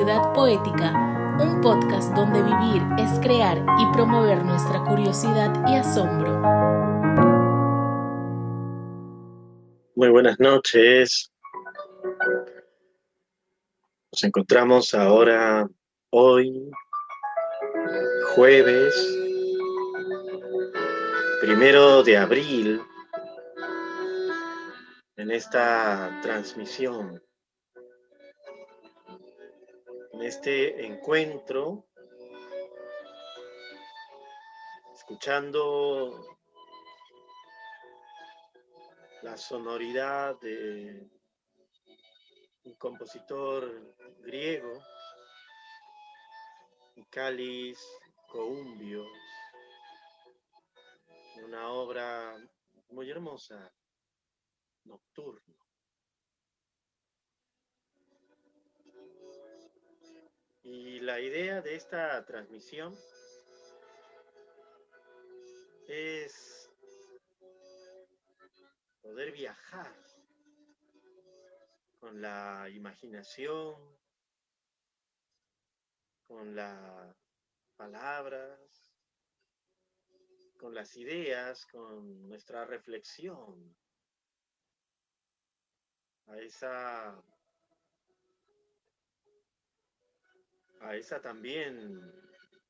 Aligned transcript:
Poética, 0.00 0.92
un 1.38 1.60
podcast 1.60 2.14
donde 2.14 2.42
vivir 2.42 2.82
es 2.98 3.20
crear 3.20 3.58
y 3.58 3.92
promover 3.92 4.42
nuestra 4.42 4.82
curiosidad 4.82 5.52
y 5.68 5.74
asombro. 5.76 6.40
Muy 9.94 10.08
buenas 10.08 10.40
noches. 10.40 11.30
Nos 14.10 14.24
encontramos 14.24 14.94
ahora, 14.94 15.68
hoy, 16.08 16.70
jueves, 18.34 18.94
primero 21.42 22.02
de 22.02 22.16
abril, 22.16 22.80
en 25.16 25.30
esta 25.30 26.18
transmisión 26.22 27.20
en 30.20 30.26
este 30.26 30.84
encuentro, 30.84 31.86
escuchando 34.94 36.36
la 39.22 39.34
sonoridad 39.38 40.38
de 40.40 41.08
un 42.64 42.74
compositor 42.74 43.96
griego, 44.18 44.82
Calis 47.08 47.78
Coumbios, 48.28 49.08
una 51.46 51.70
obra 51.70 52.36
muy 52.90 53.10
hermosa, 53.10 53.72
nocturno. 54.84 55.59
Y 60.62 61.00
la 61.00 61.20
idea 61.20 61.62
de 61.62 61.74
esta 61.74 62.24
transmisión 62.26 62.94
es 65.88 66.70
poder 69.00 69.32
viajar 69.32 69.92
con 71.98 72.20
la 72.20 72.68
imaginación, 72.68 73.74
con 76.26 76.54
las 76.54 77.16
palabras, 77.76 78.60
con 80.58 80.74
las 80.74 80.94
ideas, 80.96 81.66
con 81.66 82.28
nuestra 82.28 82.66
reflexión 82.66 83.74
a 86.26 86.38
esa 86.38 87.20
a 90.80 90.96
esa 90.96 91.20
también 91.20 92.00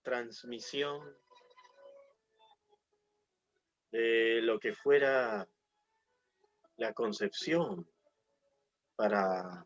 transmisión 0.03 1.16
de 3.92 4.41
lo 4.42 4.58
que 4.58 4.72
fuera 4.72 5.48
la 6.77 6.92
concepción 6.92 7.89
para 8.97 9.64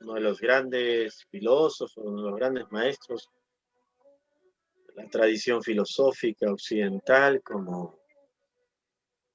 uno 0.00 0.14
de 0.14 0.20
los 0.20 0.40
grandes 0.40 1.24
filósofos, 1.30 1.96
uno 1.96 2.22
de 2.22 2.30
los 2.30 2.38
grandes 2.38 2.70
maestros 2.70 3.30
de 4.88 5.02
la 5.02 5.08
tradición 5.08 5.62
filosófica 5.62 6.50
occidental 6.50 7.42
como, 7.42 7.98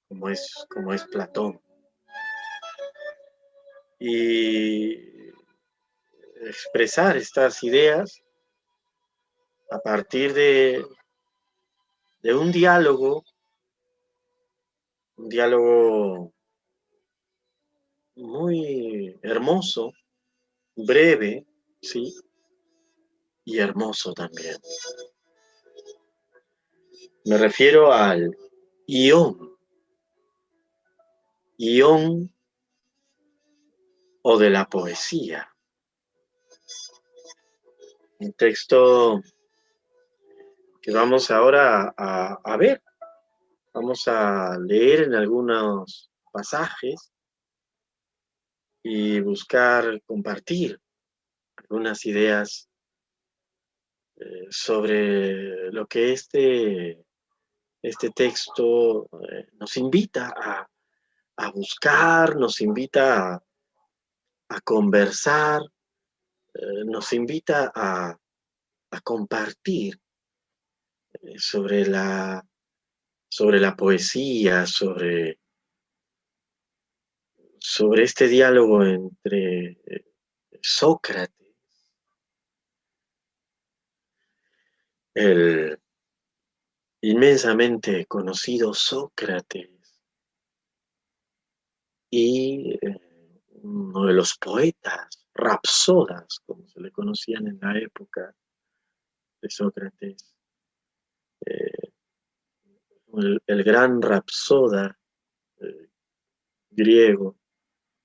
como, 0.08 0.30
es, 0.30 0.66
como 0.70 0.94
es 0.94 1.04
Platón. 1.06 1.62
Y 4.00 5.21
expresar 6.42 7.18
estas 7.18 7.64
ideas 7.64 8.22
a 9.70 9.80
partir 9.80 10.34
de, 10.34 10.86
de 12.22 12.34
un 12.34 12.52
diálogo, 12.52 13.24
un 15.16 15.30
diálogo 15.30 16.34
muy 18.16 19.18
hermoso, 19.22 19.94
breve, 20.76 21.46
¿sí? 21.82 22.14
Y 23.46 23.60
hermoso 23.60 24.14
también. 24.14 24.58
Me 27.26 27.38
refiero 27.38 27.94
al 27.94 28.36
ión. 28.88 29.58
Ión 31.58 32.34
o 34.24 34.38
de 34.38 34.50
la 34.50 34.68
poesía. 34.68 35.52
Un 38.22 38.34
texto 38.34 39.20
que 40.80 40.92
vamos 40.92 41.32
ahora 41.32 41.92
a, 41.98 42.56
ver. 42.56 42.84
Vamos 43.74 44.08
a 44.08 44.60
leer 44.60 45.06
en 45.06 45.16
algunos 45.16 46.12
pasajes 46.32 47.12
y 48.84 49.20
buscar 49.22 50.04
compartir 50.04 50.80
algunas 51.56 52.06
ideas 52.06 52.70
eh, 54.18 54.46
sobre 54.52 55.72
lo 55.72 55.88
que 55.88 56.14
este, 56.14 57.04
este 57.82 58.12
texto 58.12 59.10
eh, 59.32 59.48
nos 59.54 59.78
invita 59.78 60.32
a, 61.38 61.50
buscar, 61.56 62.36
nos 62.36 62.62
invita 62.62 63.34
a, 63.34 63.44
a 64.50 64.62
conversar, 64.62 65.62
eh, 66.54 66.84
nos 66.86 67.14
invita 67.14 67.72
a, 67.74 68.18
compartir 69.04 69.98
eh, 71.14 71.40
sobre 71.40 71.86
la, 71.86 72.46
sobre 73.30 73.60
la 73.62 73.74
poesía, 73.74 74.66
sobre, 74.66 75.40
sobre 77.58 78.04
este 78.04 78.28
diálogo 78.28 78.84
entre 78.84 79.80
eh, 79.86 80.06
Sócrates, 80.62 81.56
el 85.14 85.80
inmensamente 87.00 88.06
conocido 88.08 88.74
Sócrates 88.74 89.70
y 92.10 92.78
uno 93.64 94.06
de 94.06 94.14
los 94.14 94.36
poetas 94.38 95.21
rapsodas, 95.34 96.40
como 96.46 96.68
se 96.68 96.82
le 96.82 96.92
conocían 96.92 97.48
en 97.48 97.60
la 97.62 97.78
época 97.78 98.36
de 99.42 99.50
Sócrates. 99.50 100.36
Eh, 101.46 101.92
el, 103.48 103.64
gran 103.64 104.02
rapsoda 104.02 104.98
eh, 105.60 105.90
griego, 106.70 107.38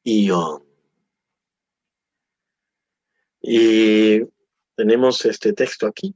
Ión. 0.04 0.64
Y 3.41 4.20
tenemos 4.75 5.25
este 5.25 5.53
texto 5.53 5.87
aquí, 5.87 6.14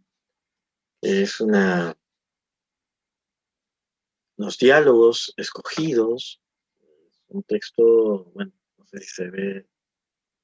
es 1.01 1.41
una, 1.41 1.97
los 4.37 4.59
diálogos 4.59 5.33
escogidos, 5.37 6.43
un 7.29 7.43
texto, 7.45 8.25
bueno, 8.35 8.53
no 8.77 8.87
sé 8.87 8.99
si 8.99 9.09
se 9.09 9.31
ve 9.31 9.70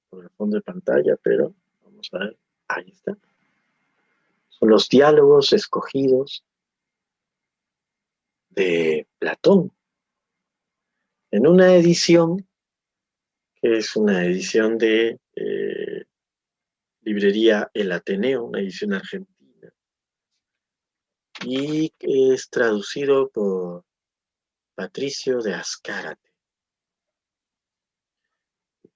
por 0.08 0.24
el 0.24 0.30
fondo 0.30 0.56
de 0.56 0.62
pantalla, 0.62 1.16
pero 1.22 1.54
vamos 1.82 2.08
a 2.12 2.18
ver, 2.18 2.38
ahí 2.68 2.90
está. 2.90 3.16
Son 4.48 4.70
los 4.70 4.88
diálogos 4.88 5.52
escogidos 5.52 6.44
de 8.50 9.06
Platón 9.18 9.72
en 11.30 11.46
una 11.46 11.74
edición 11.74 12.46
que 13.60 13.78
es 13.78 13.96
una 13.96 14.24
edición 14.24 14.78
de 14.78 15.18
eh, 15.34 16.04
librería 17.02 17.70
El 17.74 17.92
Ateneo, 17.92 18.44
una 18.44 18.60
edición 18.60 18.92
argentina, 18.92 19.72
y 21.44 21.92
es 22.00 22.48
traducido 22.48 23.28
por 23.28 23.84
Patricio 24.74 25.40
de 25.40 25.54
Azcárate. 25.54 26.25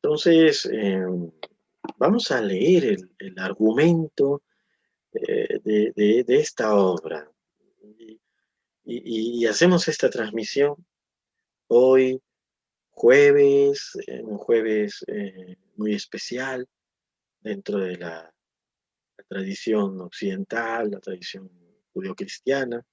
Entonces, 0.02 0.66
em, 0.66 1.30
vamos 1.98 2.30
a 2.30 2.40
leer 2.40 2.96
el, 3.18 3.38
argumento 3.38 4.42
eh, 5.12 5.60
de, 5.62 6.24
esta 6.28 6.74
obra. 6.74 7.30
Y, 8.84 9.46
hacemos 9.46 9.88
esta 9.88 10.08
transmisión 10.08 10.74
hoy, 11.68 12.20
jueves, 12.90 13.92
un 14.22 14.38
jueves 14.38 15.04
eh, 15.06 15.56
muy 15.76 15.94
especial 15.94 16.66
dentro 17.40 17.78
de 17.78 17.96
la, 17.96 18.32
tradición 19.28 20.00
occidental, 20.00 20.90
la 20.90 20.98
tradición 20.98 21.48
judio-cristiana, 21.92 22.84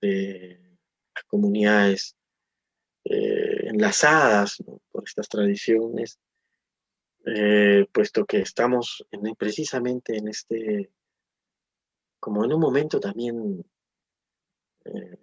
de 0.00 0.60
las 1.14 1.24
comunidades 1.24 2.14
eh, 3.08 3.68
enlazadas 3.68 4.56
por 4.90 5.04
estas 5.06 5.28
tradiciones, 5.28 6.18
eh, 7.24 7.86
puesto 7.92 8.26
que 8.26 8.38
estamos 8.38 9.06
precisamente 9.38 10.16
en 10.16 10.26
este, 10.26 10.90
como 12.18 12.44
en 12.44 12.52
un 12.52 12.60
momento 12.60 12.98
también 12.98 13.64
eh, 14.86 15.18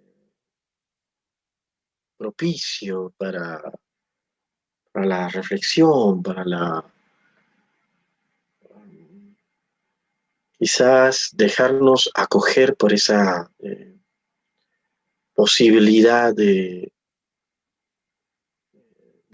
propicio 2.16 3.12
para, 3.18 3.70
la 4.94 5.28
reflexión, 5.28 6.22
para 6.22 6.42
la 6.42 6.90
quizás 10.56 11.30
dejarnos 11.34 12.10
acoger 12.14 12.76
por 12.76 12.94
esa 12.94 13.50
posibilidad 15.34 16.34
de, 16.34 16.93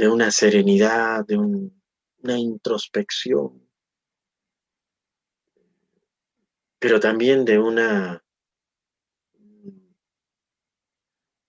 de 0.00 0.08
una 0.08 0.31
serenidad, 0.31 1.26
de 1.26 1.37
una 1.37 2.38
introspección, 2.38 3.69
pero 6.79 6.99
también 6.99 7.44
de 7.44 7.58
una 7.58 8.25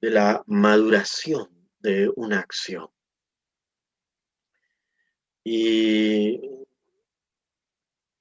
de 0.01 0.09
la 0.09 0.43
maduración 0.47 1.47
de 1.79 2.11
una 2.17 2.39
acción. 2.39 2.89
Y, 5.45 6.41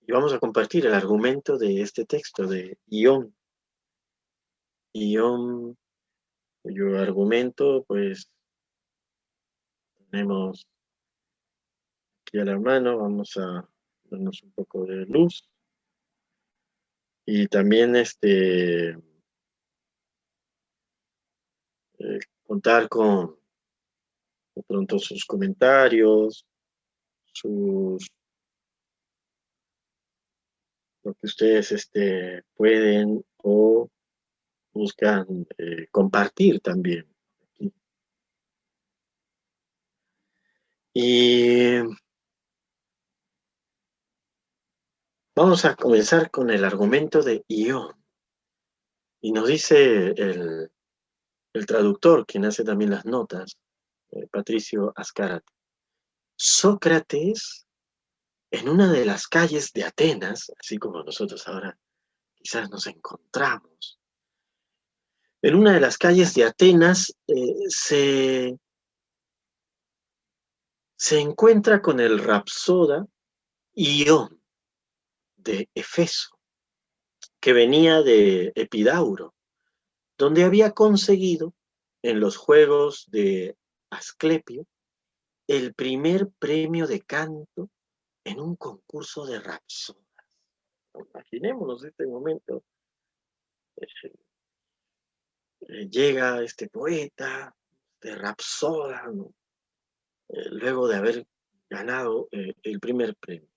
vamos 0.07 0.33
a 0.33 0.39
compartir 0.39 0.87
el 0.87 0.95
argumento 0.95 1.59
de 1.59 1.83
este 1.83 2.05
texto 2.05 2.47
de 2.47 2.79
Ión. 2.87 3.35
Ión, 4.93 5.77
yo 6.63 6.99
argumento, 7.01 7.85
pues 7.89 8.31
tenemos 10.11 10.67
aquí 12.23 12.39
a 12.39 12.45
la 12.45 12.59
mano, 12.59 12.99
vamos 12.99 13.37
a 13.37 13.69
darnos 14.05 14.43
un 14.43 14.53
poco 14.53 14.85
de 14.85 15.07
luz. 15.07 15.49
Y 17.27 17.47
también 17.47 17.95
este 17.97 18.91
eh, 21.99 22.19
contar 22.43 22.89
con 22.89 23.39
de 24.57 24.63
pronto 24.65 24.99
sus 24.99 25.25
comentarios, 25.25 26.45
sus 27.33 28.09
lo 31.03 31.15
que 31.15 31.27
ustedes 31.27 31.73
este, 31.73 32.43
pueden 32.55 33.25
o 33.39 33.89
buscan 34.73 35.47
eh, 35.57 35.87
compartir 35.91 36.61
también. 36.61 37.07
Y 40.93 41.79
vamos 45.37 45.65
a 45.65 45.77
comenzar 45.77 46.31
con 46.31 46.51
el 46.51 46.65
argumento 46.65 47.23
de 47.23 47.45
Ión. 47.49 47.95
Y 49.23 49.33
nos 49.33 49.49
dice 49.49 50.09
el, 50.17 50.71
el 51.53 51.67
traductor, 51.67 52.27
quien 52.27 52.45
hace 52.45 52.65
también 52.65 52.91
las 52.91 53.05
notas, 53.05 53.57
eh, 54.11 54.27
Patricio 54.27 54.93
Ascarate. 54.97 55.53
Sócrates, 56.37 57.67
en 58.51 58.69
una 58.69 58.91
de 58.91 59.05
las 59.05 59.29
calles 59.29 59.73
de 59.73 59.85
Atenas, 59.85 60.51
así 60.59 60.79
como 60.79 61.03
nosotros 61.03 61.47
ahora 61.47 61.79
quizás 62.35 62.71
nos 62.71 62.87
encontramos, 62.87 64.01
en 65.43 65.55
una 65.55 65.75
de 65.75 65.81
las 65.81 65.99
calles 65.99 66.35
de 66.35 66.45
Atenas 66.45 67.15
eh, 67.27 67.55
se, 67.69 68.59
se 71.01 71.19
encuentra 71.19 71.81
con 71.81 71.99
el 71.99 72.19
rapsoda 72.19 73.07
Ión 73.73 74.43
de 75.35 75.71
Efeso, 75.75 76.39
que 77.41 77.55
venía 77.55 78.03
de 78.03 78.53
Epidauro, 78.55 79.35
donde 80.19 80.45
había 80.45 80.73
conseguido 80.73 81.55
en 82.03 82.21
los 82.21 82.37
Juegos 82.37 83.07
de 83.11 83.57
Asclepio 83.89 84.67
el 85.47 85.73
primer 85.73 86.29
premio 86.39 86.87
de 86.87 87.01
canto 87.01 87.71
en 88.23 88.39
un 88.39 88.57
concurso 88.57 89.25
de 89.25 89.41
rapsodas. 89.41 90.05
Imaginémonos 90.93 91.83
este 91.83 92.07
momento. 92.07 92.63
Eh, 93.77 93.87
eh, 95.63 95.89
llega 95.89 96.43
este 96.43 96.69
poeta 96.69 97.57
de 98.03 98.17
rapsoda, 98.17 99.07
eh, 99.07 99.40
luego 100.51 100.89
de 100.89 100.97
haber 100.97 101.27
ganado 101.69 102.29
el 102.31 102.81
primer 102.81 103.17
premio. 103.17 103.49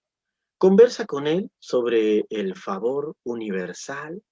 Conversa 0.57 1.05
con 1.05 1.27
él 1.27 1.51
sobre 1.59 2.25
el 2.29 2.55
favor 2.55 3.15
universal 3.23 4.23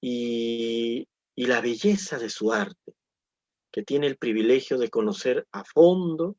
y, 0.00 1.08
la 1.36 1.60
belleza 1.60 2.18
de 2.18 2.28
su 2.28 2.52
arte, 2.52 2.94
que 3.72 3.82
tiene 3.82 4.06
el 4.06 4.16
privilegio 4.16 4.78
de 4.78 4.90
conocer 4.90 5.46
a 5.52 5.64
fondo 5.64 6.36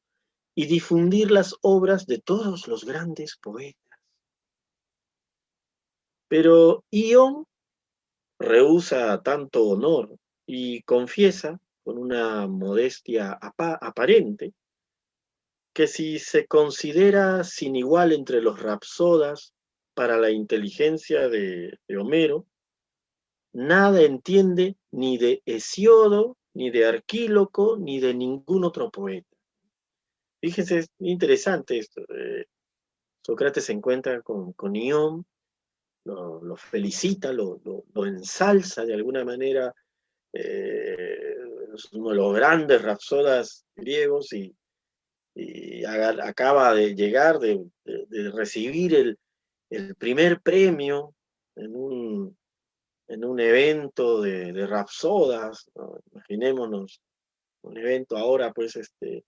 y 0.55 0.65
difundir 0.65 1.31
las 1.31 1.55
obras 1.61 2.05
de 2.05 2.19
todos 2.19 2.67
los 2.67 2.85
grandes 2.85 3.38
poetas. 3.38 3.99
Pero 6.27 6.83
Ion 6.91 7.45
rehúsa 8.39 9.21
tanto 9.23 9.65
honor 9.65 10.15
y 10.45 10.81
confiesa, 10.83 11.59
con 11.88 11.98
una 11.98 12.48
modestia 12.48 13.31
aparente, 13.31 14.54
que 15.74 15.88
si 15.88 16.19
se 16.19 16.45
considera 16.45 17.45
sin 17.45 17.78
igual 17.78 18.12
entre 18.12 18.42
los 18.42 18.62
rapsodas 18.62 19.54
para 19.94 20.18
la 20.18 20.30
inteligencia 20.30 21.30
de 21.30 21.80
Homero, 21.98 22.45
nada 23.54 24.01
entiende 24.01 24.75
ni 24.92 25.18
de 25.18 25.42
Hesiodo, 25.45 26.36
ni 26.54 26.72
de 26.72 26.88
Arquíloco, 26.88 27.78
ni 27.78 28.01
de 28.01 28.13
ningún 28.13 28.66
otro 28.66 28.92
poeta. 28.92 29.38
Fíjense, 30.42 30.80
es 30.80 30.88
interesante 31.00 31.78
esto. 31.78 32.01
Eh, 32.10 32.48
Sócrates 33.25 33.63
se 33.63 33.72
encuentra 33.72 34.22
con, 34.24 34.51
con 34.51 34.75
Ión, 34.75 35.25
lo, 36.04 36.57
felicita, 36.57 37.31
lo, 37.31 37.62
ensalza 38.06 38.83
de 38.83 38.94
alguna 38.94 39.24
manera, 39.24 39.73
eh, 40.33 41.27
es 41.78 41.94
uno 41.94 42.10
de 42.10 42.16
los 42.16 42.36
grandes 42.36 42.81
rapsodas 42.81 43.66
griegos 43.76 44.34
y, 44.34 44.54
acaba 45.86 46.74
de 46.74 46.96
llegar, 46.96 47.40
de, 47.40 47.64
recibir 48.34 48.96
el, 49.69 49.96
primer 49.96 50.42
premio 50.42 51.14
en 51.56 51.76
un, 51.76 52.38
en 53.07 53.24
un 53.24 53.40
evento 53.40 54.22
de, 54.22 54.52
de 54.52 54.68
rapsodas, 54.68 55.69
imaginémonos 56.12 57.02
un 57.62 57.78
evento 57.78 58.18
ahora 58.18 58.52
pues 58.54 58.76
este 58.76 59.24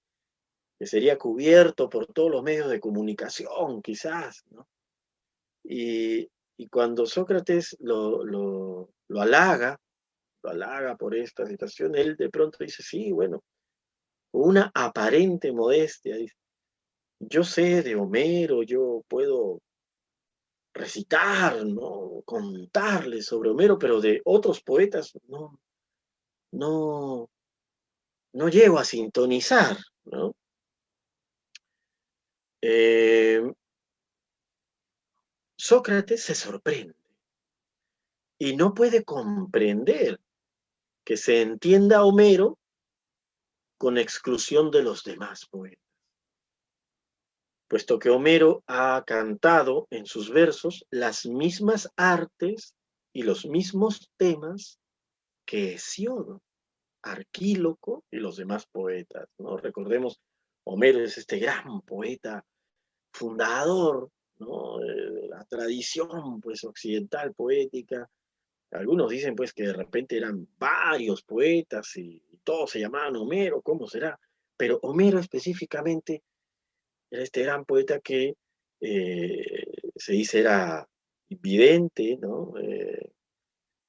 que 0.78 0.86
sería 0.86 1.18
cubierto 1.18 1.90
por 1.90 2.08
todos 2.08 2.32
los 2.32 2.42
medios 2.42 2.70
de 2.70 2.80
comunicación 2.80 3.82
quizás, 3.82 4.46
¿no? 4.52 4.68
Y, 5.64 6.30
cuando 6.72 7.06
Sócrates 7.06 7.78
lo, 7.80 8.24
lo, 8.26 8.90
lo, 9.08 9.22
halaga, 9.22 9.80
lo 10.44 10.50
halaga 10.50 10.96
por 10.96 11.16
esta 11.16 11.46
situación, 11.46 11.96
él 11.96 12.16
de 12.16 12.30
pronto 12.30 12.58
dice, 12.60 12.84
sí, 12.84 13.12
bueno, 13.12 13.44
una 14.32 14.72
aparente 14.74 15.52
modestia, 15.52 16.16
dice, 16.16 16.36
yo 17.20 17.44
sé 17.44 17.84
de 17.84 17.96
Homero, 17.96 18.64
yo 18.64 19.04
puedo 19.08 19.62
recitar, 20.74 21.66
¿no? 21.66 22.22
contarles 22.26 23.26
sobre 23.26 23.50
Homero, 23.50 23.78
pero 23.78 24.00
de 24.00 24.22
otros 24.24 24.62
poetas 24.62 25.14
no, 25.28 25.60
no, 26.52 27.30
no 28.34 28.50
llego 28.50 28.78
a 28.80 28.86
sintonizar, 28.86 29.78
¿no? 30.06 30.34
Eh, 32.62 33.42
Sócrates 35.58 36.24
se 36.24 36.36
sorprende 36.36 36.96
y 38.38 38.56
no 38.56 38.74
puede 38.74 39.04
comprender 39.04 40.20
que 41.10 41.18
se 41.18 41.42
entienda 41.42 42.06
Homero 42.06 42.60
con 43.80 43.98
exclusión 43.98 44.70
de 44.70 44.84
los 44.84 45.04
demás 45.04 45.48
poetas 45.48 45.90
puesto 47.68 47.98
que 47.98 48.12
Homero 48.12 48.64
ha 48.68 49.04
cantado 49.08 49.88
en 49.90 50.06
sus 50.06 50.30
versos 50.30 50.86
las 50.92 51.26
mismas 51.26 51.90
artes 51.96 52.76
y 53.12 53.24
los 53.24 53.48
mismos 53.48 54.12
temas 54.18 54.78
que 55.48 55.74
Hesiodo, 55.74 56.44
Arquíloco 57.02 58.04
y 58.12 58.18
los 58.18 58.38
demás 58.38 58.68
poetas. 58.68 59.30
¿no? 59.40 59.58
Recordemos, 59.58 60.22
Homero 60.64 61.04
es 61.04 61.18
este 61.18 61.40
gran 61.40 61.82
poeta 61.82 62.46
fundador 63.14 64.12
de 64.38 65.28
la 65.28 65.44
tradición 65.46 66.40
pues, 66.40 66.64
occidental 66.64 67.34
poética. 67.34 68.08
Algunos 68.72 69.10
dicen 69.10 69.36
pues 69.36 69.54
que 69.54 69.64
de 69.64 69.74
repente 69.74 70.18
eran 70.18 70.48
varios 70.58 71.24
poetas 71.24 71.96
y 71.98 72.22
todos 72.44 72.72
se 72.72 72.80
llamaban 72.80 73.16
Homero, 73.16 73.62
¿cómo 73.62 73.88
será? 73.88 74.20
Pero 74.56 74.80
Homero 74.84 75.20
específicamente 75.20 76.24
era 77.10 77.24
este 77.24 77.44
gran 77.44 77.66
poeta 77.66 78.00
que 78.00 78.36
se 78.80 80.14
dice 80.14 80.40
era 80.40 80.88
invidente, 81.30 82.18
¿no? 82.22 82.54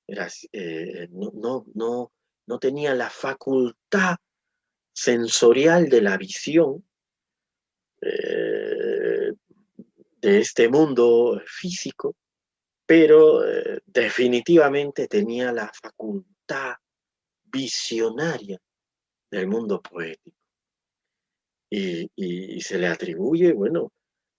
Era, 0.07 0.29
no, 1.11 1.31
no, 1.35 1.67
no, 1.75 2.13
no 2.47 2.59
tenía 2.59 2.95
la 2.95 3.11
facultad 3.11 4.17
sensorial 4.93 5.89
de 5.89 6.03
la 6.03 6.17
visión 6.17 6.85
de 8.01 9.37
este 10.23 10.69
mundo 10.69 11.41
físico, 11.47 12.17
pero 12.91 13.49
eh, 13.49 13.83
definitivamente 13.87 15.07
tenía 15.07 15.53
la 15.53 15.71
facultad 15.73 16.75
visionaria 17.45 18.59
del 19.31 19.47
mundo 19.47 19.81
poético. 19.81 20.37
Y, 21.71 22.61
se 22.61 22.79
le 22.79 22.89
atribuye, 22.89 23.53
bueno, 23.53 23.93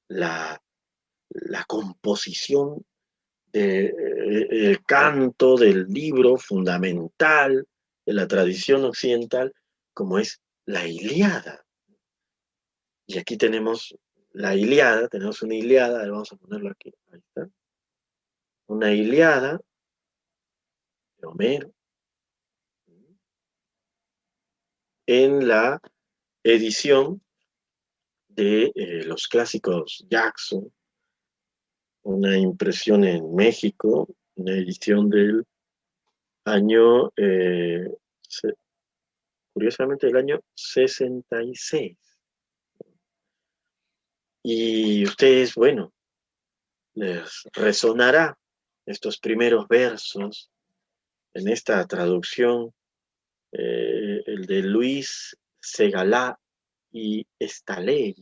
la, 0.10 0.62
la 1.30 1.64
composición 1.64 2.86
del 3.54 3.96
de, 3.96 4.72
eh, 4.74 4.78
canto 4.86 5.56
del 5.56 5.86
libro 5.86 6.36
fundamental 6.36 7.66
de 8.06 8.14
la 8.14 8.28
tradición 8.28 8.84
occidental, 8.84 9.54
como 9.94 10.20
es 10.20 10.42
la 10.66 10.86
Iliada. 10.86 11.66
Y 13.08 13.18
aquí 13.18 13.38
tenemos 13.38 13.96
la 14.34 14.54
Iliada, 14.58 15.08
tenemos 15.08 15.42
una 15.42 15.56
Iliada, 15.56 16.06
vamos 16.12 16.34
a 16.34 16.36
ponerlo 16.36 16.70
aquí, 16.70 16.92
ahí 17.14 17.20
está 17.20 17.50
una 18.72 18.94
Iliada 18.94 19.60
de 21.18 21.28
Homero 21.28 21.74
en 25.06 25.46
la 25.46 25.82
edición 26.42 27.22
de 28.30 28.72
eh, 28.74 29.04
los 29.04 29.28
clásicos 29.28 30.06
Jackson, 30.10 30.74
una 32.04 32.38
impresión 32.38 33.04
en 33.04 33.36
México, 33.36 34.08
una 34.36 34.54
edición 34.54 35.10
del 35.10 35.46
año, 36.46 37.12
eh, 37.18 37.90
curiosamente 39.54 40.08
del 40.08 40.16
año 40.16 40.40
66. 40.56 41.98
Y 44.44 45.04
ustedes, 45.04 45.56
bueno, 45.56 45.94
les 46.94 47.44
resonará 47.52 48.38
estos 48.86 49.20
primeros 49.20 49.68
versos 49.68 50.50
en 51.34 51.48
esta 51.48 51.86
traducción, 51.88 52.74
eh, 53.52 54.24
el 54.26 54.46
de 54.46 54.64
Luis 54.64 55.38
Segalá 55.60 56.40
y 56.92 57.26
ley 57.80 58.16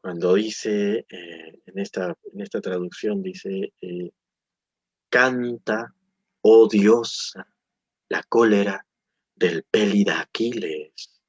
cuando 0.00 0.34
dice, 0.34 1.04
eh, 1.08 1.60
en, 1.66 1.78
esta, 1.78 2.16
en 2.32 2.40
esta 2.40 2.60
traducción 2.60 3.22
dice, 3.22 3.72
eh, 3.82 4.10
canta, 5.10 5.94
oh 6.40 6.68
diosa, 6.68 7.46
la 8.08 8.22
cólera 8.22 8.86
del 9.34 9.62
pélida 9.64 10.20
Aquiles, 10.20 11.20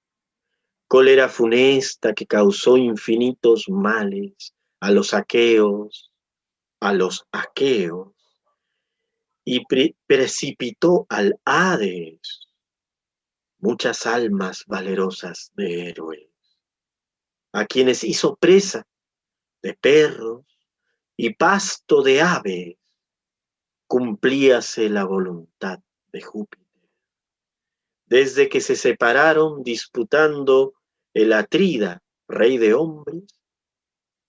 cólera 0.87 1.27
funesta 1.27 2.13
que 2.13 2.25
causó 2.25 2.77
infinitos 2.77 3.67
males 3.67 4.53
a 4.79 4.91
los 4.91 5.13
aqueos, 5.13 6.10
a 6.81 6.93
los 6.93 7.25
aqueos 7.31 8.13
y 9.45 9.65
precipitó 10.05 11.05
al 11.09 11.39
Hades 11.45 12.51
muchas 13.61 14.05
almas 14.07 14.65
valerosas 14.67 15.51
de 15.55 15.89
héroes, 15.89 16.27
a 17.53 17.65
quienes 17.65 18.03
hizo 18.03 18.35
presa 18.35 18.85
de 19.61 19.75
perros 19.75 20.45
y 21.15 21.35
pasto 21.35 22.01
de 22.01 22.21
aves, 22.21 22.75
cumplíase 23.87 24.89
la 24.89 25.03
voluntad 25.03 25.79
de 26.11 26.21
Júpiter. 26.21 26.67
Desde 28.05 28.49
que 28.49 28.59
se 28.59 28.75
separaron 28.75 29.63
disputando 29.63 30.73
el 31.13 31.33
Atrida, 31.33 32.01
rey 32.27 32.57
de 32.57 32.73
hombres, 32.73 33.23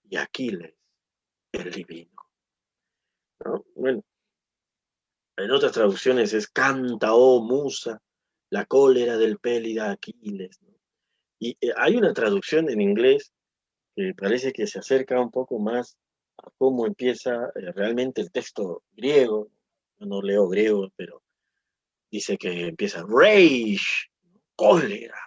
y 0.03 0.17
Aquiles, 0.17 0.75
el 1.51 1.71
divino. 1.71 2.12
Bueno, 3.75 4.03
en 5.37 5.51
otras 5.51 5.71
traducciones 5.71 6.33
es 6.33 6.47
canta, 6.47 7.13
oh 7.13 7.41
musa, 7.41 8.01
la 8.49 8.65
cólera 8.65 9.17
del 9.17 9.39
pélida 9.39 9.91
Aquiles. 9.91 10.59
Y 11.39 11.57
eh, 11.59 11.73
hay 11.75 11.95
una 11.95 12.13
traducción 12.13 12.69
en 12.69 12.81
inglés 12.81 13.33
que 13.95 14.13
parece 14.15 14.53
que 14.53 14.67
se 14.67 14.79
acerca 14.79 15.19
un 15.19 15.31
poco 15.31 15.59
más 15.59 15.97
a 16.37 16.49
cómo 16.57 16.85
empieza 16.85 17.51
eh, 17.55 17.71
realmente 17.71 18.21
el 18.21 18.31
texto 18.31 18.83
griego. 18.91 19.49
Yo 19.99 20.05
no 20.05 20.21
leo 20.21 20.47
griego, 20.47 20.89
pero 20.95 21.21
dice 22.11 22.37
que 22.37 22.67
empieza 22.67 23.03
rage, 23.07 24.09
cólera. 24.55 25.17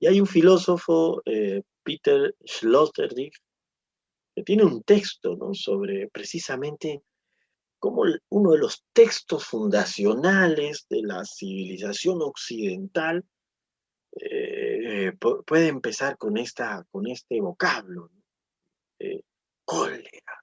Y 0.00 0.06
hay 0.06 0.20
un 0.20 0.26
filósofo, 0.26 1.22
eh, 1.24 1.62
Peter 1.82 2.34
Sloterdijk, 2.44 3.34
tiene 4.44 4.64
un 4.64 4.82
texto 4.82 5.36
sobre 5.54 6.08
precisamente 6.08 7.02
cómo 7.78 8.02
uno 8.30 8.52
de 8.52 8.58
los 8.58 8.84
textos 8.92 9.46
fundacionales 9.46 10.86
de 10.88 11.02
la 11.02 11.24
civilización 11.24 12.20
occidental 12.22 13.24
eh, 14.20 15.12
puede 15.46 15.68
empezar 15.68 16.18
con, 16.18 16.38
esta, 16.38 16.84
con 16.90 17.06
este 17.06 17.40
vocablo, 17.40 18.10
cólera. 19.64 20.42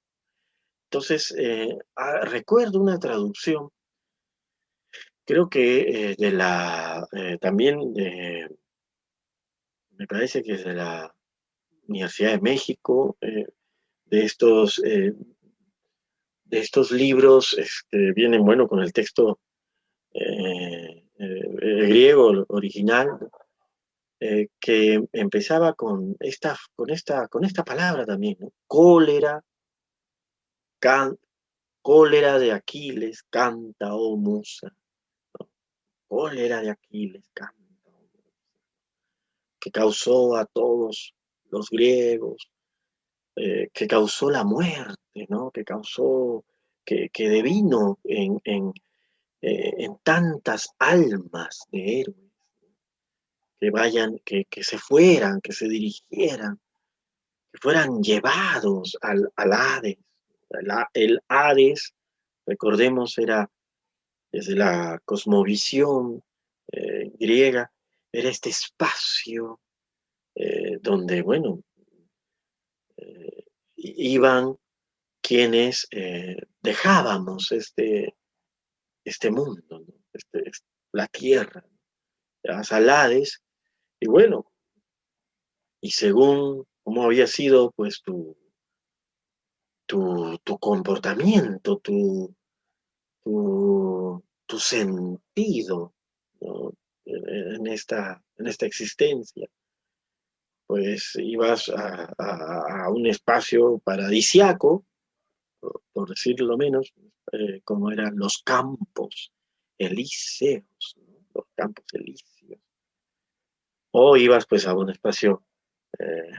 Entonces, 0.86 1.36
eh, 1.38 1.78
ah, 1.96 2.22
recuerdo 2.22 2.80
una 2.80 3.00
traducción, 3.00 3.70
creo 5.26 5.50
que 5.50 6.12
eh, 6.12 6.16
de 6.18 6.32
la, 6.32 7.06
también 7.42 7.92
me 9.92 10.08
parece 10.08 10.42
que 10.44 10.54
es 10.54 10.64
de 10.64 10.74
la 10.74 11.14
Universidad 11.88 12.32
de 12.34 12.42
México, 12.42 13.18
de 14.06 14.24
estos, 14.24 14.82
eh, 14.84 15.14
de 16.46 16.60
estos 16.60 16.92
libros 16.92 17.58
este, 17.58 18.14
vienen, 18.14 18.44
bueno, 18.44 18.68
con 18.68 18.80
el 18.80 18.94
texto 18.94 19.40
eh, 20.14 21.04
eh, 21.18 21.88
griego 21.88 22.46
original, 22.50 23.20
que 24.60 25.04
empezaba 25.12 25.74
con 25.74 26.16
esta, 26.20 26.58
con 26.76 26.90
esta, 26.90 27.28
con 27.28 27.46
esta 27.46 27.64
palabra 27.64 28.08
también, 28.08 28.38
cólera, 28.66 29.44
cólera 31.82 32.40
de 32.40 32.52
Aquiles, 32.52 33.22
canta, 33.30 33.94
oh 33.94 34.18
musa, 34.18 34.76
cólera 36.08 36.62
de 36.62 36.72
Aquiles, 36.72 37.30
canta, 37.34 37.56
oh 37.86 38.08
musa, 38.12 38.34
que 39.60 39.70
causó 39.70 40.38
a 40.38 40.46
todos 40.46 41.14
los 41.52 41.70
griegos, 41.70 42.50
eh, 43.38 43.68
que 43.74 43.86
causó 43.86 44.30
la 44.30 44.46
muerte, 44.46 45.26
¿no? 45.28 45.52
que 45.52 45.66
causó, 45.66 46.46
que, 46.86 47.10
que 47.10 47.28
devino 47.28 48.00
en, 48.06 48.40
en, 48.46 48.72
eh, 49.42 49.74
en, 49.80 49.98
tantas 50.04 50.70
almas 50.80 51.66
de 51.70 52.00
héroes, 52.00 52.32
que 53.60 53.72
vayan, 53.72 54.20
que, 54.24 54.46
que, 54.46 54.64
se 54.64 54.78
fueran, 54.78 55.42
que 55.42 55.52
se 55.52 55.68
dirigieran, 55.68 56.62
que 57.52 57.60
fueran 57.60 58.02
llevados 58.02 58.98
al, 59.02 59.30
al 59.36 59.52
Hades. 59.52 59.98
El, 60.94 61.20
Hades, 61.28 61.94
recordemos, 62.46 63.18
era 63.18 63.50
desde 64.32 64.56
la 64.56 65.02
cosmovisión 65.04 66.24
eh, 66.72 67.12
griega, 67.20 67.70
era 68.14 68.30
este 68.30 68.50
espacio 68.50 69.60
donde, 70.82 71.22
bueno, 71.22 71.64
iban 73.76 74.58
quienes 75.22 75.88
eh, 75.92 76.38
dejábamos 76.62 77.52
este, 77.52 78.16
este 79.04 79.32
mundo, 79.32 79.84
este, 80.14 80.52
la 80.92 81.08
tierra, 81.08 81.66
las 82.44 82.72
alades, 82.72 83.42
y 84.00 84.08
bueno, 84.08 84.52
y 85.82 85.92
según 85.92 86.66
cómo 86.84 87.04
había 87.04 87.26
sido 87.26 87.72
pues 87.72 88.02
tu, 88.04 88.38
tu, 89.88 90.40
comportamiento, 90.60 91.78
tu, 91.80 92.36
tu, 93.24 94.60
sentido 94.60 95.94
en, 97.06 97.68
esta, 97.68 98.24
en 98.38 98.48
esta 98.48 98.66
existencia, 98.66 99.48
pues 100.68 101.12
ibas 101.16 101.70
a, 101.70 102.90
un 102.90 103.06
espacio 103.08 103.80
paradisiaco, 103.80 104.86
por, 105.60 106.10
decirlo 106.10 106.58
menos, 106.58 106.94
eh, 107.32 107.62
como 107.64 107.92
eran 107.92 108.18
los 108.18 108.42
campos 108.44 109.32
elíseos, 109.78 110.96
los 111.34 111.46
campos 111.56 111.86
elíseos. 111.94 112.60
O 113.92 114.18
ibas 114.18 114.46
pues 114.46 114.68
a 114.68 114.76
un 114.76 114.90
espacio 114.90 115.44
eh, 116.00 116.32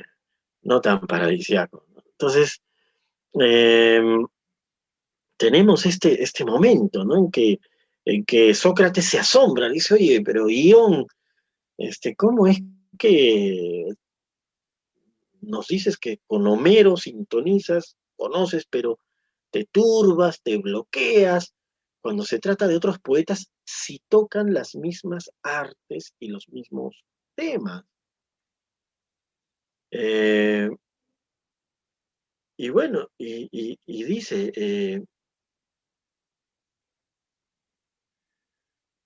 no 0.62 0.80
tan 0.80 1.00
paradisiaco. 1.06 1.86
Entonces, 2.12 2.62
em, 3.34 4.26
tenemos 5.36 5.86
este, 5.86 6.22
este 6.22 6.44
momento, 6.44 7.04
¿no? 7.04 7.16
En 7.16 7.30
que, 7.30 7.60
en 8.04 8.24
que 8.24 8.54
Sócrates 8.54 9.04
se 9.04 9.18
asombra, 9.18 9.68
dice, 9.68 9.94
oye, 9.94 10.20
pero 10.22 10.48
Ión, 10.48 11.06
este, 11.78 12.14
¿cómo 12.16 12.46
es 12.46 12.58
que 12.98 13.86
nos 15.46 15.68
dices 15.68 15.96
que 15.96 16.20
con 16.26 16.46
Homero 16.46 16.96
sintonizas, 16.96 17.96
conoces, 18.16 18.66
pero 18.68 18.98
te 19.50 19.64
turbas, 19.64 20.42
te 20.42 20.58
bloqueas, 20.58 21.54
cuando 22.02 22.24
se 22.24 22.38
trata 22.38 22.68
de 22.68 22.76
otros 22.76 22.98
poetas, 23.00 23.50
si 23.64 24.00
tocan 24.08 24.54
las 24.54 24.74
mismas 24.76 25.30
artes 25.42 26.14
y 26.20 26.28
los 26.28 26.48
mismos 26.50 27.04
temas. 27.34 27.84
Eh, 29.90 30.70
y 32.56 32.68
bueno, 32.70 33.08
y, 33.18 33.76
dice, 33.86 34.52
eh, 34.54 35.04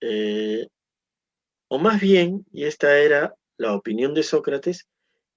eh, 0.00 0.66
o 1.68 1.78
más 1.78 2.00
bien, 2.00 2.44
y 2.52 2.64
esta 2.64 2.98
era 2.98 3.34
la 3.56 3.74
opinión 3.74 4.12
de 4.12 4.22
Sócrates, 4.22 4.86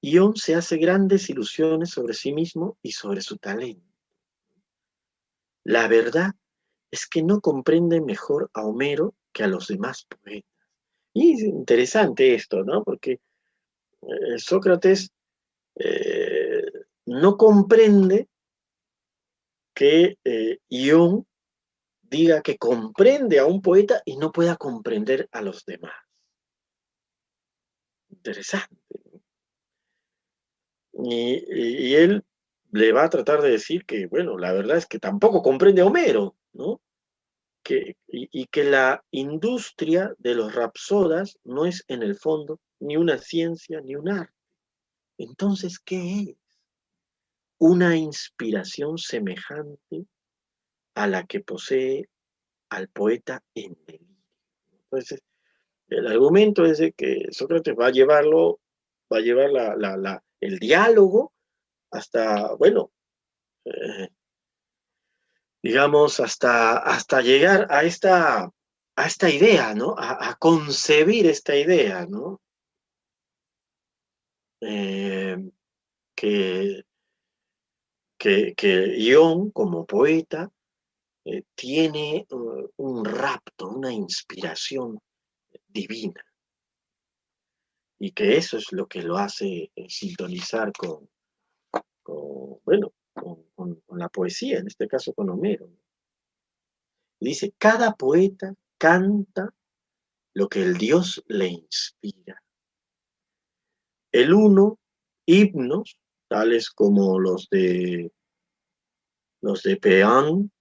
Ión 0.05 0.35
se 0.35 0.53
hace 0.53 0.75
grandes 0.75 1.29
ilusiones 1.29 1.91
sobre 1.91 2.13
sí 2.13 2.33
mismo 2.33 2.77
y 2.81 2.91
sobre 2.91 3.21
su 3.21 3.37
talento. 3.37 3.87
La 5.63 5.87
verdad 5.87 6.31
es 6.91 7.07
que 7.07 7.23
no 7.23 7.39
comprende 7.39 8.01
mejor 8.01 8.51
a 8.53 8.65
Homero 8.65 9.15
que 9.31 9.45
a 9.45 9.47
los 9.47 9.67
demás 9.69 10.05
poetas. 10.05 10.51
Y 11.13 11.35
es 11.35 11.43
interesante 11.43 12.35
esto, 12.35 12.65
¿no? 12.65 12.83
Porque 12.83 13.21
eh, 14.01 14.37
Sócrates 14.39 15.09
eh, 15.75 16.65
no 17.05 17.37
comprende 17.37 18.27
que 19.73 20.17
eh, 20.25 20.59
diga 22.01 22.41
que 22.41 22.57
comprende 22.57 23.39
a 23.39 23.45
un 23.45 23.61
poeta 23.61 24.01
y 24.03 24.17
no 24.17 24.33
pueda 24.33 24.57
comprender 24.57 25.29
a 25.31 25.41
los 25.41 25.63
demás. 25.65 25.95
Interesante. 28.09 29.02
Y, 30.93 31.95
él 31.95 32.23
le 32.71 32.91
va 32.91 33.05
a 33.05 33.09
tratar 33.09 33.41
de 33.41 33.51
decir 33.51 33.85
que, 33.85 34.07
bueno, 34.07 34.37
la 34.37 34.53
verdad 34.53 34.77
es 34.77 34.85
que 34.85 34.99
tampoco 34.99 35.41
comprende 35.41 35.81
Homero, 35.81 36.35
¿no? 36.53 36.81
Que, 37.63 37.95
y, 38.07 38.47
que 38.47 38.63
la 38.63 39.03
industria 39.11 40.13
de 40.17 40.35
los 40.35 40.53
rapsodas 40.53 41.37
no 41.43 41.65
es 41.65 41.83
en 41.87 42.03
el 42.03 42.15
fondo 42.15 42.59
ni 42.79 42.97
una 42.97 43.17
ciencia 43.17 43.79
ni 43.81 43.95
un 43.95 44.09
arte. 44.09 44.33
Entonces, 45.17 45.79
¿qué 45.79 46.19
es? 46.21 46.35
Una 47.57 47.95
inspiración 47.95 48.97
semejante 48.97 50.05
a 50.95 51.07
la 51.07 51.25
que 51.25 51.39
posee 51.39 52.09
al 52.69 52.89
poeta 52.89 53.41
en 53.55 53.77
delirio. 53.85 54.17
Entonces, 54.71 55.23
el 55.87 56.07
argumento 56.07 56.65
es 56.65 56.79
de 56.79 56.91
que 56.91 57.27
Sócrates 57.31 57.75
va 57.79 57.87
a 57.87 57.91
llevarlo, 57.91 58.59
va 59.11 59.17
a 59.17 59.21
llevar 59.21 59.51
el 60.43 60.59
diálogo 60.59 61.33
hasta, 61.91 62.53
bueno, 62.55 62.91
eh, 63.65 64.09
digamos, 65.61 66.19
hasta, 66.19 66.77
hasta 66.77 67.21
llegar 67.21 67.67
a 67.71 67.83
esta, 67.83 68.51
a 68.95 69.07
esta 69.07 69.29
idea, 69.29 69.73
¿no? 69.73 69.95
A, 69.97 70.35
concebir 70.37 71.27
esta 71.27 71.55
idea, 71.55 72.05
¿no? 72.05 72.41
Eh, 74.61 75.37
que, 76.15 76.83
que, 78.17 78.95
Ión, 78.97 79.51
como 79.51 79.85
poeta, 79.85 80.49
eh, 81.25 81.43
tiene 81.55 82.25
un 82.77 83.05
rapto, 83.05 83.69
una 83.69 83.91
inspiración 83.93 84.99
divina. 85.67 86.23
Y 88.03 88.11
que 88.11 88.35
eso 88.35 88.57
es 88.57 88.73
lo 88.73 88.85
que 88.85 89.01
lo 89.01 89.15
hace 89.15 89.71
eh, 89.73 89.85
sintonizar 89.87 90.73
con, 90.73 91.09
bueno, 92.65 92.91
con, 93.13 93.81
la 93.97 94.09
poesía, 94.09 94.59
en 94.59 94.67
este 94.67 94.89
caso 94.89 95.13
con 95.13 95.29
Homero. 95.29 95.69
Dice, 97.17 97.53
cada 97.57 97.93
poeta 97.93 98.55
canta 98.77 99.55
lo 100.33 100.49
que 100.49 100.63
el 100.63 100.77
Dios 100.77 101.23
le 101.27 101.47
inspira. 101.47 102.43
El 104.11 104.33
uno, 104.33 104.79
himnos, 105.25 105.97
tales 106.27 106.71
como 106.71 107.21
los 107.21 107.47
de 107.49 108.11
los 109.39 109.63
de 109.63 109.77
Peán, 109.77 110.51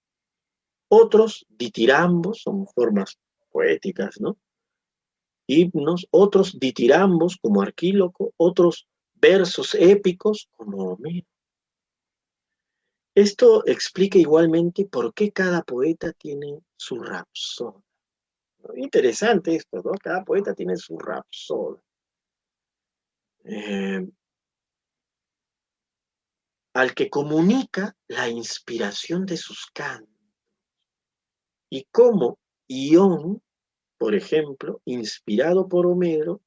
otros 0.87 1.45
ditirambos, 1.49 2.43
son 2.43 2.69
formas 2.69 3.19
poéticas, 3.51 4.21
¿no? 4.21 4.39
Himnos, 5.61 6.07
otros 6.11 6.59
ditirambos 6.59 7.37
como 7.41 7.63
Arquíloco, 7.63 8.33
otros 8.37 8.87
versos 9.15 9.75
épicos 9.75 10.49
como 10.57 10.93
Homero. 10.93 11.27
Esto 13.15 13.63
explica 13.67 14.19
igualmente 14.19 14.87
por 14.87 15.13
qué 15.13 15.33
cada 15.33 15.63
poeta 15.63 16.13
tiene 16.13 16.61
su 16.77 16.99
rapsoda. 16.99 17.81
Interesante 18.77 19.55
esto, 19.55 19.83
¿no? 19.85 19.93
Cada 20.03 20.25
poeta 20.25 20.55
tiene 20.55 20.77
su 20.77 20.99
rapsoda. 20.99 21.81
Eh, 23.45 24.07
al 26.75 26.95
que 26.95 27.11
comunica 27.11 27.95
la 28.09 28.29
inspiración 28.29 29.27
de 29.27 29.37
sus 29.37 29.67
cantos. 29.67 30.09
Y 31.71 31.85
cómo 31.91 32.39
Ión 32.69 33.43
por 34.03 34.17
ejemplo, 34.17 34.83
inspirado 34.85 35.69
por 35.69 35.87
Homero, 35.87 36.43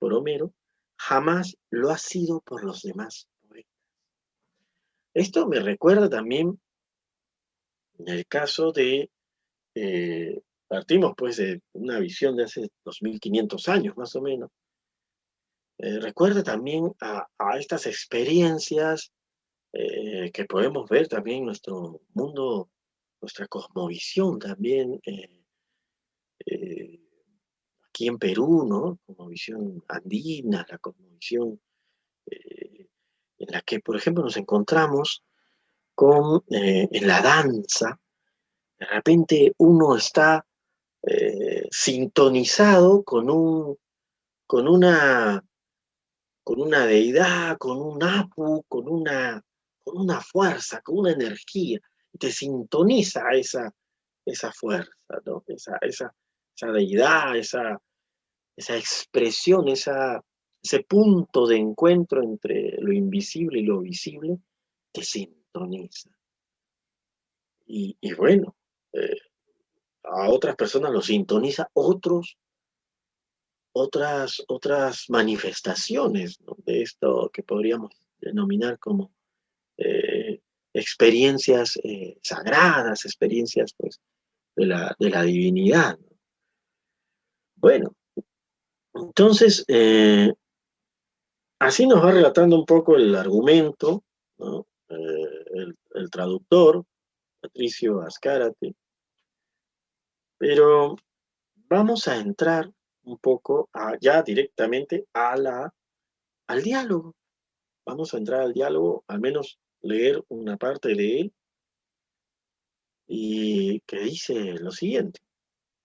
por 0.00 0.12
Homero, 0.12 0.52
jamás 0.98 1.56
lo 1.70 1.90
ha 1.90 1.96
sido 1.96 2.40
por 2.40 2.64
los 2.64 2.82
demás 2.82 3.28
poetas. 3.48 3.72
Esto 5.14 5.46
me 5.46 5.60
recuerda 5.60 6.10
también 6.10 6.60
en 7.96 8.08
el 8.08 8.26
caso 8.26 8.72
de, 8.72 9.08
eh, 9.76 10.40
partimos 10.66 11.12
pues 11.16 11.36
de 11.36 11.62
una 11.74 12.00
visión 12.00 12.34
de 12.34 12.42
hace 12.42 12.68
2500 12.84 13.68
años 13.68 13.96
más 13.96 14.16
o 14.16 14.22
menos, 14.22 14.50
eh, 15.78 16.00
recuerda 16.00 16.42
también 16.42 16.92
a, 17.00 17.28
estas 17.56 17.86
experiencias 17.86 19.12
eh, 19.72 20.32
que 20.32 20.44
podemos 20.44 20.90
ver 20.90 21.06
también 21.06 21.38
en 21.38 21.44
nuestro 21.44 22.00
mundo, 22.14 22.68
nuestra 23.20 23.46
cosmovisión 23.46 24.40
también 24.40 25.00
aquí 27.88 28.06
en 28.06 28.18
Perú, 28.18 28.66
¿no? 28.66 28.98
Como 29.06 29.28
visión 29.28 29.82
andina, 29.88 30.66
la 30.68 30.78
cosmovisión 30.78 31.60
eh, 32.26 32.88
en 33.38 33.48
la 33.50 33.62
que, 33.62 33.80
por 33.80 33.96
ejemplo, 33.96 34.22
nos 34.24 34.36
encontramos 34.36 35.24
con, 35.94 36.42
eh, 36.50 36.88
en 36.90 37.06
la 37.06 37.20
danza, 37.20 38.00
de 38.78 38.86
repente 38.86 39.54
uno 39.58 39.96
está 39.96 40.46
sintonizado 41.70 43.02
con 43.04 43.30
un, 43.30 43.78
con 44.46 44.66
una, 44.66 45.42
con 46.42 46.60
una 46.60 46.84
deidad, 46.84 47.56
con 47.58 47.80
un 47.80 48.02
apu, 48.02 48.64
con 48.68 48.88
una, 48.88 49.40
con 49.84 49.98
una 49.98 50.20
fuerza, 50.20 50.80
con 50.82 50.98
una 50.98 51.12
energía, 51.12 51.78
te 52.18 52.32
sintoniza 52.32 53.30
esa, 53.32 53.72
esa 54.24 54.50
fuerza, 54.50 55.20
¿no? 55.24 55.44
esa, 55.46 55.78
esa, 55.82 56.12
esa 56.60 56.72
deidad, 56.72 57.36
esa, 57.36 57.80
esa 58.56 58.76
expresión, 58.76 59.68
ese 59.68 60.84
punto 60.86 61.46
de 61.46 61.56
encuentro 61.56 62.22
entre 62.22 62.76
lo 62.78 62.92
invisible 62.92 63.60
y 63.60 63.64
lo 63.64 63.80
visible, 63.80 64.38
te 64.92 65.02
sintoniza. 65.02 66.10
Y, 67.66 67.96
bueno, 68.14 68.56
eh, 68.92 69.16
a 70.02 70.28
otras 70.28 70.56
personas 70.56 70.90
lo 70.90 71.00
sintoniza 71.00 71.70
otros, 71.72 72.36
otras, 73.72 74.42
otras 74.48 75.04
manifestaciones 75.08 76.38
de 76.66 76.82
esto 76.82 77.30
que 77.32 77.44
podríamos 77.44 77.92
denominar 78.20 78.78
como 78.80 79.12
eh, 79.76 80.40
experiencias 80.74 81.78
eh, 81.84 82.18
sagradas, 82.22 83.04
experiencias 83.04 83.72
pues, 83.78 84.00
de, 84.56 84.66
la, 84.66 84.96
de 84.98 85.10
la 85.10 85.22
divinidad. 85.22 85.96
Bueno, 87.60 87.94
entonces, 88.94 89.66
eh, 89.68 90.32
así 91.58 91.86
nos 91.86 92.02
va 92.02 92.12
relatando 92.12 92.56
un 92.56 92.64
poco 92.64 92.96
el 92.96 93.14
argumento, 93.14 94.02
eh, 94.88 95.74
el, 95.94 96.10
traductor, 96.10 96.86
Patricio 97.38 98.00
Ascárate, 98.00 98.74
pero 100.38 100.96
vamos 101.68 102.08
a 102.08 102.16
entrar 102.16 102.70
un 103.02 103.18
poco 103.18 103.68
ya 104.00 104.22
directamente 104.22 105.06
a 105.12 105.70
al 106.46 106.62
diálogo, 106.62 107.14
vamos 107.84 108.14
a 108.14 108.16
entrar 108.16 108.40
al 108.40 108.54
diálogo, 108.54 109.04
al 109.06 109.20
menos 109.20 109.58
leer 109.82 110.24
una 110.28 110.56
parte 110.56 110.94
de 110.94 111.20
él, 111.20 111.34
y 113.06 113.80
que 113.80 114.00
dice 114.00 114.54
lo 114.58 114.70
siguiente, 114.70 115.20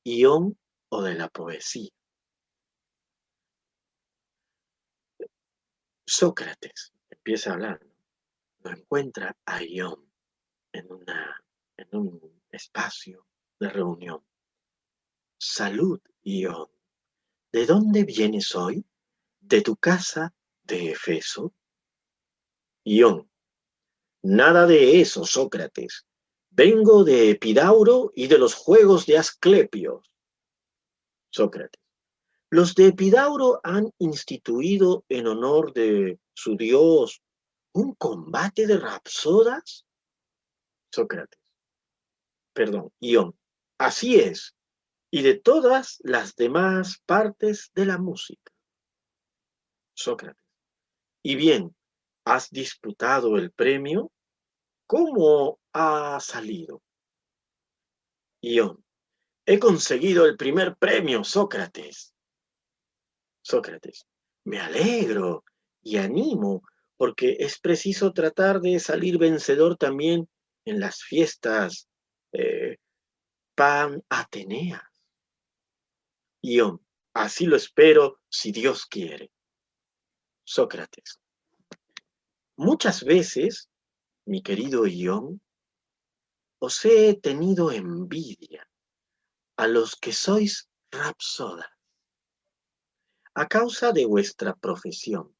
Ión 0.05 0.57
o 0.89 1.01
de 1.01 1.15
la 1.15 1.29
poesía. 1.29 1.89
Sócrates 6.07 6.93
empieza 7.09 7.49
a 7.49 7.53
hablar, 7.53 7.85
lo 8.59 8.71
encuentra 8.71 9.35
a 9.45 9.63
Ión 9.63 10.11
en, 10.71 10.91
una, 10.91 11.43
en 11.77 11.87
un 11.95 12.43
espacio 12.51 13.27
de 13.59 13.69
reunión. 13.69 14.23
Salud, 15.37 15.99
Ión. 16.23 16.69
¿De 17.51 17.65
dónde 17.65 18.03
vienes 18.03 18.55
hoy? 18.55 18.85
¿De 19.39 19.61
tu 19.61 19.75
casa 19.75 20.33
de 20.63 20.91
Efeso? 20.91 21.53
Ión. 22.83 23.29
Nada 24.21 24.65
de 24.65 25.01
eso, 25.01 25.25
Sócrates. 25.25 26.05
Vengo 26.49 27.03
de 27.03 27.31
Epidauro 27.31 28.11
y 28.15 28.27
de 28.27 28.37
los 28.37 28.53
juegos 28.53 29.05
de 29.05 29.17
Asclepio. 29.17 30.03
Sócrates. 31.35 31.81
Los 32.49 32.75
de 32.75 32.87
Epidauro 32.87 33.59
han 33.61 33.91
instituido 33.99 35.03
en 35.09 35.27
honor 35.27 35.73
de 35.73 36.17
su 36.33 36.55
dios 36.55 37.21
un 37.73 37.93
combate 37.95 38.65
de 38.65 38.77
rapsodas. 38.77 39.85
Sócrates. 40.93 41.41
Perdón, 42.53 42.93
Ión. 43.01 43.37
Así 43.77 44.15
es. 44.15 44.55
Y 45.11 45.23
de 45.23 45.35
todas 45.35 45.99
las 46.03 46.37
demás 46.37 47.01
partes 47.05 47.69
de 47.75 47.85
la 47.85 47.97
música. 47.97 48.53
Sócrates. 49.93 50.45
Y 51.21 51.35
bien, 51.35 51.75
¿has 52.23 52.49
disputado 52.49 53.37
el 53.37 53.51
premio? 53.51 54.09
¿Cómo 54.87 55.59
ha 55.73 56.17
salido? 56.21 56.81
Ión. 58.41 58.84
He 59.47 59.59
conseguido 59.59 60.25
el 60.25 60.37
primer 60.37 60.75
premio, 60.75 61.23
Sócrates. 61.23 62.15
Sócrates. 63.43 64.07
Me 64.43 64.59
alegro 64.59 65.43
y 65.83 65.97
animo 65.97 66.63
porque 66.97 67.37
es 67.39 67.59
preciso 67.59 68.11
tratar 68.11 68.59
de 68.59 68.79
salir 68.79 69.19
vencedor 69.19 69.77
también 69.77 70.27
en 70.65 70.79
las 70.79 71.03
fiestas 71.03 71.87
eh, 72.31 72.77
pan 73.53 74.03
Ateneas. 74.09 74.81
Ión. 76.41 76.81
Así 77.13 77.45
lo 77.45 77.55
espero 77.55 78.19
si 78.27 78.51
Dios 78.51 78.87
quiere. 78.87 79.31
Sócrates. 80.43 81.19
Muchas 82.57 83.03
veces 83.03 83.69
mi 84.25 84.41
querido 84.41 84.87
Ión, 84.87 85.39
os 86.59 86.83
he 86.83 87.13
tenido 87.13 87.71
envidia 87.71 88.67
a 89.57 89.67
los 89.67 89.95
que 89.95 90.11
sois 90.11 90.67
rapsodas, 90.91 91.69
a 93.33 93.47
causa 93.47 93.91
de 93.91 94.05
vuestra 94.05 94.55
profesión. 94.55 95.35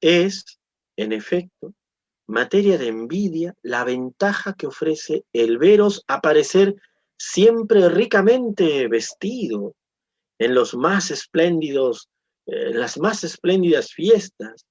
Es, 0.00 0.58
en 0.96 1.12
efecto, 1.12 1.74
materia 2.26 2.78
de 2.78 2.88
envidia 2.88 3.54
la 3.62 3.84
ventaja 3.84 4.54
que 4.54 4.66
ofrece 4.66 5.24
el 5.32 5.58
veros 5.58 6.02
aparecer 6.06 6.74
siempre 7.18 7.88
ricamente 7.88 8.88
vestido 8.88 9.74
en 10.38 10.54
los 10.54 10.74
más 10.74 11.10
espléndidos, 11.10 12.08
eh, 12.46 12.74
las 12.74 12.98
más 12.98 13.24
espléndidas 13.24 13.92
fiestas, 13.92 14.66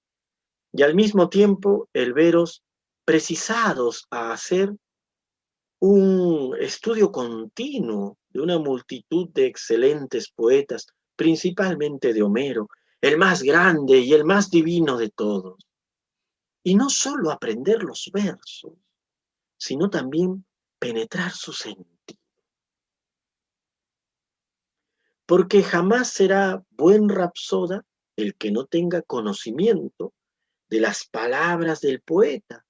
y 0.73 0.83
al 0.83 0.93
mismo 0.93 1.29
tiempo 1.29 1.89
el 1.93 2.13
veros 2.13 2.61
precisados 3.05 4.05
a 4.11 4.33
hacer 4.33 4.73
un 5.79 6.55
estudio 6.59 7.11
continuo 7.11 8.17
de 8.35 8.41
una 8.41 8.59
multitud 8.59 9.29
de 9.29 9.45
excelentes 9.45 10.29
poetas, 10.29 10.87
principalmente 11.15 12.13
de 12.13 12.21
Homero, 12.21 12.67
el 12.99 13.17
más 13.17 13.41
grande 13.41 13.99
y 13.99 14.11
el 14.11 14.25
más 14.25 14.49
divino 14.49 14.97
de 14.97 15.09
todos. 15.09 15.65
Y 16.61 16.75
no 16.75 16.89
solo 16.89 17.31
aprender 17.31 17.81
los 17.81 18.11
versos, 18.11 18.73
sino 19.55 19.89
también 19.89 20.45
penetrar 20.79 21.31
su 21.31 21.53
sentido. 21.53 22.19
Porque 25.25 25.63
jamás 25.63 26.09
será 26.09 26.61
buen 26.71 27.07
rapsoda 27.07 27.85
el 28.17 28.35
que 28.35 28.51
no 28.51 28.65
tenga 28.65 29.01
conocimiento 29.01 30.13
de 30.67 30.81
las 30.81 31.07
palabras 31.07 31.79
del 31.79 32.01
poeta, 32.01 32.65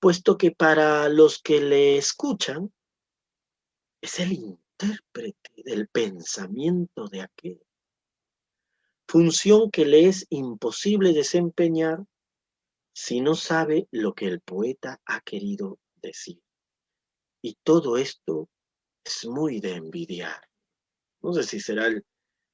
puesto 0.00 0.36
que 0.36 0.50
para 0.50 1.08
los 1.08 1.40
que 1.40 1.62
le 1.62 1.96
escuchan 1.96 2.70
es 4.02 4.20
el 4.20 4.32
del 5.64 5.88
pensamiento 5.88 7.08
de 7.08 7.22
aquel, 7.22 7.60
función 9.06 9.70
que 9.70 9.84
le 9.84 10.06
es 10.08 10.26
imposible 10.30 11.12
desempeñar 11.12 12.04
si 12.94 13.20
no 13.20 13.34
sabe 13.34 13.88
lo 13.90 14.14
que 14.14 14.26
el 14.26 14.40
poeta 14.40 15.00
ha 15.06 15.20
querido 15.20 15.78
decir. 15.96 16.40
Y 17.42 17.56
todo 17.62 17.96
esto 17.96 18.48
es 19.04 19.26
muy 19.26 19.60
de 19.60 19.74
envidiar. 19.74 20.48
No 21.22 21.32
sé 21.32 21.42
si 21.42 21.60
será 21.60 21.88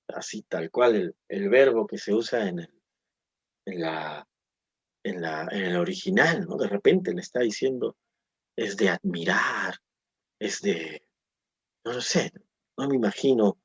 así 0.09 0.43
tal 0.43 0.71
cual 0.71 1.15
el, 1.29 1.49
verbo 1.49 1.87
que 1.87 1.99
se 1.99 2.15
usa 2.15 2.49
en, 2.49 2.61
en 2.61 3.81
la 3.81 4.27
en, 5.05 5.23
la, 5.23 5.49
en 5.51 5.65
el 5.65 5.77
original, 5.77 6.45
¿no? 6.47 6.57
De 6.57 6.69
repente 6.69 7.13
le 7.13 7.21
está 7.21 7.41
diciendo, 7.41 7.97
es 8.57 8.77
de 8.77 8.91
admirar, 8.91 9.77
es 10.39 10.61
de, 10.61 11.03
no 11.89 11.95
lo 11.95 12.01
sé, 12.03 12.31
no 12.77 12.87
me 12.87 12.97
imagino 12.97 13.59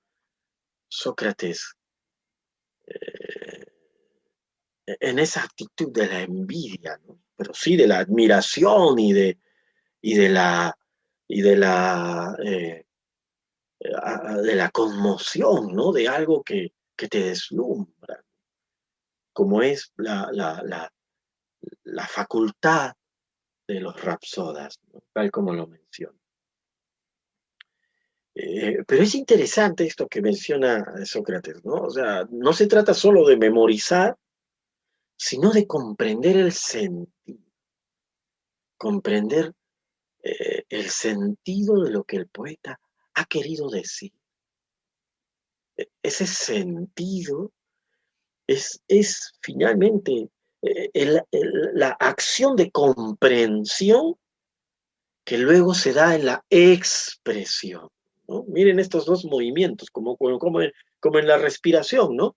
Sócrates 0.87 1.75
eh, 2.85 3.65
en 4.85 5.19
esa 5.19 5.43
actitud 5.43 5.91
de 5.91 6.07
la 6.07 6.21
envidia, 6.21 7.01
pero 7.35 7.53
sí 7.53 7.75
de 7.75 7.85
la 7.85 7.99
admiración 7.99 8.97
y 8.97 9.11
de, 9.11 9.39
y 10.01 10.15
de 10.15 10.29
la, 10.29 10.77
y 11.27 11.41
de 11.41 11.57
la, 11.57 12.37
eh, 12.45 12.85
de 13.79 14.55
la 14.55 14.69
conmoción, 14.69 15.75
¿no? 15.75 15.91
De 15.91 16.07
algo 16.07 16.43
que, 16.43 16.73
que 16.95 17.09
te 17.09 17.25
deslumbra, 17.25 18.23
como 19.33 19.61
es 19.61 19.91
la, 19.97 20.29
la, 20.31 20.61
la, 20.63 20.93
la 21.83 22.07
facultad 22.07 22.93
de 23.67 23.81
los 23.81 24.01
rapsodas, 24.01 24.79
tal 25.11 25.29
como 25.29 25.53
lo 25.53 25.67
menciona. 25.67 26.22
Eh, 28.35 28.83
pero 28.87 29.03
es 29.03 29.13
interesante 29.13 29.85
esto 29.85 30.07
que 30.07 30.21
menciona 30.21 30.83
Sócrates, 31.05 31.63
¿no? 31.63 31.73
O 31.75 31.89
sea, 31.89 32.27
no 32.31 32.51
se 32.53 32.67
trata 32.67 32.93
solo 32.93 33.27
de 33.27 33.37
memorizar, 33.37 34.17
sino 35.15 35.51
de 35.51 35.67
comprender 35.67 36.37
el 36.37 36.51
sentido, 36.51 37.39
comprender 38.77 39.53
eh, 40.23 40.63
el 40.69 40.89
sentido 40.89 41.83
de 41.83 41.91
lo 41.91 42.03
que 42.03 42.17
el 42.17 42.27
poeta 42.27 42.79
ha 43.13 43.25
querido 43.25 43.69
decir. 43.69 44.11
E, 45.77 45.87
ese 46.01 46.25
sentido 46.25 47.51
es, 48.47 48.81
es 48.87 49.33
finalmente 49.41 50.29
eh, 50.63 51.21
la 51.73 51.89
acción 51.99 52.55
de 52.55 52.71
comprensión 52.71 54.15
que 55.25 55.37
luego 55.37 55.73
se 55.73 55.93
da 55.93 56.15
en 56.15 56.25
la 56.25 56.45
expresión. 56.49 57.89
Miren 58.47 58.79
estos 58.79 59.05
dos 59.05 59.25
movimientos, 59.25 59.89
como, 59.89 60.17
como, 60.17 60.59
como 60.99 61.19
en 61.19 61.27
la 61.27 61.37
respiración, 61.37 62.15
¿no? 62.15 62.35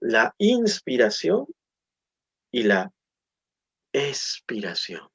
La 0.00 0.34
inspiración 0.38 1.46
y 2.50 2.64
la 2.64 2.92
expiración. 3.92 5.08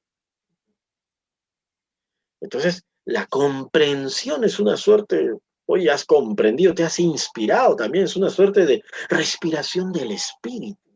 Entonces, 2.42 2.84
la 3.06 3.28
comprensión 3.28 4.44
es 4.44 4.60
una 4.60 4.76
suerte, 4.76 5.32
hoy 5.68 5.88
has 5.88 6.06
comprendido, 6.06 6.74
te 6.74 6.84
has 6.84 7.00
inspirado 7.00 7.76
también, 7.76 8.06
es 8.06 8.16
una 8.16 8.32
suerte 8.32 8.66
de 8.66 8.84
respiración 9.10 9.92
del 9.92 10.12
espíritu 10.12 10.92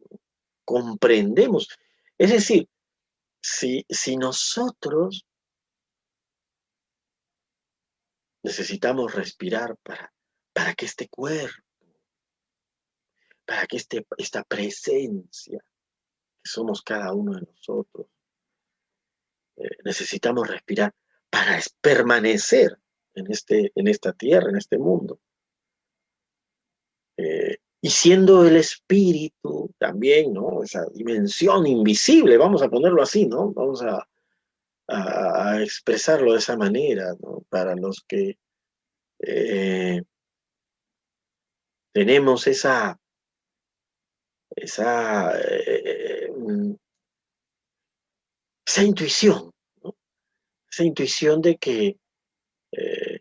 comprendemos. 0.66 1.70
Es 2.18 2.32
decir, 2.32 2.68
si, 3.42 3.86
si 3.88 4.18
nosotros 4.18 5.26
necesitamos 8.46 9.16
respirar 9.16 9.76
para, 9.78 10.14
para 10.54 10.76
que 10.76 10.86
este 10.86 11.10
cuerpo, 11.10 11.64
para 13.44 13.66
que 13.66 13.78
este, 13.78 14.06
esta 14.18 14.44
presencia 14.44 15.60
que 15.60 16.50
somos 16.50 16.84
cada 16.84 17.12
uno 17.12 17.34
de 17.34 17.42
nosotros, 17.42 18.08
eh, 19.58 19.78
necesitamos 19.84 20.48
respirar 20.48 20.94
para 21.30 21.60
permanecer 21.82 22.78
en, 23.16 23.32
este, 23.32 23.72
en 23.74 23.88
esta 23.88 24.14
tierra, 24.14 24.50
en 24.50 24.58
este 24.58 24.78
mundo. 24.78 25.20
Eh, 27.18 27.58
y 27.82 27.90
siendo 27.90 28.46
el 28.46 28.58
espíritu 28.58 29.74
también, 29.80 30.34
¿no? 30.34 30.62
Esa 30.62 30.86
dimensión 30.94 31.66
invisible, 31.66 32.38
vamos 32.38 32.62
a 32.62 32.70
ponerlo 32.70 33.02
así, 33.02 33.26
¿no? 33.26 33.52
Vamos 33.54 33.82
a, 33.82 34.08
a, 34.88 35.62
expresarlo 35.62 36.34
de 36.34 36.40
esa 36.40 36.58
manera. 36.58 37.16
Para 37.50 37.76
los 37.76 38.04
que 38.08 38.38
eh, 39.20 40.02
tenemos 41.94 42.48
esa, 42.48 43.00
esa, 44.56 45.32
eh, 45.40 46.30
mm, 46.36 46.74
esa 48.68 48.84
intuición, 48.84 49.52
esa 50.70 50.84
intuición 50.84 51.42
de 51.42 51.58
que, 51.58 51.98
eh, 52.72 53.20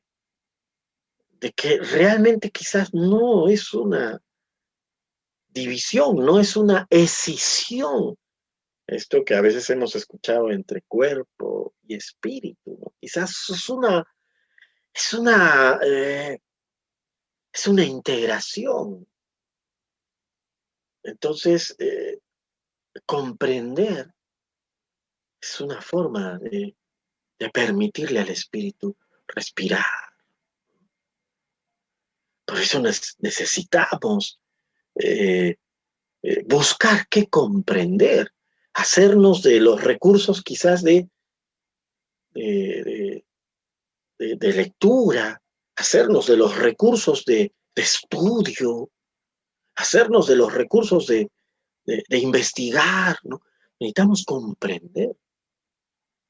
de 1.31 1.53
que 1.53 1.79
realmente 1.79 2.50
quizás 2.50 2.92
no 2.92 3.48
es 3.48 3.72
una 3.74 4.20
división, 5.48 6.16
no 6.16 6.40
es 6.40 6.57
una 6.57 6.87
escisión 6.90 8.16
esto 8.87 9.25
que 9.25 9.35
a 9.35 9.40
veces 9.40 9.68
hemos 9.70 9.97
escuchado 9.97 10.51
entre 10.51 10.83
cuerpo 10.83 11.75
y 11.83 11.94
espíritu, 11.94 12.92
quizás 13.01 13.31
es 13.49 13.68
una, 13.68 14.05
es 14.92 15.14
una, 15.14 15.79
eh, 15.83 16.38
es 17.53 17.66
una 17.66 17.85
integración. 17.85 19.07
Entonces, 21.03 21.75
eh, 21.79 22.20
comprender 23.07 24.12
es 25.40 25.61
una 25.61 25.81
forma 25.81 26.38
de, 26.38 26.77
permitirle 27.53 28.20
al 28.20 28.31
espíritu 28.31 28.97
respirar. 29.27 29.85
Por 32.47 32.59
eso 32.59 32.81
necesitamos 32.81 34.40
eh, 34.94 35.57
buscar 36.47 37.07
qué 37.09 37.27
comprender 37.29 38.34
hacernos 38.74 39.42
de 39.42 39.60
los 39.60 39.82
recursos 39.82 40.42
quizás 40.42 40.82
de, 40.82 41.08
de, 42.34 43.22
lectura, 44.52 45.40
hacernos 45.76 46.26
de 46.26 46.37
los 46.37 46.56
recursos 46.56 47.24
de, 47.24 47.52
estudio, 47.74 48.90
hacernos 49.76 50.26
de 50.26 50.37
los 50.37 50.52
recursos 50.52 51.06
de, 51.06 51.30
investigar. 52.10 53.16
Necesitamos 53.78 54.24
comprender 54.24 55.16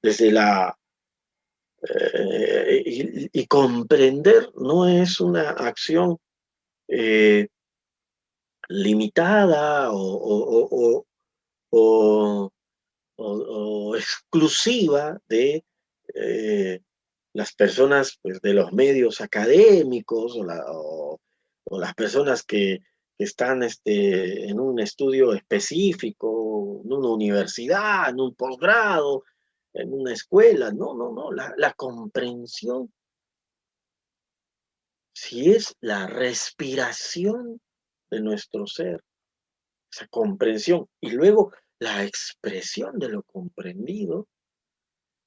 desde 0.02 0.30
la... 0.32 0.78
Eh, 1.86 3.28
y, 3.32 3.46
comprender 3.46 4.50
no 4.54 4.88
es 4.88 5.20
una 5.20 5.50
acción 5.50 6.16
eh, 6.88 7.48
limitada 8.68 9.90
o, 9.92 11.04
exclusiva 13.96 15.20
de 15.28 15.64
eh, 16.14 16.80
las 17.32 17.52
personas 17.54 18.18
pues, 18.22 18.40
de 18.40 18.54
los 18.54 18.72
medios 18.72 19.20
académicos 19.20 20.36
o, 20.36 21.20
las 21.78 21.94
personas 21.94 22.42
que, 22.42 22.80
están 23.16 23.62
este, 23.62 24.48
en 24.48 24.58
un 24.58 24.80
estudio 24.80 25.34
específico, 25.34 26.82
en 26.84 26.92
una 26.92 27.10
universidad, 27.10 28.10
en 28.10 28.18
un 28.18 28.34
posgrado, 28.34 29.22
en 29.72 29.94
una 29.94 30.12
escuela. 30.12 30.72
No, 30.72 30.94
no, 30.96 31.12
no, 31.12 31.30
la, 31.30 31.54
la 31.56 31.72
comprensión. 31.74 32.92
Si 35.14 35.52
es 35.52 35.76
la 35.80 36.08
respiración 36.08 37.60
de 38.10 38.20
nuestro 38.20 38.66
ser, 38.66 39.04
esa 39.92 40.08
comprensión. 40.08 40.88
Y 41.00 41.10
luego 41.10 41.52
la 41.84 42.02
expresión 42.02 42.98
de 42.98 43.10
lo 43.10 43.22
comprendido, 43.24 44.26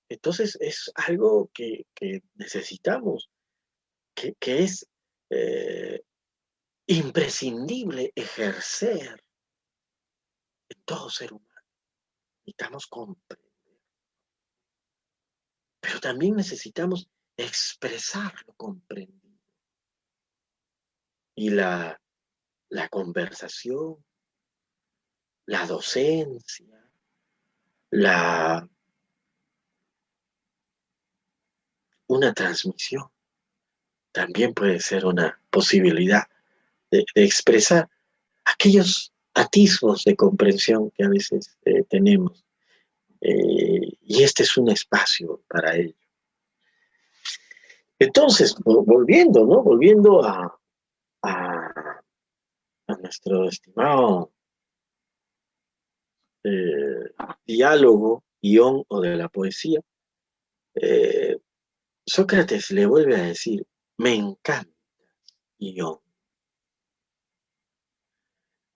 entonces 0.09 0.57
es 0.59 0.91
algo 0.95 1.51
que, 1.53 1.85
necesitamos, 2.33 3.29
que, 4.15 4.35
es 4.41 4.89
eh, 5.29 6.01
imprescindible 6.87 8.11
ejercer 8.15 9.23
en 10.69 10.81
todo 10.83 11.11
ser 11.11 11.33
humano. 11.33 11.61
Necesitamos 12.39 12.87
comprender. 12.87 13.53
Pero 15.79 15.99
también 15.99 16.35
necesitamos 16.35 17.07
expresar 17.37 18.33
lo 18.47 18.53
comprendido. 18.53 19.37
Y 21.35 21.51
la, 21.51 22.01
la 22.69 22.89
conversación, 22.89 24.03
la 25.47 25.65
docencia, 25.65 26.89
la 27.89 28.69
una 32.07 32.33
transmisión. 32.33 33.05
También 34.11 34.53
puede 34.53 34.79
ser 34.79 35.05
una 35.05 35.39
posibilidad 35.49 36.23
de, 36.91 37.05
expresar 37.15 37.89
aquellos 38.45 39.13
atisbos 39.33 40.03
de 40.03 40.15
comprensión 40.15 40.91
que 40.91 41.03
a 41.03 41.09
veces 41.09 41.57
eh, 41.65 41.83
tenemos. 41.83 42.45
Eh, 43.21 43.97
y 44.01 44.23
este 44.23 44.43
es 44.43 44.57
un 44.57 44.69
espacio 44.69 45.43
para 45.47 45.75
ello. 45.75 45.95
Entonces, 47.99 48.55
volviendo, 48.63 49.45
¿no? 49.45 49.63
Volviendo 49.63 50.23
a, 50.23 50.59
a, 51.23 52.01
a 52.87 52.95
nuestro 52.97 53.47
estimado 53.49 54.31
eh, 56.47 57.13
diálogo, 57.45 58.23
guion 58.41 58.83
o 58.87 59.01
de 59.01 59.15
la 59.15 59.29
poesía, 59.29 59.81
eh, 60.75 61.37
Sócrates 62.05 62.71
le 62.71 62.85
vuelve 62.85 63.15
a 63.15 63.23
decir, 63.23 63.65
me 63.97 64.15
encanta 64.15 64.71
guion. 65.59 65.99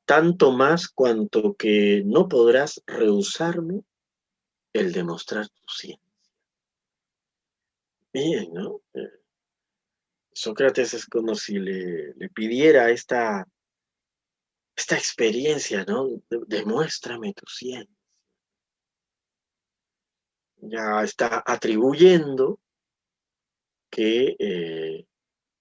Tanto 0.05 0.51
más 0.51 0.89
cuanto 0.89 1.53
que 1.55 2.03
no 2.05 2.27
podrás 2.27 2.81
rehusarme 2.85 3.83
el 4.73 4.91
demostrar 4.91 5.47
tu 5.47 5.63
ciencia. 5.67 6.11
Bien, 8.11 8.53
¿no? 8.53 8.81
Eh, 8.93 9.21
Sócrates 10.33 10.93
es 10.93 11.05
como 11.05 11.35
si 11.35 11.59
le, 11.59 12.13
le 12.15 12.29
pidiera 12.29 12.89
esta 12.89 13.47
esta 14.81 14.95
experiencia, 14.97 15.85
¿no? 15.85 16.09
Demuéstrame 16.47 17.33
tu 17.33 17.45
ciencia. 17.45 17.95
Ya 20.57 21.03
está 21.03 21.43
atribuyendo 21.45 22.59
que 23.91 24.35
eh, 24.39 25.07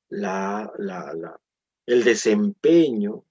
la, 0.09 0.73
el 1.87 2.05
desempeño, 2.05 3.25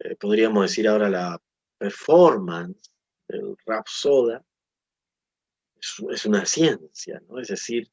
eh, 0.00 0.16
podríamos 0.16 0.64
decir 0.64 0.86
ahora 0.86 1.08
la 1.08 1.40
performance 1.78 2.92
del 3.26 3.56
Rapsoda, 3.64 4.44
es, 5.80 5.96
es 6.10 6.26
una 6.26 6.44
ciencia, 6.44 7.22
¿no? 7.26 7.38
Es 7.38 7.48
decir, 7.48 7.90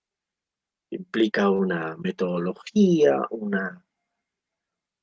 implica 0.89 1.49
una 1.49 1.95
metodología, 1.97 3.21
una 3.29 3.84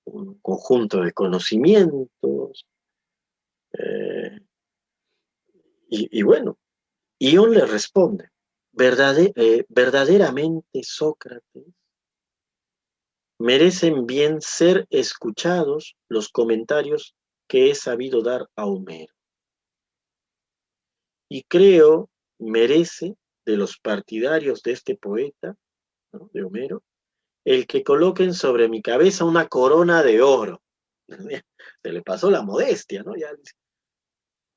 un 0.04 0.38
conjunto 0.40 1.00
de 1.00 1.12
conocimientos. 1.12 2.66
Eh, 3.72 4.40
y, 5.94 6.22
bueno, 6.22 6.58
Ion 7.18 7.52
le 7.52 7.66
responde, 7.66 8.30
eh, 8.78 9.64
verdaderamente 9.68 10.82
Sócrates, 10.82 11.66
merecen 13.38 14.06
bien 14.06 14.40
ser 14.40 14.86
escuchados 14.88 15.96
los 16.08 16.30
comentarios 16.30 17.14
que 17.46 17.70
he 17.70 17.74
sabido 17.74 18.22
dar 18.22 18.48
a 18.56 18.66
Homero. 18.66 19.12
Y 21.28 21.42
creo 21.42 22.08
merece 22.38 23.16
de 23.44 23.56
los 23.56 23.78
partidarios 23.78 24.62
de 24.62 24.72
este 24.72 24.96
poeta, 24.96 25.56
de 26.32 26.44
Homero, 26.44 26.82
el 27.44 27.66
que 27.66 27.82
coloquen 27.82 28.34
sobre 28.34 28.68
mi 28.68 28.82
cabeza 28.82 29.24
una 29.24 29.48
corona 29.48 30.02
de 30.02 30.22
oro. 30.22 30.62
Se 31.82 31.92
le 31.92 32.02
pasó 32.02 32.30
la 32.30 32.42
modestia, 32.42 33.02
¿no? 33.02 33.16
Ya 33.16 33.30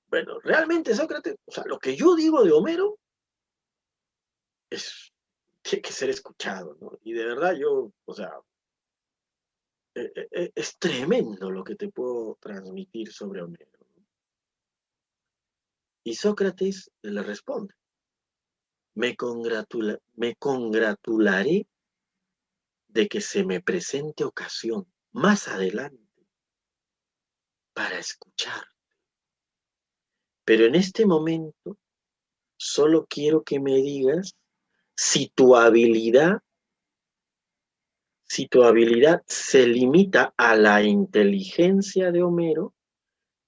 bueno, 0.07 0.39
realmente 0.39 0.95
Sócrates, 0.95 1.35
o 1.45 1.51
sea, 1.51 1.65
lo 1.65 1.79
que 1.79 1.95
yo 1.95 2.15
digo 2.15 2.43
de 2.43 2.51
Homero 2.51 2.97
es, 4.69 5.11
tiene 5.61 5.81
que 5.81 5.91
ser 5.91 6.09
escuchado, 6.09 6.77
¿no? 6.79 6.97
Y 7.03 7.13
de 7.13 7.25
verdad 7.25 7.53
yo, 7.59 7.91
o 8.05 8.13
sea, 8.13 8.31
e, 9.95 10.01
e, 10.15 10.27
e, 10.31 10.51
es 10.55 10.77
tremendo 10.77 11.49
lo 11.51 11.63
que 11.63 11.75
te 11.75 11.89
puedo 11.89 12.37
transmitir 12.39 13.11
sobre 13.11 13.41
Homero. 13.41 13.71
Y 16.03 16.13
Sócrates 16.13 16.91
le 17.01 17.23
responde, 17.23 17.73
me, 18.93 19.17
me 20.13 20.35
congratularé 20.35 21.67
de 22.95 23.09
que 23.09 23.19
se 23.19 23.43
me 23.43 23.61
presente 23.61 24.23
ocasión 24.23 24.87
más 25.11 25.49
adelante 25.49 26.01
para 27.73 27.99
escucharte. 27.99 28.71
Pero 30.45 30.63
en 30.65 30.75
este 30.75 31.05
momento 31.05 31.77
solo 32.55 33.05
quiero 33.05 33.43
que 33.43 33.59
me 33.59 33.75
digas 33.81 34.37
si 34.95 35.27
tu 35.27 35.57
habilidad, 35.57 36.39
si 38.23 38.47
tu 38.47 38.63
habilidad 38.63 39.23
se 39.27 39.67
limita 39.67 40.33
a 40.37 40.55
la 40.55 40.81
inteligencia 40.81 42.13
de 42.13 42.23
Homero 42.23 42.73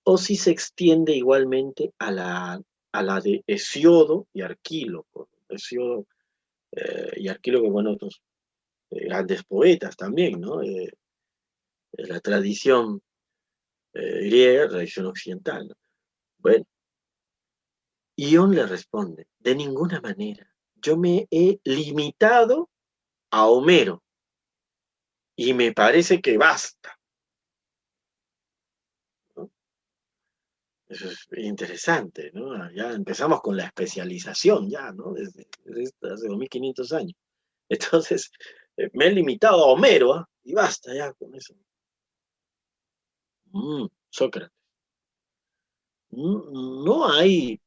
o 0.04 0.18
si 0.18 0.36
se 0.36 0.52
extiende 0.52 1.16
igualmente 1.16 1.94
a 2.00 2.12
la, 2.12 2.62
a 2.92 3.02
la 3.02 3.22
de 3.22 3.46
Hesiodo 3.48 4.28
y 4.34 4.42
Arquíloco. 4.42 5.30
Hesiodo 5.48 6.06
eh, 6.72 7.14
y 7.16 7.30
Arquíloco, 7.30 7.70
bueno, 7.70 7.94
otros 7.94 8.22
grandes 8.90 9.44
poetas 9.44 9.96
también, 9.96 10.40
¿no? 10.40 10.62
Eh, 10.62 10.92
la 11.94 12.20
tradición 12.20 13.02
griega, 13.94 14.70
tradición 14.70 15.08
occidental. 15.08 15.68
¿no? 15.68 15.76
Bueno, 16.38 16.66
Ion 18.16 18.54
le 18.54 18.66
responde, 18.68 19.28
de 19.40 19.56
ninguna 19.56 20.00
manera 20.02 20.48
yo 20.82 20.98
me 20.98 21.28
he 21.32 21.60
limitado 21.64 22.70
a 23.32 23.48
Homero 23.48 24.04
y 25.36 25.54
me 25.54 25.72
parece 25.74 26.22
que 26.22 26.38
basta. 26.38 26.98
Eso 30.88 31.10
es 31.10 31.28
interesante, 31.36 32.32
¿no? 32.34 32.72
Ya 32.72 32.92
empezamos 32.94 33.42
con 33.42 33.58
la 33.58 33.66
especialización, 33.66 34.70
ya, 34.70 34.94
¿no? 34.94 35.12
Desde, 35.14 35.46
hace 36.02 36.28
2500 36.28 36.94
años. 36.94 37.16
Entonces, 37.68 38.32
eh, 38.40 38.67
me 38.94 39.08
he 39.08 39.12
limitado 39.12 39.64
a 39.64 39.68
Homero 39.68 40.14
¿ah? 40.14 40.30
y 40.44 40.54
basta 40.54 40.94
ya 40.94 41.14
con 41.14 41.34
eso. 41.36 41.54
Mm, 43.52 43.88
Sócrates. 44.10 44.56
Mm, 46.10 46.84
no 46.86 47.12
hay 47.12 47.62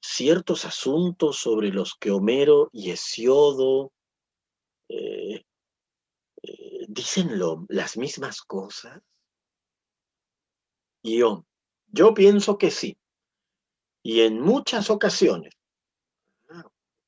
ciertos 0.00 0.64
asuntos 0.64 1.38
sobre 1.38 1.70
los 1.70 1.94
que 1.94 2.10
Homero 2.10 2.68
y 2.72 2.90
Hesiodo 2.90 3.92
eh, 4.88 5.44
eh, 6.42 6.86
dicen 6.88 7.38
las 7.68 7.96
mismas 7.96 8.42
cosas? 8.42 9.00
Y 11.02 11.18
yo, 11.18 11.44
pienso 12.14 12.58
que 12.58 12.70
sí. 12.70 12.98
Y 14.02 14.22
en 14.22 14.40
muchas 14.40 14.90
ocasiones. 14.90 15.54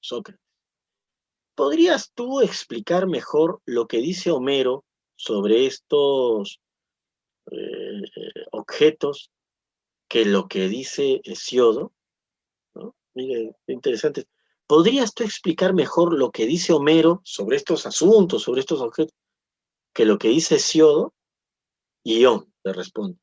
Sócrates. 0.00 0.49
¿Podrías 1.54 2.12
tú 2.12 2.40
explicar 2.40 3.06
mejor 3.06 3.60
lo 3.64 3.86
que 3.86 3.98
dice 3.98 4.30
Homero 4.30 4.84
sobre 5.16 5.66
estos 5.66 6.60
eh, 7.50 8.02
objetos 8.52 9.30
que 10.08 10.24
lo 10.24 10.48
que 10.48 10.68
dice 10.68 11.20
Hesiodo? 11.24 11.92
Mire, 13.14 13.56
interesante. 13.66 14.26
¿Podrías 14.66 15.14
tú 15.14 15.24
explicar 15.24 15.74
mejor 15.74 16.16
lo 16.16 16.30
que 16.30 16.46
dice 16.46 16.72
Homero 16.72 17.20
sobre 17.24 17.56
estos 17.56 17.86
asuntos, 17.86 18.42
sobre 18.42 18.60
estos 18.60 18.80
objetos, 18.80 19.14
que 19.92 20.04
lo 20.04 20.18
que 20.18 20.28
dice 20.28 20.58
Siodo? 20.58 21.12
Y 22.04 22.20
Ión 22.20 22.52
le 22.64 22.72
responde. 22.72 23.18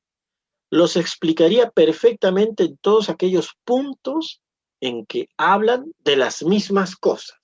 Los 0.69 0.97
explicaría 0.97 1.71
perfectamente 1.71 2.65
en 2.65 2.77
todos 2.77 3.09
aquellos 3.09 3.53
puntos 3.63 4.41
en 4.81 5.05
que 5.05 5.29
hablan 5.37 5.93
de 5.99 6.17
las 6.17 6.43
mismas 6.43 6.95
cosas. 6.95 7.37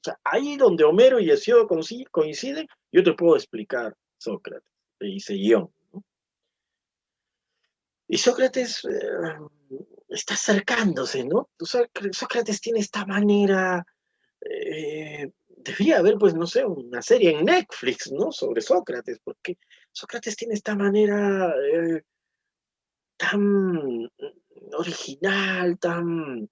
O 0.00 0.04
sea, 0.04 0.18
ahí 0.22 0.56
donde 0.56 0.84
Homero 0.84 1.18
y 1.18 1.30
Hesiodo 1.30 1.66
coinciden, 1.66 2.68
yo 2.92 3.02
te 3.02 3.14
puedo 3.14 3.36
explicar 3.36 3.96
Sócrates, 4.16 4.70
le 5.00 5.08
dice 5.08 5.34
Ión. 5.36 5.72
Y 8.06 8.16
Sócrates 8.16 8.84
eh, 8.84 9.80
está 10.08 10.34
acercándose, 10.34 11.24
¿no? 11.24 11.50
Sócrates 11.58 12.60
tiene 12.60 12.78
esta 12.78 13.04
manera, 13.04 13.84
eh, 14.40 15.30
debería 15.48 15.98
haber, 15.98 16.16
pues, 16.16 16.34
no 16.34 16.46
sé, 16.46 16.64
una 16.64 17.02
serie 17.02 17.36
en 17.36 17.44
Netflix, 17.44 18.10
¿no? 18.12 18.30
Sobre 18.30 18.62
Sócrates, 18.62 19.18
porque 19.22 19.58
Sócrates 19.92 20.36
tiene 20.36 20.54
esta 20.54 20.76
manera 20.76 21.52
eh, 21.72 22.02
tan 23.16 24.08
original, 24.72 25.78
tan 25.78 26.48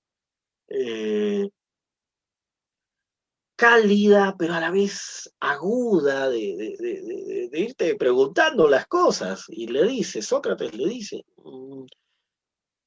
cálida, 3.57 4.37
pero 4.38 4.55
a 4.55 4.61
la 4.61 4.71
vez 4.71 5.35
aguda 5.40 6.29
de, 6.29 7.49
irte 7.53 7.97
preguntando 7.97 8.69
las 8.69 8.87
cosas. 8.87 9.45
Y 9.49 9.66
le 9.66 9.85
dice, 9.85 10.23
Sócrates 10.23 10.75
le 10.75 10.88
dice, 10.88 11.25
mm, 11.38 11.85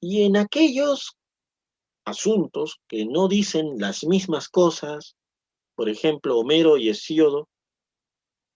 y 0.01 0.23
en 0.23 0.37
aquellos 0.37 1.17
asuntos 2.05 2.79
que 2.87 3.05
no 3.05 3.27
dicen 3.27 3.77
las 3.79 4.03
mismas 4.05 4.49
cosas, 4.49 5.15
por 5.75 5.89
ejemplo, 5.89 6.37
Homero 6.37 6.77
y 6.77 6.89
Hesíodo, 6.89 7.47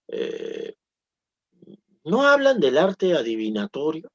eh, 0.07 0.75
no 2.03 2.23
hablan 2.23 2.59
del 2.59 2.77
arte 2.77 3.13
adivinatorio. 3.13 4.09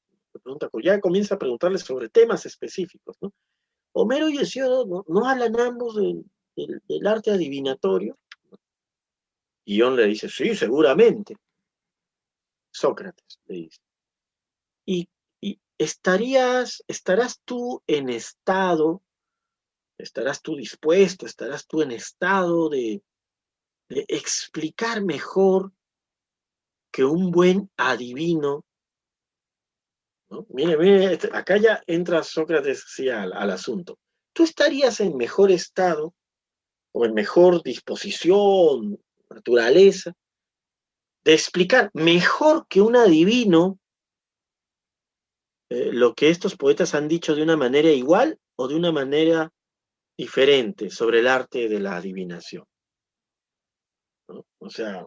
ya 0.82 1.00
comienza 1.00 1.34
a 1.34 1.38
preguntarle 1.38 1.78
sobre 1.78 2.08
temas 2.08 2.46
específicos. 2.46 3.16
¿no? 3.20 3.32
Homero 3.92 4.28
y 4.28 4.38
Hesíodo 4.38 5.04
no, 5.08 5.28
hablan 5.28 5.58
ambos 5.58 5.96
del, 6.66 7.06
arte 7.06 7.30
adivinatorio. 7.30 8.18
Y 9.64 9.76
Ion 9.76 9.96
le 9.96 10.06
dice, 10.06 10.28
sí, 10.28 10.54
seguramente. 10.56 11.36
Sócrates 12.70 13.38
le 13.46 13.54
dice. 13.54 13.80
¿Y 14.86 15.08
estarías, 15.78 16.82
estarás 16.88 17.40
tú 17.44 17.82
en 17.86 18.08
estado, 18.08 19.02
estarás 19.96 20.42
tú 20.42 20.56
dispuesto, 20.56 21.24
estarás 21.24 21.66
tú 21.66 21.82
en 21.82 21.92
estado 21.92 22.68
de, 22.68 23.02
explicar 23.90 25.02
mejor 25.02 25.72
que 26.90 27.04
un 27.04 27.30
buen 27.30 27.70
adivino. 27.78 28.64
¿no? 30.28 30.46
Mire, 30.50 30.76
mire, 30.76 31.14
este, 31.14 31.30
acá 31.32 31.56
ya 31.56 31.82
entra 31.86 32.22
Sócrates 32.22 32.84
al, 33.10 33.32
al 33.32 33.50
asunto. 33.50 33.98
Tú 34.34 34.42
estarías 34.42 35.00
en 35.00 35.16
mejor 35.16 35.50
estado 35.50 36.14
o 36.92 37.04
en 37.04 37.14
mejor 37.14 37.62
disposición, 37.62 38.98
naturaleza, 39.30 40.14
de 41.24 41.34
explicar 41.34 41.90
mejor 41.92 42.66
que 42.68 42.80
un 42.80 42.96
adivino 42.96 43.78
eh, 45.70 45.92
lo 45.92 46.14
que 46.14 46.30
estos 46.30 46.56
poetas 46.56 46.94
han 46.94 47.08
dicho 47.08 47.34
de 47.34 47.42
una 47.42 47.56
manera 47.56 47.90
igual 47.90 48.38
o 48.56 48.68
de 48.68 48.74
una 48.74 48.90
manera 48.90 49.52
diferente 50.16 50.90
sobre 50.90 51.20
el 51.20 51.28
arte 51.28 51.68
de 51.68 51.80
la 51.80 51.96
adivinación. 51.96 52.64
O 54.58 54.70
sea, 54.70 55.06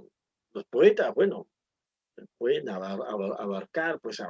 los 0.53 0.65
poetas, 0.65 1.13
bueno, 1.13 1.47
pueden 2.37 2.69
abarcar 2.69 3.99
pues 3.99 4.21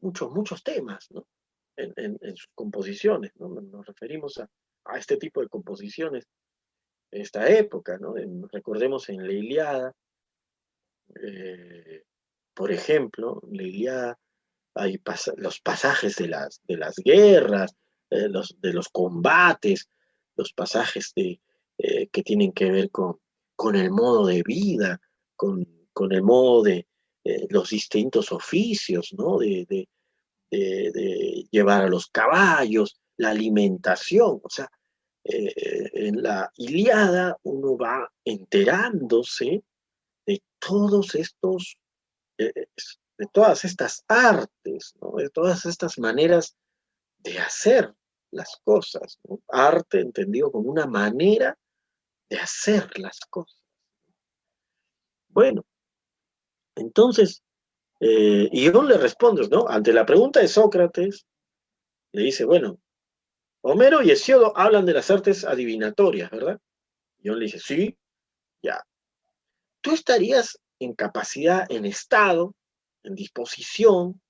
muchos, 0.00 0.30
muchos 0.30 0.62
temas 0.62 1.08
en, 1.76 2.36
sus 2.36 2.50
composiciones. 2.54 3.32
¿no? 3.36 3.48
Nos 3.48 3.86
referimos 3.86 4.38
a, 4.38 4.48
este 4.96 5.16
tipo 5.16 5.40
de 5.40 5.48
composiciones 5.48 6.26
esta 7.14 7.48
época. 7.48 7.98
¿no? 7.98 8.14
recordemos 8.52 9.08
en 9.08 9.26
la 9.26 9.32
Iliada, 9.32 9.94
eh, 11.22 12.04
por 12.54 12.72
ejemplo, 12.72 13.40
la 13.50 13.62
Iliada 13.62 14.18
hay 14.76 15.00
los 15.36 15.60
pasajes 15.60 16.16
de 16.16 16.28
las, 16.28 16.60
de 16.66 16.76
las 16.76 16.96
guerras, 16.96 17.76
eh, 18.10 18.28
los, 18.28 18.56
de 18.60 18.72
los 18.72 18.88
combates, 18.88 19.88
los 20.36 20.52
pasajes 20.52 21.12
de, 21.14 21.40
eh, 21.78 22.08
que 22.08 22.22
tienen 22.22 22.52
que 22.52 22.70
ver 22.70 22.90
con, 22.90 23.20
con 23.54 23.76
el 23.76 23.90
modo 23.90 24.26
de 24.26 24.42
vida, 24.42 25.00
con, 25.36 25.88
con 25.92 26.12
el 26.12 26.22
modo 26.22 26.62
de 26.62 26.86
los 27.48 27.70
distintos 27.70 28.32
oficios, 28.32 29.14
¿no? 29.16 29.38
De, 29.38 29.64
de, 29.70 29.88
llevar 31.50 31.82
a 31.82 31.88
los 31.88 32.08
caballos, 32.08 33.00
la 33.16 33.30
alimentación, 33.30 34.40
o 34.42 34.50
sea, 34.50 34.70
en 35.24 36.22
la 36.22 36.52
Iliada 36.56 37.38
uno 37.44 37.76
va 37.78 38.12
enterándose 38.24 39.64
de 40.26 40.42
todos 40.58 41.14
estos 41.14 41.78
de 43.16 43.26
todas 43.32 43.64
estas 43.64 44.04
artes, 44.08 44.94
de 45.16 45.30
todas 45.30 45.66
estas 45.66 45.98
maneras 45.98 46.56
de 47.18 47.38
hacer 47.38 47.94
las 48.30 48.60
cosas. 48.64 49.20
Arte 49.48 50.00
entendido 50.00 50.50
como 50.50 50.70
una 50.70 50.86
manera 50.86 51.56
de 52.28 52.38
hacer 52.38 52.98
las 52.98 53.20
cosas. 53.30 53.58
Bueno, 55.28 55.64
entonces, 56.76 57.42
eh, 58.00 58.48
Ión 58.52 58.88
le 58.88 58.98
responde, 58.98 59.48
¿no? 59.48 59.66
Ante 59.68 59.92
la 59.92 60.04
pregunta 60.04 60.40
de 60.40 60.48
Sócrates, 60.48 61.26
le 62.12 62.22
dice, 62.22 62.44
bueno, 62.44 62.78
Homero 63.66 64.02
y 64.02 64.10
Hesiodo 64.10 64.52
hablan 64.56 64.84
de 64.84 64.92
las 64.92 65.10
artes 65.10 65.42
adivinatorias, 65.42 66.30
¿verdad? 66.30 66.60
Ión 67.20 67.38
le 67.38 67.46
dice, 67.46 67.58
sí, 67.58 67.96
ya. 68.62 68.84
Tú 69.80 69.92
estarías 69.92 70.58
en 70.78 70.92
capacidad, 70.92 71.64
en 71.70 71.86
estado, 71.86 72.54
en 73.04 73.14
disposición 73.14 74.20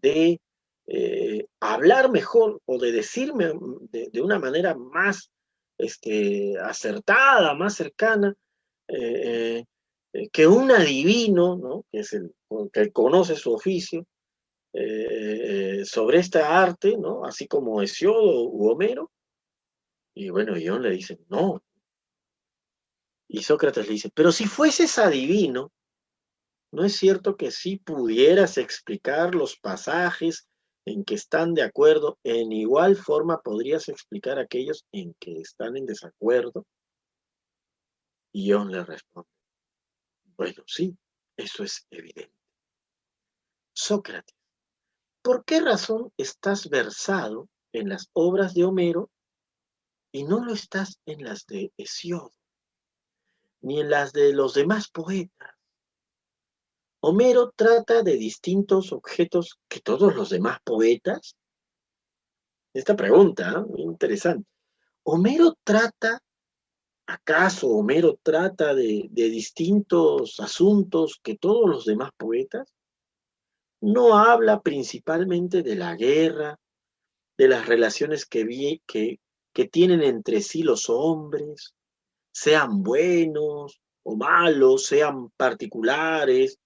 de 0.00 0.40
eh, 0.86 1.46
hablar 1.60 2.10
mejor 2.10 2.62
o 2.64 2.78
de 2.78 2.92
decirme 2.92 3.52
de, 3.90 4.22
una 4.22 4.38
manera 4.38 4.74
más 4.74 5.30
este, 5.76 6.54
acertada, 6.58 7.52
más 7.54 7.74
cercana, 7.74 8.34
eh, 8.88 9.62
eh, 10.14 10.28
que 10.30 10.46
un 10.46 10.70
adivino, 10.70 11.56
¿no? 11.56 11.84
que, 11.92 11.98
es 11.98 12.14
el, 12.14 12.34
que 12.72 12.90
conoce 12.92 13.36
su 13.36 13.52
oficio, 13.52 14.06
sobre 15.84 16.18
esta 16.18 16.62
arte, 16.62 16.96
¿no? 16.98 17.24
así 17.24 17.46
como 17.46 17.80
Hesiodo 17.82 18.48
u 18.48 18.70
Homero. 18.70 19.10
Y 20.14 20.30
bueno, 20.30 20.56
Ion 20.56 20.82
le 20.82 20.90
dice, 20.90 21.18
no. 21.28 21.62
Y 23.28 23.42
Sócrates 23.42 23.86
le 23.86 23.92
dice, 23.92 24.10
pero 24.14 24.32
si 24.32 24.46
fueses 24.46 24.98
adivino, 24.98 25.72
¿no 26.72 26.84
es 26.84 26.96
cierto 26.96 27.36
que 27.36 27.50
si 27.50 27.78
pudieras 27.78 28.56
explicar 28.58 29.34
los 29.34 29.56
pasajes 29.58 30.48
en 30.84 31.04
que 31.04 31.14
están 31.14 31.54
de 31.54 31.62
acuerdo, 31.62 32.18
en 32.22 32.52
igual 32.52 32.96
forma 32.96 33.40
podrías 33.42 33.88
explicar 33.88 34.38
aquellos 34.38 34.86
en 34.92 35.14
que 35.18 35.40
están 35.40 35.76
en 35.76 35.86
desacuerdo? 35.86 36.64
Y 38.32 38.48
Ion 38.50 38.70
le 38.70 38.84
responde, 38.84 39.28
bueno, 40.36 40.62
sí, 40.66 40.96
eso 41.36 41.64
es 41.64 41.86
evidente. 41.90 42.32
Sócrates, 43.72 44.35
¿por 45.26 45.44
qué 45.44 45.60
razón 45.60 46.12
estás 46.16 46.68
versado 46.68 47.48
en 47.72 47.88
las 47.88 48.10
obras 48.12 48.54
de 48.54 48.62
Homero 48.62 49.10
y 50.12 50.22
no 50.22 50.44
lo 50.44 50.52
estás 50.54 51.00
en 51.04 51.24
las 51.24 51.46
de 51.46 51.72
Hesiodo, 51.76 52.30
ni 53.60 53.80
en 53.80 53.90
las 53.90 54.12
de 54.12 54.32
los 54.32 54.54
demás 54.54 54.88
poetas? 54.88 55.50
Homero 57.00 57.52
trata 57.56 58.04
de 58.04 58.16
distintos 58.16 58.92
objetos 58.92 59.58
que 59.66 59.80
todos 59.80 60.14
los 60.14 60.30
demás 60.30 60.60
poetas. 60.62 61.34
Esta 62.72 62.94
pregunta, 62.94 63.64
¿eh? 63.68 63.82
interesante. 63.82 64.48
Homero 65.02 65.58
trata, 65.64 66.22
¿acaso 67.04 67.70
Homero 67.70 68.16
trata 68.22 68.76
de, 68.76 69.08
distintos 69.10 70.38
asuntos 70.38 71.18
que 71.20 71.36
todos 71.36 71.68
los 71.68 71.84
demás 71.84 72.12
poetas? 72.16 72.75
No 73.80 74.18
habla 74.18 74.60
principalmente 74.62 75.62
de 75.62 75.76
la 75.76 75.94
guerra, 75.94 76.58
de 77.36 77.48
las 77.48 77.66
relaciones 77.66 78.26
que, 78.26 78.80
que, 78.86 79.20
que 79.52 79.68
tienen 79.68 80.02
entre 80.02 80.40
sí 80.40 80.62
los 80.62 80.88
hombres, 80.88 81.74
sean 82.32 82.82
buenos 82.82 83.80
o 84.02 84.16
malos, 84.16 84.86
sean 84.86 85.30
particulares, 85.36 86.58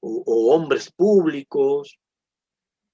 o, 0.00 0.54
hombres 0.54 0.92
públicos, 0.92 1.98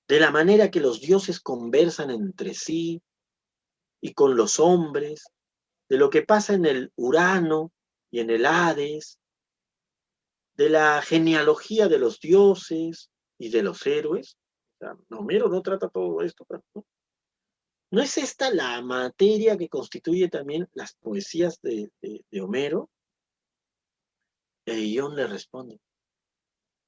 de 0.08 0.20
la 0.20 0.30
manera 0.30 0.70
que 0.70 0.80
los 0.80 1.00
dioses 1.00 1.40
conversan 1.40 2.10
entre 2.10 2.54
sí 2.54 3.02
y 4.00 4.14
con 4.14 4.36
los 4.36 4.60
hombres, 4.60 5.24
de 5.88 5.98
lo 5.98 6.10
que 6.10 6.22
pasa 6.22 6.54
en 6.54 6.66
el 6.66 6.92
Urano 6.96 7.72
y 8.10 8.20
en 8.20 8.30
el 8.30 8.46
Hades, 8.46 9.18
de 10.54 10.70
la 10.70 11.02
genealogía 11.02 11.88
de 11.88 11.98
los 11.98 12.20
dioses 12.20 13.09
y 13.40 13.48
de 13.48 13.62
los 13.62 13.84
héroes. 13.86 14.36
O 14.80 15.16
Homero 15.16 15.48
no 15.48 15.62
trata 15.62 15.88
todo 15.88 16.20
esto. 16.22 16.46
¿no? 16.74 16.86
¿no? 17.90 18.02
es 18.02 18.18
esta 18.18 18.50
la 18.50 18.80
materia 18.82 19.56
que 19.56 19.68
constituye 19.68 20.28
también 20.28 20.68
las 20.74 20.94
poesías 20.94 21.60
de, 21.62 21.90
de 22.00 22.40
Homero? 22.40 22.90
E 24.66 24.78
Ión 24.78 25.16
le 25.16 25.26
responde, 25.26 25.80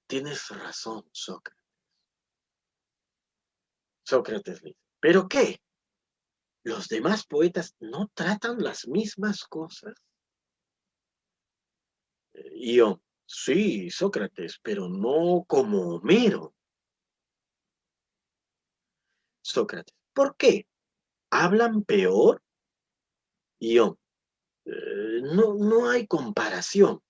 Tienes 0.06 0.50
razón, 0.50 1.08
Sócrates. 1.10 1.64
Sócrates 4.04 4.62
dice, 4.62 4.76
¿pero 5.00 5.26
qué? 5.26 5.58
¿Los 6.64 6.88
demás 6.88 7.26
poetas 7.26 7.74
no 7.80 8.08
tratan 8.12 8.62
las 8.62 8.86
mismas 8.86 9.44
cosas? 9.44 9.94
Y 12.34 12.76
yo, 12.76 13.00
sí, 13.32 13.90
Sócrates, 13.90 14.60
pero 14.62 14.88
no 14.88 15.44
como 15.46 15.96
Homero. 15.96 16.54
Sócrates, 19.42 19.94
¿por 20.12 20.36
qué? 20.36 20.66
¿Hablan 21.30 21.82
peor? 21.84 22.42
Yo, 23.58 23.98
eh, 24.66 25.22
no, 25.22 25.54
no 25.54 25.88
hay 25.88 26.06
comparación. 26.06 27.02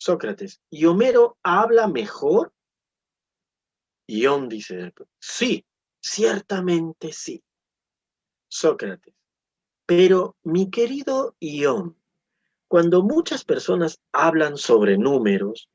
Sócrates, 0.00 0.60
¿y 0.70 0.86
Homero 0.86 1.36
habla 1.42 1.88
mejor? 1.88 2.52
Ión 4.06 4.48
dice, 4.48 4.94
sí, 5.18 5.66
ciertamente 6.00 7.12
sí. 7.12 7.44
Sócrates, 8.48 9.14
pero 9.84 10.36
mi 10.42 10.70
querido 10.70 11.36
Ión, 11.38 11.98
cuando 12.68 13.02
muchas 13.02 13.44
personas 13.44 13.98
hablan 14.12 14.58
sobre 14.58 14.98
números 14.98 15.70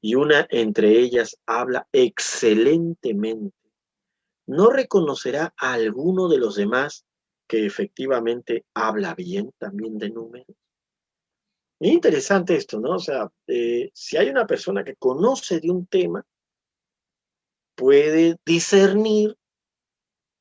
y 0.00 0.16
una 0.16 0.46
entre 0.50 0.98
ellas 0.98 1.38
habla 1.46 1.88
excelentemente, 1.92 3.56
¿no 4.46 4.70
reconocerá 4.70 5.54
a 5.56 5.74
alguno 5.74 6.28
de 6.28 6.38
los 6.38 6.56
demás 6.56 7.04
que 7.48 7.64
efectivamente 7.64 8.66
habla 8.74 9.14
bien 9.14 9.52
también 9.58 9.96
de 9.98 10.10
números? 10.10 10.56
Es 11.80 11.92
interesante 11.92 12.56
esto, 12.56 12.80
¿no? 12.80 12.96
O 12.96 12.98
sea, 12.98 13.30
eh, 13.46 13.90
si 13.94 14.16
hay 14.16 14.28
una 14.28 14.46
persona 14.46 14.82
que 14.82 14.96
conoce 14.96 15.60
de 15.60 15.70
un 15.70 15.86
tema, 15.86 16.26
puede 17.76 18.36
discernir 18.44 19.36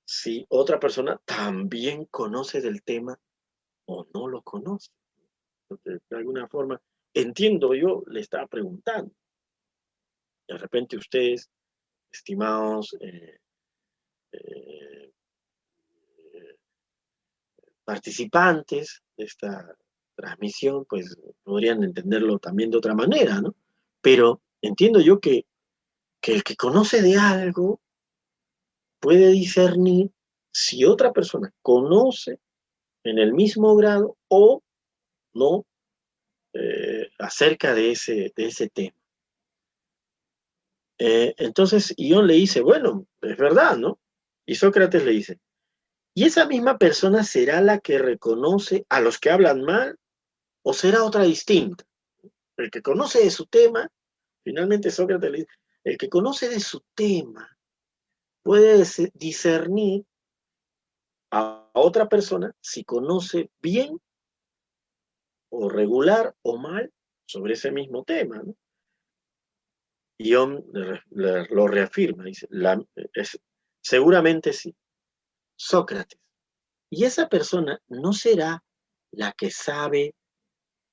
si 0.07 0.47
otra 0.49 0.79
persona 0.79 1.21
también 1.25 2.05
conoce 2.05 2.61
del 2.61 2.81
tema 2.81 3.19
o 3.85 4.07
no 4.13 4.27
lo 4.27 4.41
conoce. 4.41 4.89
De 5.83 5.99
alguna 6.15 6.47
forma, 6.47 6.81
entiendo 7.13 7.73
yo, 7.73 8.03
le 8.07 8.21
estaba 8.21 8.47
preguntando. 8.47 9.11
De 10.47 10.57
repente 10.57 10.97
ustedes, 10.97 11.49
estimados 12.11 12.95
eh, 13.01 13.39
eh, 14.31 15.13
participantes 17.83 19.01
de 19.17 19.25
esta 19.25 19.75
transmisión, 20.15 20.85
pues 20.85 21.15
podrían 21.43 21.83
entenderlo 21.83 22.39
también 22.39 22.71
de 22.71 22.77
otra 22.77 22.93
manera, 22.93 23.41
¿no? 23.41 23.55
Pero 24.01 24.41
entiendo 24.61 24.99
yo 24.99 25.19
que, 25.19 25.45
que 26.21 26.33
el 26.33 26.43
que 26.43 26.55
conoce 26.55 27.01
de 27.01 27.17
algo 27.17 27.79
puede 28.99 29.31
discernir 29.31 30.11
si 30.51 30.85
otra 30.85 31.13
persona 31.13 31.53
conoce 31.61 32.39
en 33.03 33.19
el 33.19 33.33
mismo 33.33 33.75
grado 33.75 34.17
o 34.27 34.63
no 35.37 35.65
eh, 36.53 37.09
acerca 37.19 37.73
de 37.73 37.91
ese, 37.91 38.33
de 38.35 38.45
ese 38.47 38.69
tema. 38.69 38.97
Eh, 40.99 41.35
entonces 41.37 41.93
Ión 41.97 42.25
le 42.25 42.33
dice, 42.33 42.61
bueno, 42.61 43.05
es 43.21 43.37
verdad, 43.37 43.77
¿no? 43.77 43.99
Y 44.45 44.55
Sócrates 44.55 45.05
le 45.05 45.11
dice, 45.11 45.39
¿y 46.15 46.25
esa 46.25 46.47
misma 46.47 46.77
persona 46.77 47.23
será 47.23 47.61
la 47.61 47.79
que 47.79 47.99
reconoce 47.99 48.85
a 48.89 48.99
los 49.01 49.19
que 49.19 49.29
hablan 49.29 49.61
mal 49.61 49.99
¿O 50.69 50.73
será 50.73 51.05
otra 51.05 51.23
distinta? 51.23 51.85
El 52.57 52.69
que 52.69 52.81
conoce 52.81 53.23
de 53.23 53.31
su 53.31 53.45
tema, 53.45 53.89
finalmente 54.43 54.91
Sócrates 54.91 55.31
le 55.31 55.37
dice, 55.37 55.51
el 55.85 55.97
que 55.97 56.09
conoce 56.09 56.49
de 56.49 56.59
su 56.59 56.83
tema 56.93 57.57
puede 58.43 58.83
discernir 59.13 60.05
a 61.31 61.69
otra 61.71 62.09
persona 62.09 62.53
si 62.59 62.83
conoce 62.83 63.49
bien 63.61 64.01
o 65.49 65.69
regular 65.69 66.35
o 66.41 66.57
mal 66.57 66.91
sobre 67.25 67.53
ese 67.53 67.71
mismo 67.71 68.03
tema. 68.03 68.41
¿no? 68.43 68.55
Y 70.19 70.31
lo 70.31 71.67
reafirma, 71.67 72.23
dice, 72.23 72.47
seguramente 73.81 74.53
sí. 74.53 74.75
Sócrates. 75.55 76.19
Y 76.89 77.05
esa 77.05 77.27
persona 77.27 77.81
no 77.87 78.13
será 78.13 78.63
la 79.11 79.31
que 79.33 79.51
sabe 79.51 80.15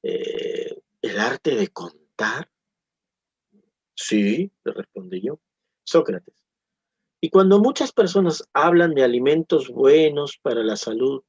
eh, 0.02 0.76
el 1.02 1.18
arte 1.18 1.54
de 1.54 1.68
contar? 1.68 2.50
Sí, 3.94 4.50
le 4.64 4.72
respondí 4.72 5.20
yo. 5.22 5.40
Sócrates. 5.84 6.34
Y 7.20 7.30
cuando 7.30 7.58
muchas 7.58 7.92
personas 7.92 8.46
hablan 8.52 8.94
de 8.94 9.04
alimentos 9.04 9.68
buenos 9.68 10.38
para 10.42 10.62
la 10.62 10.76
salud, 10.76 11.22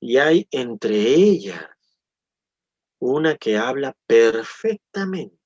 y 0.00 0.18
hay 0.18 0.46
entre 0.50 0.96
ellas 0.96 1.66
una 2.98 3.36
que 3.36 3.56
habla 3.56 3.96
perfectamente, 4.06 5.38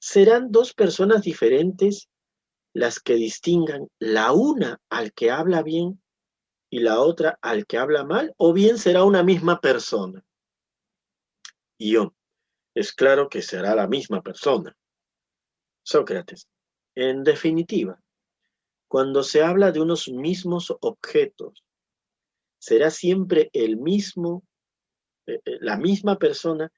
serán 0.00 0.50
dos 0.50 0.72
personas 0.72 1.22
diferentes 1.22 2.08
las 2.72 3.00
que 3.00 3.14
distingan 3.14 3.88
la 3.98 4.32
una 4.32 4.80
al 4.88 5.12
que 5.12 5.30
habla 5.30 5.62
bien 5.62 6.02
y 6.70 6.80
la 6.80 7.00
otra 7.00 7.38
al 7.42 7.66
que 7.66 7.78
habla 7.78 8.04
mal, 8.04 8.32
o 8.36 8.52
bien 8.52 8.78
será 8.78 9.04
una 9.04 9.22
misma 9.24 9.60
persona. 9.60 10.24
Yo, 11.78 12.14
Es 12.74 12.92
claro 12.92 13.28
que 13.28 13.42
será 13.42 13.74
la 13.74 13.88
misma 13.88 14.22
persona. 14.22 14.76
Sócrates, 15.82 16.48
en 16.94 17.24
definitiva, 17.24 18.00
cuando 18.88 19.22
se 19.22 19.42
habla 19.42 19.72
de 19.72 19.80
unos 19.80 20.08
mismos 20.08 20.72
objetos, 20.80 21.64
será 22.60 22.90
siempre 22.90 23.50
el 23.52 23.76
mismo, 23.76 24.44
la 25.44 25.76
misma 25.76 26.18
persona 26.18 26.70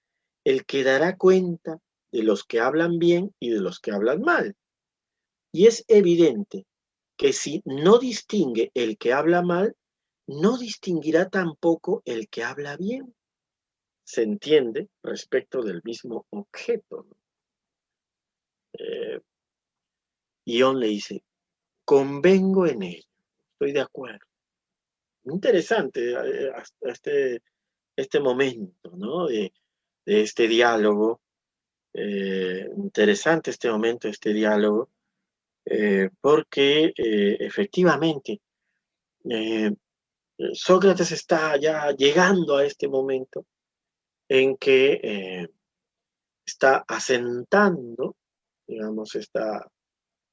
el 0.45 0.65
que 0.65 0.83
dará 0.85 1.17
cuenta 1.17 1.79
de 2.11 2.23
los 2.23 2.45
que 2.45 2.61
hablan 2.61 2.99
bien 2.99 3.35
y 3.39 3.51
de 3.51 3.61
los 3.61 3.81
que 3.81 3.93
hablan 3.93 4.21
mal. 4.23 4.57
Y 5.53 5.67
es 5.67 5.85
evidente 5.89 6.67
que 7.17 7.33
si 7.33 7.63
no 7.65 7.99
distingue 7.99 8.71
el 8.75 8.99
que 8.99 9.13
habla 9.13 9.43
mal, 9.43 9.77
no 10.27 10.59
distinguirá 10.59 11.29
tampoco 11.29 12.03
el 12.05 12.29
que 12.29 12.43
habla 12.43 12.77
bien. 12.77 13.15
Se 14.05 14.23
entiende 14.23 14.89
respecto 15.03 15.63
del 15.63 15.81
mismo 15.85 16.27
objeto. 16.31 17.07
Eh, 18.79 19.21
Ion 20.47 20.81
le 20.81 20.89
dice, 20.89 21.23
convengo 21.85 22.67
en 22.67 22.83
ello, 22.83 23.09
estoy 23.53 23.73
de 23.73 23.81
acuerdo. 23.81 24.27
Interesante 25.25 26.13
eh, 26.13 26.53
este, 26.81 27.43
este 27.97 28.21
momento, 28.21 28.91
¿no? 28.97 29.27
De, 29.27 29.53
este 30.05 30.49
diálogo. 30.49 31.21
Eh, 31.95 32.69
interesante 32.77 33.51
este 33.51 33.71
momento, 33.71 34.09
este 34.09 34.33
diálogo, 34.33 34.91
eh, 35.65 36.09
porque 36.21 36.93
efectivamente 36.97 38.41
Sócrates 40.55 41.13
está 41.13 41.57
ya 41.59 41.93
llegando 41.93 42.57
a 42.57 42.65
este 42.65 42.89
momento 42.89 43.47
en 44.29 44.57
que 44.57 45.49
está 46.45 46.85
asentando, 46.89 48.17
digamos, 48.67 49.15
esta, 49.15 49.71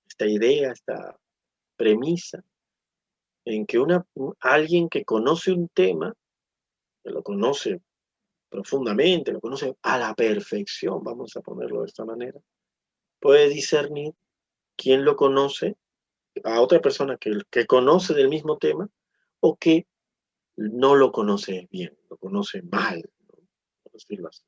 esta 0.08 0.26
idea, 0.26 0.72
esta 0.72 1.18
premisa, 1.76 2.44
en 3.46 3.66
que 3.66 3.80
una, 3.80 4.06
alguien 4.42 4.90
que 4.90 5.06
conoce 5.06 5.52
un 5.52 5.70
tema, 5.70 6.14
lo 7.10 7.24
conoce 7.24 7.82
profundamente, 8.50 9.32
lo 9.32 9.40
conoce 9.40 9.76
a 9.84 9.98
la 9.98 10.14
perfección, 10.16 11.04
vamos 11.04 11.36
a 11.36 11.42
ponerlo 11.42 11.82
de 11.82 11.88
esta 11.88 12.06
manera, 12.06 12.40
puede 13.20 13.50
discernir 13.50 14.14
quién 14.76 15.06
lo 15.06 15.16
conoce 15.16 15.76
a 16.44 16.62
otra 16.62 16.82
persona 16.82 17.18
que, 17.18 17.42
que 17.50 17.66
conoce 17.66 18.14
del 18.14 18.30
mismo 18.30 18.58
tema 18.58 18.90
o 19.40 19.58
que 19.58 19.88
no 20.56 20.96
lo 20.96 21.12
conoce 21.12 21.68
bien, 21.72 21.98
lo 22.10 22.18
conoce 22.18 22.62
mal, 22.64 23.02
por 23.28 23.94
decirlo 23.94 24.30
así. 24.30 24.44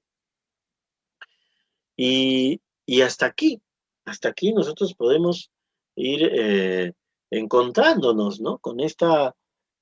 Y, 1.96 2.62
y, 2.86 3.02
hasta 3.02 3.28
aquí, 3.28 3.62
hasta 4.06 4.30
aquí 4.30 4.54
nosotros 4.54 4.94
podemos 4.96 5.52
ir 5.96 6.30
eh, 6.34 6.94
encontrándonos, 7.30 8.42
¿no? 8.42 8.58
Con 8.58 8.80
esta, 8.80 9.36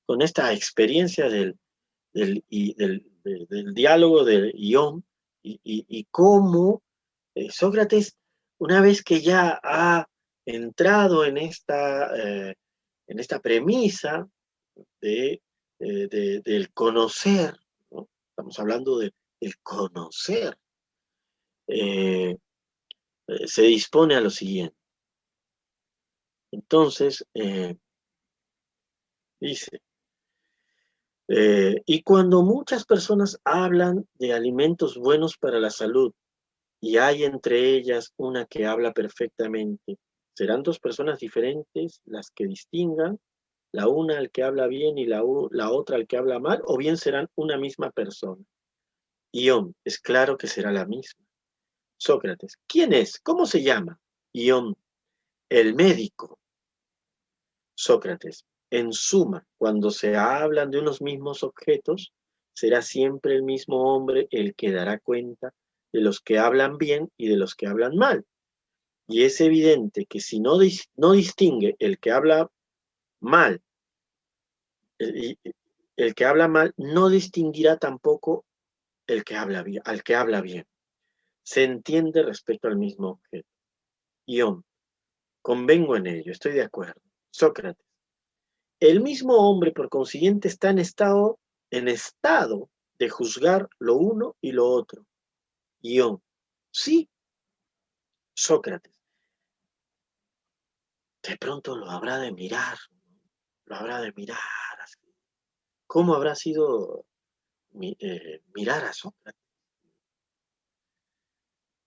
con 0.05 0.21
esta 0.21 0.53
experiencia 0.53 1.29
del, 1.29 1.57
del, 2.13 2.43
del, 2.47 3.73
diálogo 3.73 4.23
del 4.23 4.53
Ión 4.55 5.03
y, 5.41 6.07
cómo 6.11 6.81
eh, 7.35 7.49
Sócrates, 7.51 8.15
una 8.57 8.81
vez 8.81 9.03
que 9.03 9.21
ya 9.21 9.59
ha 9.63 10.07
entrado 10.45 11.25
en 11.25 11.37
esta, 11.37 12.15
eh, 12.15 12.55
en 13.07 13.19
esta 13.19 13.39
premisa 13.39 14.27
de, 15.01 15.41
eh, 15.79 16.41
del 16.43 16.71
conocer, 16.73 17.55
¿no? 17.91 18.09
estamos 18.29 18.59
hablando 18.59 18.97
del 18.99 19.13
conocer, 19.61 20.57
se 23.45 23.61
dispone 23.61 24.15
a 24.15 24.21
lo 24.21 24.29
siguiente. 24.31 24.75
Entonces, 26.51 27.23
dice, 29.39 29.81
eh, 31.31 31.83
y 31.85 32.01
cuando 32.01 32.41
muchas 32.41 32.85
personas 32.85 33.39
hablan 33.43 34.07
de 34.15 34.33
alimentos 34.33 34.97
buenos 34.97 35.37
para 35.37 35.59
la 35.59 35.69
salud 35.69 36.11
y 36.81 36.97
hay 36.97 37.23
entre 37.23 37.75
ellas 37.75 38.13
una 38.17 38.45
que 38.45 38.65
habla 38.65 38.93
perfectamente, 38.93 39.99
¿serán 40.35 40.63
dos 40.63 40.79
personas 40.79 41.19
diferentes 41.19 42.01
las 42.05 42.31
que 42.31 42.47
distingan? 42.47 43.19
La 43.71 43.87
una 43.87 44.17
al 44.17 44.31
que 44.31 44.41
habla 44.41 44.65
bien 44.65 44.97
y 44.97 45.05
la, 45.05 45.21
la 45.51 45.69
otra 45.69 45.97
al 45.97 46.07
que 46.07 46.17
habla 46.17 46.39
mal, 46.39 46.63
o 46.65 46.77
bien 46.77 46.97
serán 46.97 47.29
una 47.35 47.59
misma 47.59 47.91
persona. 47.91 48.43
Ión, 49.31 49.75
es 49.83 49.99
claro 49.99 50.35
que 50.35 50.47
será 50.47 50.71
la 50.71 50.87
misma. 50.87 51.23
Sócrates, 51.97 52.57
¿quién 52.65 52.91
es? 52.91 53.19
¿Cómo 53.19 53.45
se 53.45 53.61
llama? 53.61 53.99
Ión, 54.33 54.75
el 55.49 55.75
médico. 55.75 56.39
Sócrates, 57.75 58.45
en 58.71 58.93
suma, 58.93 59.45
cuando 59.57 59.91
se 59.91 60.15
hablan 60.15 60.71
de 60.71 60.79
unos 60.79 61.01
mismos 61.01 61.43
objetos, 61.43 62.13
será 62.53 62.81
siempre 62.81 63.35
el 63.35 63.43
mismo 63.43 63.95
hombre 63.95 64.27
el 64.31 64.53
que 64.55 64.71
dará 64.71 64.99
cuenta 64.99 65.53
de 65.91 66.01
los 66.01 66.19
que 66.19 66.37
hablan 66.37 66.77
bien 66.77 67.11
y 67.17 67.27
de 67.27 67.37
los 67.37 67.55
que 67.55 67.67
hablan 67.67 67.95
mal. 67.95 68.25
Y 69.07 69.23
es 69.23 69.41
evidente 69.41 70.05
que 70.05 70.19
si 70.19 70.39
no, 70.39 70.57
no 70.95 71.11
distingue 71.13 71.75
el 71.79 71.99
que 71.99 72.11
habla 72.11 72.49
mal, 73.19 73.61
el, 74.99 75.39
el, 75.95 76.13
que 76.13 76.25
habla 76.25 76.47
mal 76.47 76.73
no 76.77 77.09
distinguirá 77.09 77.77
tampoco 77.77 78.45
el 79.07 79.23
que 79.23 79.35
habla 79.35 79.63
bien, 79.63 79.81
al 79.85 80.03
que 80.03 80.15
habla 80.15 80.41
bien. 80.41 80.65
Se 81.41 81.63
entiende 81.63 82.21
respecto 82.21 82.67
al 82.67 82.77
mismo 82.77 83.09
objeto. 83.09 83.47
Ión, 84.27 84.63
convengo 85.41 85.95
en 85.95 86.05
ello, 86.05 86.31
estoy 86.31 86.51
de 86.51 86.61
acuerdo. 86.61 87.01
Sócrates. 87.31 87.88
El 88.79 89.01
mismo 89.01 89.35
hombre, 89.35 89.71
por 89.71 89.89
consiguiente, 89.89 90.47
está 90.47 90.69
en 90.69 90.79
estado, 90.79 91.39
en 91.69 91.87
estado 91.87 92.69
de 92.97 93.09
juzgar 93.09 93.69
lo 93.77 93.95
uno 93.95 94.37
y 94.41 94.51
lo 94.53 94.67
otro. 94.67 95.05
Guión. 95.81 96.21
Sí, 96.71 97.09
Sócrates. 98.33 98.97
De 101.21 101.37
pronto 101.37 101.75
lo 101.75 101.89
habrá 101.89 102.17
de 102.19 102.31
mirar, 102.31 102.77
lo 103.65 103.75
habrá 103.75 103.99
de 103.99 104.13
mirar. 104.13 104.37
¿Cómo 105.85 106.13
habrá 106.13 106.35
sido 106.35 107.05
eh, 107.81 108.43
mirar 108.53 108.85
a 108.85 108.93
Sócrates? 108.93 109.41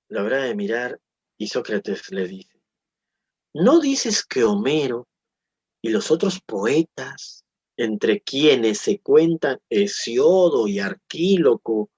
Lo 0.08 0.20
habrá 0.20 0.42
de 0.42 0.54
mirar 0.54 1.00
y 1.38 1.46
Sócrates 1.46 2.10
le 2.10 2.26
dice, 2.26 2.60
¿no 3.54 3.80
dices 3.80 4.26
que 4.26 4.44
Homero 4.44 5.08
y 5.82 5.90
los 5.90 6.10
otros 6.10 6.40
poetas, 6.40 7.44
entre 7.76 8.20
quienes 8.20 8.78
se 8.78 9.00
cuentan 9.00 9.58
Hesiodo 9.68 10.68
y 10.68 10.78
Arquíloco, 10.78 11.90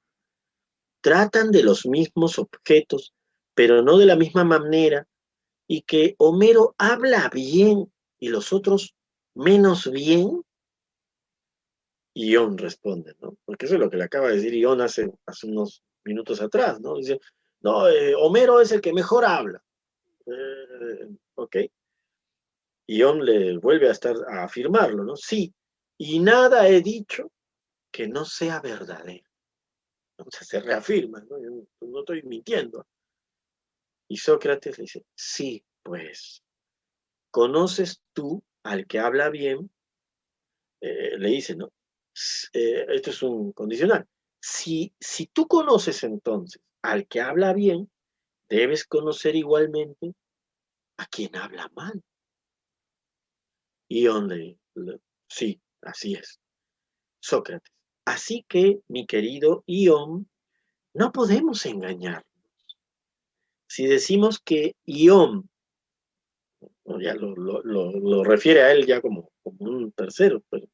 tratan 1.03 1.51
de 1.51 1.63
los 1.63 1.85
mismos 1.85 2.39
objetos, 2.39 3.13
pero 3.55 3.83
no 3.83 3.99
de 3.99 4.07
la 4.07 4.17
misma 4.17 4.43
manera, 4.43 5.07
y 5.69 5.83
que 5.83 6.15
Homero 6.19 6.75
habla 6.79 7.31
bien 7.33 7.93
y 8.19 8.29
los 8.29 8.53
otros 8.53 8.95
menos 9.35 9.91
bien? 9.91 10.43
Ión 12.15 12.57
responde, 12.57 13.15
¿no? 13.21 13.37
Porque 13.45 13.67
eso 13.67 13.75
es 13.75 13.81
lo 13.81 13.91
que 13.91 13.97
le 13.97 14.05
acaba 14.05 14.29
de 14.29 14.37
decir 14.37 14.55
Ión 14.55 14.81
hace, 14.81 15.13
hace 15.27 15.47
unos 15.47 15.83
minutos 16.05 16.41
atrás, 16.41 16.81
¿no? 16.81 16.97
Dice, 16.97 17.21
no, 17.61 17.89
eh, 17.89 18.15
Homero 18.15 18.61
es 18.61 18.73
el 18.73 18.81
que 18.81 18.93
mejor 18.93 19.25
habla. 19.25 19.63
Eh, 20.27 21.09
ok, 21.35 21.57
Ión 22.87 23.25
le 23.25 23.57
vuelve 23.59 23.89
a 23.89 23.93
estar 23.93 24.15
a 24.29 24.45
afirmarlo, 24.45 25.05
¿no? 25.05 25.17
Sí, 25.17 25.55
y 25.99 26.19
nada 26.19 26.69
he 26.69 26.81
dicho 26.83 27.31
que 27.91 28.09
no 28.09 28.25
sea 28.25 28.61
verdadero. 28.61 29.29
Sea, 30.29 30.47
se 30.47 30.61
reafirma, 30.61 31.21
¿no? 31.21 31.41
Yo 31.43 31.67
no 31.81 32.01
estoy 32.01 32.23
mintiendo. 32.23 32.87
Y 34.09 34.17
Sócrates 34.17 34.79
le 34.79 34.83
dice, 34.83 35.05
sí, 35.15 35.65
pues, 35.83 36.43
¿conoces 37.31 38.03
tú 38.13 38.43
al 38.63 38.87
que 38.87 38.99
habla 38.99 39.31
bien? 39.31 39.71
Eh, 40.81 41.19
le 41.19 41.29
dice, 41.29 41.57
¿no? 41.57 41.73
Eh, 42.53 42.87
esto 42.91 43.11
es 43.11 43.23
un 43.23 43.53
condicional. 43.53 44.07
Si, 44.41 44.95
si 45.01 45.27
tú 45.27 45.49
conoces 45.49 46.05
entonces 46.05 46.61
al 46.83 47.07
que 47.09 47.21
habla 47.21 47.55
bien, 47.55 47.91
debes 48.49 48.85
conocer 48.85 49.35
igualmente 49.37 50.15
a 50.99 51.07
quien 51.07 51.35
habla 51.37 51.71
mal. 51.75 52.03
Ión 53.89 54.29
le, 54.29 54.59
sí, 55.29 55.61
así 55.83 56.15
es. 56.15 56.41
Sócrates. 57.21 57.73
Así 58.05 58.45
que, 58.49 58.81
mi 58.89 59.07
querido 59.07 59.65
Ión, 59.67 60.29
no 60.93 61.13
podemos 61.13 61.65
engañarnos. 61.67 62.25
Si 63.67 63.87
decimos 63.87 64.39
que 64.39 64.77
Ión, 64.85 65.49
ya 67.01 67.15
lo, 67.15 68.25
refiere 68.25 68.63
a 68.63 68.73
él 68.73 68.87
ya 68.87 69.01
como, 69.01 69.31
como 69.43 69.71
un 69.71 69.93
tercero, 69.93 70.43
pero, 70.51 70.69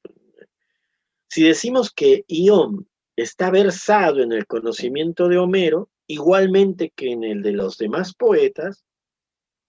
si 1.28 1.44
decimos 1.44 1.92
que 1.92 2.24
Ión 2.26 2.88
está 3.16 3.50
versado 3.50 4.20
en 4.20 4.32
el 4.32 4.46
conocimiento 4.46 5.28
de 5.28 5.38
Homero, 5.38 5.88
igualmente 6.08 6.92
que 6.94 7.12
en 7.12 7.22
el 7.22 7.42
de 7.42 7.52
los 7.52 7.78
demás 7.78 8.14
poetas, 8.14 8.84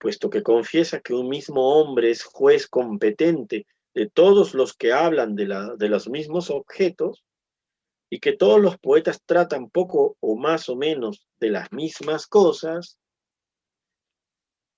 puesto 0.02 0.28
que 0.28 0.42
confiesa 0.42 0.98
que 0.98 1.14
un 1.14 1.28
mismo 1.28 1.78
hombre 1.78 2.10
es 2.10 2.24
juez 2.24 2.66
competente 2.66 3.68
de 3.94 4.10
todos 4.10 4.52
los 4.52 4.74
que 4.74 4.92
hablan 4.92 5.36
de, 5.36 5.46
la, 5.46 5.76
de 5.76 5.88
los 5.88 6.08
mismos 6.08 6.50
objetos, 6.50 7.22
y 8.10 8.18
que 8.18 8.32
todos 8.32 8.60
los 8.60 8.76
poetas 8.78 9.22
tratan 9.24 9.70
poco 9.70 10.18
o 10.20 10.36
más 10.36 10.68
o 10.68 10.74
menos 10.74 11.26
de 11.40 11.50
las 11.50 11.70
mismas 11.72 12.26
cosas, 12.26 12.98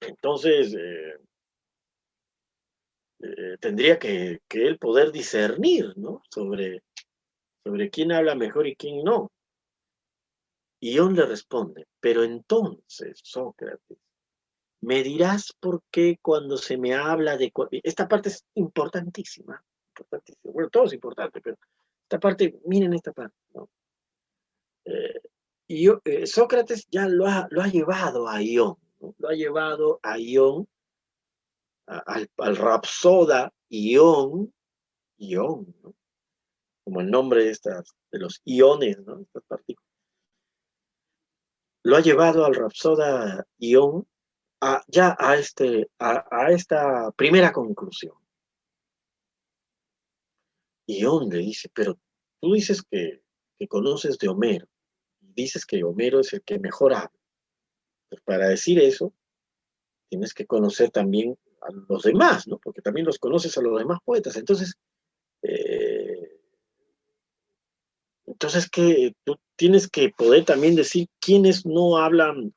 entonces 0.00 0.74
eh, 0.74 1.16
eh, 3.20 3.56
tendría 3.58 3.98
que, 3.98 4.40
él 4.50 4.78
poder 4.78 5.10
discernir 5.10 5.94
¿no? 5.96 6.22
sobre, 6.30 6.84
sobre 7.64 7.88
quién 7.88 8.12
habla 8.12 8.34
mejor 8.34 8.66
y 8.66 8.76
quién 8.76 9.02
no. 9.02 9.32
Y 10.80 10.92
Ión 10.92 11.16
le 11.16 11.26
responde, 11.26 11.88
pero 11.98 12.22
entonces, 12.22 13.18
Sócrates, 13.24 14.03
me 14.84 15.02
dirás 15.02 15.52
por 15.58 15.82
qué 15.90 16.18
cuando 16.20 16.56
se 16.56 16.76
me 16.76 16.94
habla 16.94 17.36
de... 17.36 17.52
Esta 17.82 18.06
parte 18.06 18.28
es 18.28 18.44
importantísima, 18.54 19.64
importantísima. 19.90 20.52
Bueno, 20.52 20.68
todo 20.68 20.84
es 20.84 20.92
importante, 20.92 21.40
pero 21.40 21.56
esta 22.02 22.20
parte, 22.20 22.60
miren 22.66 22.92
esta 22.92 23.12
parte, 23.12 23.36
¿no? 23.54 23.70
Eh, 24.84 25.20
y 25.66 25.88
eh, 25.88 26.26
Sócrates 26.26 26.86
ya 26.90 27.08
lo 27.08 27.26
ha, 27.26 27.48
lo 27.50 27.62
ha 27.62 27.68
llevado 27.68 28.28
a 28.28 28.42
Ión, 28.42 28.76
lo 29.16 29.28
ha 29.28 29.32
llevado 29.32 30.00
a 30.02 30.18
Ión, 30.18 30.68
al, 31.86 32.28
al, 32.36 32.56
rapsoda 32.56 33.52
Ión, 33.70 34.52
Ión, 35.16 35.74
¿no? 35.82 35.94
como 36.84 37.00
el 37.00 37.10
nombre 37.10 37.44
de, 37.44 37.50
estas, 37.50 37.94
de 38.12 38.18
los 38.18 38.42
iones, 38.44 38.98
¿no? 38.98 39.22
estas 39.22 39.42
partículas. 39.44 39.90
Lo 41.82 41.96
ha 41.96 42.00
llevado 42.00 42.44
al 42.44 42.54
rapsoda 42.54 43.46
Ión 43.58 44.06
ya 44.88 45.16
a, 45.18 45.36
este, 45.36 45.88
a, 45.98 46.50
esta 46.50 47.10
primera 47.12 47.52
conclusión. 47.52 48.14
Y 50.86 51.02
le 51.02 51.38
dice, 51.38 51.70
pero 51.74 51.98
tú 52.40 52.52
dices 52.52 52.82
que, 52.82 53.22
conoces 53.68 54.18
de 54.18 54.28
Homero, 54.28 54.66
dices 55.20 55.64
que 55.64 55.82
Homero 55.82 56.20
es 56.20 56.34
el 56.34 56.42
que 56.42 56.58
mejor 56.58 56.92
habla. 56.92 57.10
Pues 58.10 58.20
para 58.20 58.48
decir 58.48 58.78
eso, 58.78 59.14
tienes 60.10 60.34
que 60.34 60.44
conocer 60.44 60.90
también 60.90 61.38
a 61.62 61.72
los 61.88 62.02
demás, 62.02 62.46
¿no? 62.46 62.58
Porque 62.58 62.82
también 62.82 63.06
los 63.06 63.18
conoces 63.18 63.56
a 63.56 63.62
los 63.62 63.78
demás 63.78 64.00
poetas. 64.04 64.36
Entonces, 64.36 64.74
eh, 65.40 66.40
entonces 68.26 68.68
que 68.68 69.14
tú 69.24 69.36
tienes 69.56 69.88
que 69.88 70.10
poder 70.10 70.44
también 70.44 70.74
decir 70.74 71.08
quiénes 71.20 71.64
no 71.64 71.96
hablan 71.96 72.54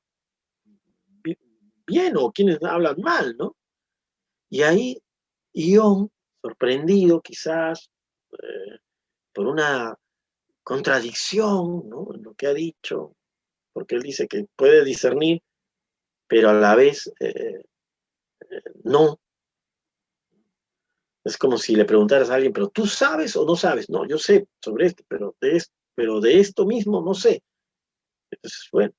bien 1.88 2.16
o 2.18 2.32
quiénes 2.32 2.62
hablan 2.64 2.98
mal, 3.02 3.36
¿no? 3.38 3.56
Y 4.50 4.62
ahí 4.62 5.02
Ión, 5.54 6.12
sorprendido 6.42 7.22
quizás, 7.22 7.90
eh, 8.32 8.78
por 9.34 9.48
una 9.48 9.98
contradicción 10.64 11.90
¿no? 11.90 12.14
en 12.14 12.24
lo 12.24 12.34
que 12.36 12.48
ha 12.48 12.54
dicho, 12.54 13.16
porque 13.74 13.96
él 13.96 14.04
dice 14.04 14.28
que 14.28 14.46
puede 14.56 14.84
discernir, 14.84 15.42
pero 16.28 16.50
a 16.50 16.54
la 16.54 16.76
vez 16.76 17.12
eh, 17.20 17.64
eh, 18.50 18.62
no. 18.84 19.20
Es 21.24 21.38
como 21.38 21.58
si 21.58 21.76
le 21.76 21.86
preguntaras 21.86 22.30
a 22.30 22.36
alguien, 22.36 22.54
pero 22.54 22.70
tú 22.70 22.86
sabes 22.86 23.36
o 23.36 23.46
no 23.46 23.56
sabes. 23.56 23.90
No, 23.90 24.08
yo 24.08 24.18
sé 24.18 24.48
sobre 24.64 24.88
esto, 24.88 25.04
pero 25.08 25.36
de 25.42 25.58
esto, 25.58 25.74
pero 25.96 26.22
de 26.22 26.40
esto 26.40 26.66
mismo 26.66 27.02
no 27.02 27.14
sé. 27.14 27.44
Entonces, 28.32 28.70
bueno, 28.72 28.94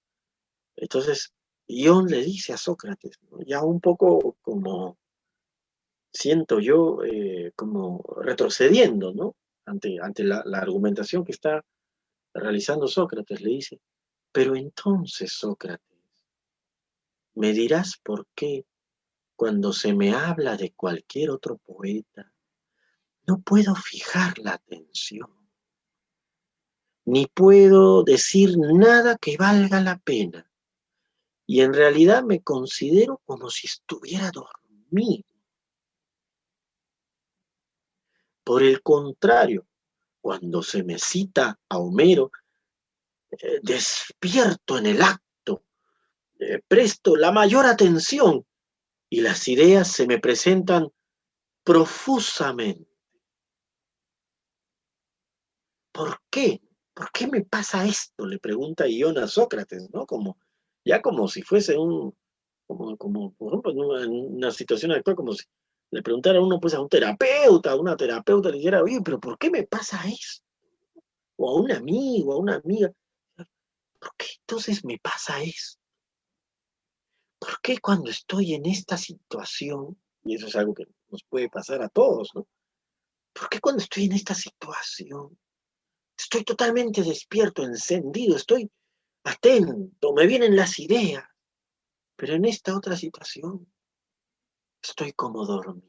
entonces 0.77 1.33
Ión 1.69 2.07
le 2.07 2.23
dice 2.23 2.55
a 2.55 2.57
Sócrates, 2.57 3.19
ya 3.47 3.63
un 3.63 3.81
poco 3.81 4.37
como 4.41 4.99
siento 6.11 6.61
yo 6.61 7.05
eh, 7.05 7.53
como 7.55 8.03
retrocediendo, 8.23 9.13
¿no? 9.13 9.37
Ante, 9.67 9.99
ante 10.01 10.25
la, 10.25 10.43
la, 10.47 10.59
argumentación 10.59 11.25
que 11.25 11.33
está 11.33 11.63
realizando 12.33 12.89
Sócrates, 12.89 13.43
le 13.43 13.51
dice, 13.51 13.81
pero 14.33 14.57
entonces, 14.57 15.33
Sócrates, 15.33 15.99
me 17.35 17.53
dirás 17.53 17.99
por 18.03 18.27
qué 18.35 18.65
cuando 19.37 19.73
se 19.73 19.93
me 19.95 20.15
habla 20.15 20.57
de 20.57 20.73
cualquier 20.73 21.31
otro 21.31 21.59
poeta, 21.59 22.33
no 23.27 23.41
puedo 23.41 23.75
fijar 23.75 24.39
la 24.39 24.55
atención, 24.55 25.31
ni 27.05 27.27
puedo 27.27 28.03
decir 28.05 28.57
nada 28.57 29.19
que 29.19 29.37
valga 29.37 29.81
la 29.83 29.99
pena, 29.99 30.48
y 31.51 31.63
en 31.63 31.73
realidad 31.73 32.25
me 32.25 32.43
considero 32.43 33.23
como 33.25 33.49
si 33.49 33.67
estuviera 33.67 34.31
dormido. 34.31 35.25
Por 38.45 38.63
el 38.63 38.83
contrario, 38.83 39.67
cuando 40.21 40.63
se 40.63 40.85
me 40.85 40.99
cita 40.99 41.59
a 41.71 41.79
Homero, 41.79 42.31
eh, 43.31 43.61
despierto 43.63 44.77
en 44.77 44.87
el 44.87 45.01
acto, 45.01 45.65
eh, 46.39 46.61
presto 46.69 47.17
la 47.17 47.33
mayor 47.33 47.65
atención 47.65 48.47
y 49.09 49.23
las 49.23 49.49
ideas 49.49 49.91
se 49.91 50.07
me 50.07 50.19
presentan 50.19 50.93
profusamente. 51.65 52.95
¿Por 55.93 56.21
qué? 56.29 56.61
¿Por 56.93 57.11
qué 57.11 57.27
me 57.27 57.43
pasa 57.43 57.87
esto? 57.87 58.27
Le 58.27 58.39
pregunta 58.39 58.87
Iona 58.87 59.25
a 59.25 59.29
Sócrates, 59.29 59.89
¿no? 59.95 60.05
Como, 60.05 60.37
ya 60.89 61.03
como 61.03 61.29
si 61.29 61.43
fuese 61.43 61.77
un, 61.77 62.17
como, 62.67 62.97
como 62.97 63.35
por 63.35 63.49
ejemplo, 63.53 64.03
en 64.03 64.11
una 64.11 64.51
situación 64.51 64.93
actual, 64.93 65.17
como 65.17 65.35
si 65.35 65.45
le 65.91 66.03
preguntara 66.03 66.39
a 66.39 66.43
uno, 66.43 66.59
pues 66.59 66.73
a 66.73 66.81
un 66.81 66.89
terapeuta, 66.89 67.73
a 67.73 67.77
una 67.77 67.95
terapeuta, 67.95 68.49
le 68.49 68.57
dijera, 68.57 68.83
oye, 68.83 68.99
pero 69.05 69.21
¿por 69.21 69.37
qué 69.37 69.51
me 69.51 69.67
pasa 69.67 70.01
esto? 70.09 70.47
O 71.37 71.51
a 71.51 71.61
un 71.61 71.71
amigo, 71.73 72.33
a 72.33 72.39
una 72.39 72.55
amiga, 72.57 72.91
¿por 73.37 74.13
qué 74.17 74.27
entonces 74.41 74.83
me 74.83 74.99
pasa 74.99 75.43
esto? 75.43 75.79
¿Por 77.39 77.61
qué 77.61 77.79
cuando 77.81 78.11
estoy 78.11 78.55
en 78.55 78.65
esta 78.65 78.97
situación, 78.97 80.01
y 80.25 80.37
eso 80.37 80.47
es 80.47 80.57
algo 80.57 80.73
que 80.73 80.87
nos 81.11 81.23
puede 81.25 81.51
pasar 81.51 81.83
a 81.83 81.91
todos, 81.91 82.31
¿no? 82.35 82.49
¿Por 83.35 83.51
qué 83.51 83.61
cuando 83.61 83.83
estoy 83.83 84.07
en 84.07 84.13
esta 84.13 84.35
situación, 84.35 85.39
estoy 86.19 86.45
totalmente 86.45 87.03
despierto, 87.03 87.63
encendido, 87.63 88.37
estoy 88.37 88.71
atento, 89.25 90.13
me 90.13 90.27
vienen 90.27 90.57
las 90.57 90.79
ideas, 90.79 91.25
pero 92.17 92.35
en 92.35 92.45
esta 92.45 92.77
otra 92.77 92.97
situación 92.97 93.71
estoy 94.83 95.13
como 95.13 95.45
dormido. 95.45 95.87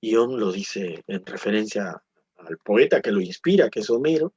Ión 0.00 0.38
lo 0.38 0.52
dice 0.52 1.02
en 1.06 1.24
referencia 1.24 2.02
al 2.36 2.58
poeta 2.58 3.00
que 3.00 3.10
lo 3.10 3.20
inspira, 3.20 3.70
que 3.70 3.80
es 3.80 3.88
Homero, 3.88 4.34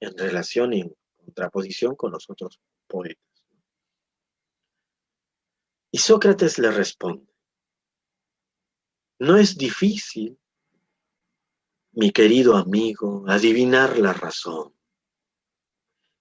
en 0.00 0.16
relación, 0.16 0.72
en 0.72 0.94
contraposición 1.16 1.96
con 1.96 2.12
los 2.12 2.30
otros 2.30 2.60
poetas. 2.86 3.24
Y 5.90 5.98
Sócrates 5.98 6.58
le 6.58 6.70
responde, 6.70 7.32
no 9.18 9.36
es 9.36 9.56
difícil, 9.56 10.38
mi 11.92 12.10
querido 12.10 12.56
amigo, 12.56 13.24
adivinar 13.28 13.98
la 13.98 14.12
razón. 14.12 14.74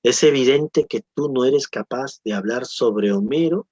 Es 0.04 0.24
evidente 0.24 0.86
que 0.86 1.04
tú 1.14 1.32
no 1.32 1.46
eres 1.46 1.68
capaz 1.68 2.22
de 2.24 2.34
hablar 2.34 2.66
sobre 2.66 3.12
Homero 3.14 3.68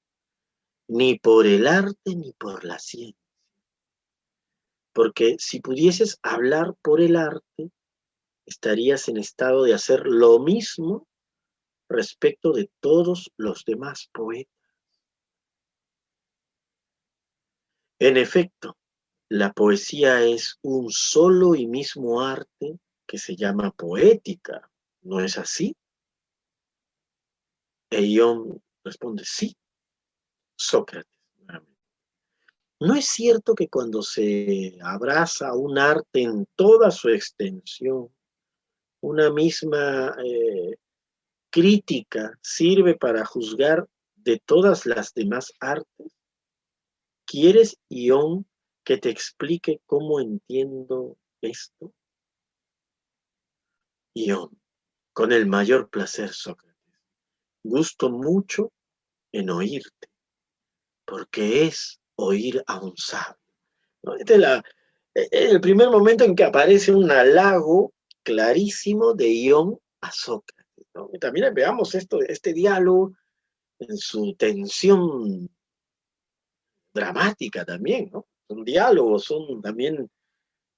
ni 0.87 1.19
por 1.19 1.45
el 1.45 1.67
arte 1.67 2.15
ni 2.15 2.31
por 2.33 2.63
la 2.63 2.79
ciencia. 2.79 3.19
Porque 4.93 5.35
si 5.39 5.59
pudieses 5.59 6.19
hablar 6.23 6.73
por 6.81 7.01
el 7.01 7.15
arte, 7.15 7.71
estarías 8.45 9.07
en 9.09 9.17
estado 9.17 9.63
de 9.63 9.73
hacer 9.73 10.03
lo 10.05 10.39
mismo 10.39 11.07
respecto 11.89 12.53
de 12.53 12.69
todos 12.79 13.31
los 13.37 13.65
demás 13.65 14.09
poetas. 14.13 14.53
En 17.99 18.15
efecto, 18.15 18.78
la 19.29 19.53
poesía 19.53 20.23
es 20.23 20.57
un 20.63 20.89
solo 20.91 21.55
y 21.55 21.67
mismo 21.67 22.21
arte 22.21 22.79
que 23.07 23.17
se 23.17 23.35
llama 23.35 23.71
poética, 23.71 24.69
¿no 25.01 25.19
es 25.19 25.37
así? 25.37 25.75
Eion 27.91 28.61
responde, 28.83 29.23
sí, 29.25 29.55
Sócrates. 30.55 31.19
¿No 32.81 32.95
es 32.95 33.07
cierto 33.07 33.55
que 33.55 33.67
cuando 33.67 34.01
se 34.01 34.77
abraza 34.81 35.53
un 35.53 35.77
arte 35.77 36.21
en 36.21 36.47
toda 36.55 36.91
su 36.91 37.09
extensión, 37.09 38.07
una 39.01 39.29
misma 39.31 40.15
eh, 40.23 40.77
crítica 41.49 42.31
sirve 42.41 42.95
para 42.95 43.25
juzgar 43.25 43.85
de 44.15 44.41
todas 44.45 44.85
las 44.85 45.13
demás 45.13 45.51
artes? 45.59 46.15
¿Quieres, 47.25 47.77
Ión, 47.89 48.48
que 48.89 48.97
te 48.97 49.11
explique 49.11 49.81
cómo 49.85 50.19
entiendo 50.19 51.15
esto? 51.41 51.93
Ión, 54.15 54.59
con 55.13 55.31
el 55.31 55.45
mayor 55.45 55.91
placer, 55.91 56.33
Sócrates. 56.33 56.75
Gusto 57.61 58.09
mucho 58.09 58.71
en 59.31 59.51
oírte, 59.51 60.09
porque 61.05 61.67
es 61.67 61.99
oír 62.15 62.63
a 62.65 62.79
un 62.79 62.97
sabio. 62.97 63.37
Este 64.17 64.33
es, 64.33 64.39
la, 64.39 64.63
el 65.13 65.61
primer 65.61 65.91
momento 65.91 66.23
en 66.23 66.35
que 66.35 66.45
aparece 66.45 66.91
un 66.91 67.11
halago 67.11 67.93
clarísimo 68.23 69.13
de 69.13 69.31
Ión 69.31 69.79
a 70.01 70.11
Sócrates. 70.11 70.65
También 71.21 71.53
veamos 71.53 71.93
esto, 71.93 72.23
este 72.23 72.53
diálogo 72.53 73.13
en 73.77 73.95
su 73.99 74.33
tensión 74.33 75.47
dramática 76.91 77.63
también, 77.63 78.09
¿no? 78.11 78.25
Son 78.49 78.65
diálogos, 78.65 79.25
son 79.25 79.61
también 79.61 80.09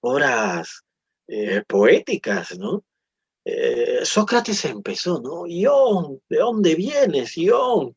obras 0.02 0.84
eh, 1.28 1.64
poéticas, 1.66 2.60
¿no? 2.60 2.84
Eh, 3.46 4.02
Sócrates 4.04 4.66
empezó, 4.66 5.22
¿no? 5.22 5.48
Ión, 5.48 6.22
¿de 6.28 6.40
dónde 6.40 6.76
vienes, 6.76 7.38
Ión? 7.38 7.96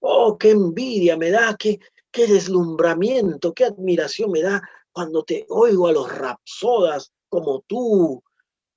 Oh, 0.00 0.36
qué 0.36 0.50
envidia 0.50 1.16
me 1.16 1.30
da, 1.30 1.56
qué, 1.58 1.80
qué 2.10 2.26
deslumbramiento, 2.26 3.54
qué 3.54 3.64
admiración 3.64 4.30
me 4.30 4.42
da 4.42 4.60
cuando 4.92 5.22
te 5.22 5.46
oigo 5.48 5.86
a 5.86 5.92
los 5.92 6.14
rapsodas 6.14 7.10
como 7.30 7.64
tú, 7.66 8.22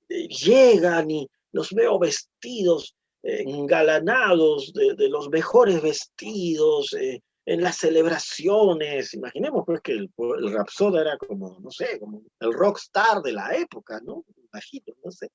eh, 0.08 0.28
llegan 0.28 1.10
y 1.10 1.28
los 1.52 1.74
veo 1.74 1.98
vestidos, 1.98 2.96
engalanados 3.22 4.72
de, 4.72 5.08
los 5.08 5.28
mejores 5.28 5.80
vestidos, 5.80 6.96
en 7.44 7.62
las 7.62 7.76
celebraciones. 7.76 9.14
Imaginemos 9.14 9.64
pues 9.66 9.80
que 9.80 9.92
el, 9.92 10.12
el 10.38 10.52
rapsoda 10.52 11.00
era 11.00 11.16
como, 11.18 11.58
no 11.60 11.70
sé, 11.70 11.98
como 11.98 12.22
el 12.40 12.52
rockstar 12.52 13.22
de 13.22 13.32
la 13.32 13.54
época, 13.56 14.00
¿no? 14.04 14.24
Imagino, 14.52 14.94
no 15.04 15.10
sé. 15.10 15.28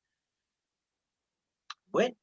Bueno, 1.87 2.15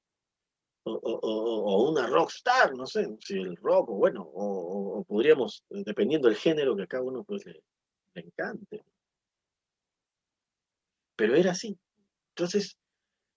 o, 0.84 1.90
una 1.90 2.06
rockstar, 2.06 2.74
no 2.74 2.86
sé, 2.86 3.08
si 3.20 3.34
el 3.34 3.56
rock, 3.56 3.90
o 3.90 3.94
bueno, 3.94 4.22
o, 4.34 5.04
podríamos, 5.04 5.64
dependiendo 5.70 6.28
del 6.28 6.36
género 6.36 6.76
que 6.76 6.82
a 6.82 6.86
cada 6.86 7.02
uno 7.02 7.24
pues 7.24 7.44
le, 7.46 7.62
encante. 8.14 8.84
Pero 11.16 11.34
era 11.36 11.52
así. 11.52 11.78
Entonces, 12.30 12.76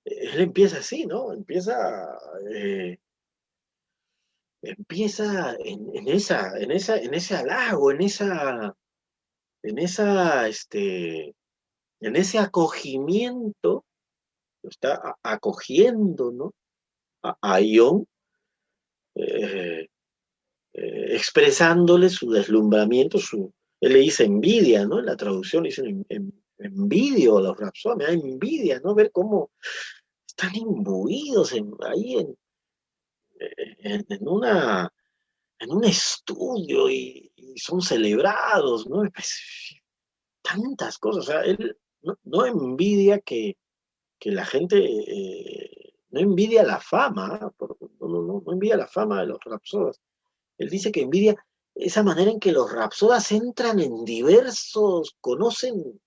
él 0.03 0.41
empieza 0.41 0.79
así, 0.79 1.05
¿no? 1.05 1.31
Empieza, 1.33 2.17
eh, 2.53 2.97
empieza 4.71 5.55
en, 5.59 6.07
esa, 6.07 6.57
en 6.57 6.71
esa, 6.71 6.97
en 6.97 7.13
ese 7.13 7.35
halago, 7.35 7.91
en 7.91 8.01
esa, 8.01 8.75
en 9.63 9.79
esa, 9.79 10.47
este, 10.47 11.35
en 11.99 12.15
ese 12.15 12.39
acogimiento, 12.39 13.85
está 14.63 15.15
acogiendo, 15.23 16.31
¿no? 16.31 16.53
a, 17.21 17.61
Ión, 17.61 18.05
eh, 19.15 19.87
eh, 20.73 21.15
expresándole 21.15 22.09
su 22.09 22.29
deslumbramiento, 22.29 23.17
su, 23.17 23.53
él 23.81 23.93
le 23.93 23.99
dice 23.99 24.25
envidia, 24.25 24.85
¿no? 24.85 24.99
En 24.99 25.05
la 25.05 25.17
traducción 25.17 25.63
le 25.63 25.69
dicen 25.69 26.05
envidio 26.59 27.37
a 27.37 27.41
los 27.41 27.57
rapsones, 27.57 28.07
da 28.07 28.13
envidia, 28.13 28.79
¿no? 28.79 28.95
Ver 28.95 29.11
cómo 29.11 29.51
están 30.27 30.55
imbuidos 30.55 31.53
ahí 31.53 32.15
en, 32.17 32.37
en, 33.39 34.27
una, 34.27 34.91
en 35.59 35.71
un 35.71 35.83
estudio 35.85 36.89
y, 36.89 37.31
son 37.55 37.81
celebrados, 37.81 38.87
¿no? 38.87 39.01
Pues, 39.11 39.79
tantas 40.43 40.97
cosas, 40.99 41.23
o 41.23 41.31
sea, 41.31 41.41
él 41.41 41.75
no, 42.23 42.45
envidia 42.45 43.19
que, 43.19 43.57
que 44.19 44.31
la 44.31 44.45
gente 44.45 44.77
eh, 44.77 45.93
no 46.11 46.19
envidia 46.19 46.63
la 46.63 46.79
fama, 46.79 47.51
no, 47.99 48.07
no, 48.07 48.21
no, 48.21 48.51
envidia 48.51 48.77
la 48.77 48.87
fama 48.87 49.21
de 49.21 49.27
los 49.27 49.39
rapsodas. 49.43 49.99
Él 50.57 50.69
dice 50.69 50.91
que 50.91 51.01
envidia 51.01 51.35
esa 51.75 52.03
manera 52.03 52.31
en 52.31 52.39
que 52.39 52.51
los 52.51 52.71
rapsodas 52.71 53.31
entran 53.31 53.79
en 53.79 54.03
diversos, 54.05 55.15
conocen 55.19 55.99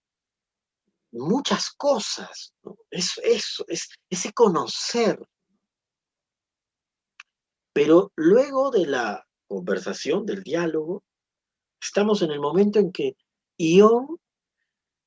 muchas 1.13 1.71
cosas. 1.73 2.55
Es 2.91 3.19
eso, 3.23 3.65
es 3.69 3.89
ese 4.09 4.33
conocer. 4.33 5.19
Pero 7.83 8.13
luego 8.15 8.71
de 8.71 8.85
la 8.85 9.27
conversación, 9.49 10.27
del 10.27 10.43
diálogo, 10.43 11.03
estamos 11.81 12.21
en 12.21 12.31
el 12.31 12.39
momento 12.39 12.79
en 12.79 12.93
que 12.93 13.17
Ión 13.57 14.19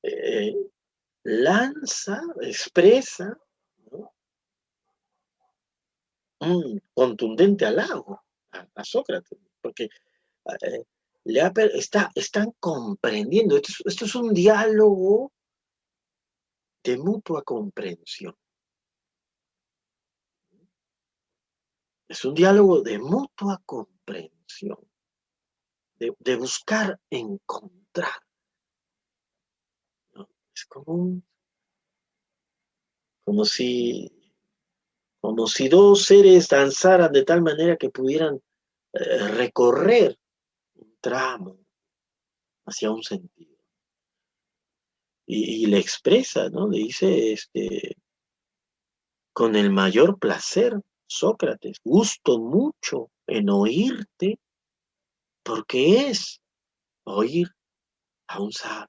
eh, 0.02 0.56
lanza, 1.22 2.20
expresa 2.40 3.38
un 6.40 6.82
contundente 6.92 7.64
halago 7.64 8.24
a, 8.50 8.84
Sócrates, 8.84 9.38
porque 9.62 9.84
eh, 9.84 10.84
le 11.26 11.52
está, 11.74 12.10
están 12.12 12.56
comprendiendo, 12.58 13.56
esto 13.56 14.04
es, 14.04 14.14
un 14.16 14.34
diálogo 14.34 15.30
de 16.82 16.98
mutua 16.98 17.44
comprensión. 17.44 18.36
Es 22.14 22.24
un 22.24 22.32
diálogo 22.32 22.80
de 22.80 22.96
mutua 23.00 23.60
comprensión, 23.66 24.78
de, 25.98 26.36
buscar 26.36 27.00
encontrar. 27.10 28.22
Es 30.54 30.64
como, 30.66 31.20
como 33.24 33.44
si 33.44 34.08
como 35.20 35.48
si 35.48 35.68
dos 35.68 36.04
seres 36.04 36.48
danzaran 36.48 37.10
de 37.10 37.24
tal 37.24 37.42
manera 37.42 37.76
que 37.76 37.90
pudieran 37.90 38.40
eh, 38.92 39.28
recorrer 39.30 40.16
un 40.76 40.96
tramo 41.00 41.58
hacia 42.64 42.92
un 42.92 43.02
sentido. 43.02 43.58
Y, 45.26 45.66
le 45.66 45.78
expresa, 45.78 46.48
¿no? 46.48 46.68
Le 46.68 46.78
dice, 46.78 47.32
este, 47.32 47.96
con 49.32 49.56
el 49.56 49.72
mayor 49.72 50.20
placer, 50.20 50.80
Sócrates, 51.18 51.78
gusto 51.84 52.38
mucho 52.38 53.10
en 53.26 53.48
oírte, 53.50 54.38
porque 55.42 56.08
es 56.08 56.40
oír 57.04 57.48
a 58.28 58.40
un 58.40 58.52
sabio. 58.52 58.88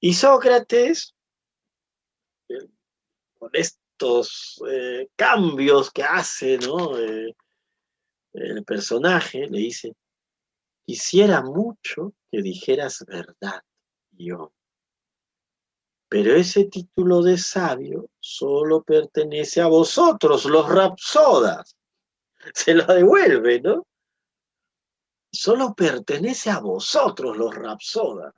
Y 0.00 0.14
Sócrates, 0.14 1.14
eh, 2.48 2.68
con 3.38 3.50
estos 3.52 4.62
eh, 4.70 5.08
cambios 5.16 5.90
que 5.90 6.04
hace 6.04 6.58
¿no? 6.58 6.96
Eh, 6.96 7.34
el 8.34 8.64
personaje, 8.64 9.48
le 9.48 9.58
dice, 9.58 9.94
quisiera 10.86 11.42
mucho 11.42 12.12
que 12.30 12.42
dijeras 12.42 13.04
verdad, 13.06 13.62
yo. 14.12 14.52
Pero 16.08 16.34
ese 16.34 16.64
título 16.64 17.22
de 17.22 17.36
sabio 17.36 18.08
solo 18.18 18.82
pertenece 18.82 19.60
a 19.60 19.66
vosotros, 19.66 20.44
los 20.46 20.68
rapsodas. 20.68 21.76
Se 22.54 22.74
lo 22.74 22.84
devuelve, 22.86 23.60
¿no? 23.60 23.86
Solo 25.30 25.74
pertenece 25.74 26.50
a 26.50 26.60
vosotros, 26.60 27.36
los 27.36 27.54
rapsodas 27.54 28.34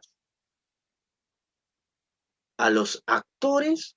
a 2.61 2.69
los 2.69 3.03
actores 3.07 3.97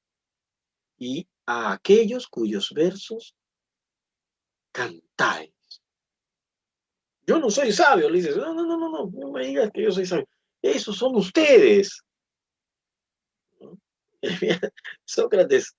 y 0.97 1.27
a 1.45 1.73
aquellos 1.73 2.27
cuyos 2.27 2.71
versos 2.73 3.35
cantáis. 4.71 5.53
Yo 7.27 7.39
no 7.39 7.49
soy 7.49 7.73
sabio, 7.73 8.09
le 8.09 8.19
dices, 8.19 8.37
no, 8.37 8.53
no, 8.53 8.65
no, 8.65 8.77
no, 8.77 8.89
no, 8.89 9.11
no 9.11 9.31
me 9.31 9.45
digas 9.45 9.69
que 9.73 9.83
yo 9.83 9.91
soy 9.91 10.05
sabio. 10.05 10.27
Esos 10.61 10.97
son 10.97 11.15
ustedes. 11.17 12.02
Sócrates, 15.05 15.75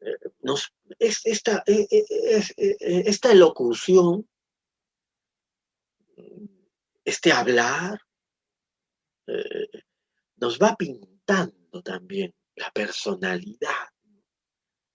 eh, 0.00 0.16
nos, 0.40 0.72
es, 0.98 1.20
esta, 1.24 1.62
eh, 1.66 1.86
eh, 1.90 2.44
esta 3.06 3.32
elocución, 3.32 4.28
este 7.04 7.32
hablar, 7.32 8.00
nos 10.36 10.58
va 10.58 10.76
pintando 10.76 11.82
también 11.82 12.34
la 12.56 12.70
personalidad. 12.72 13.88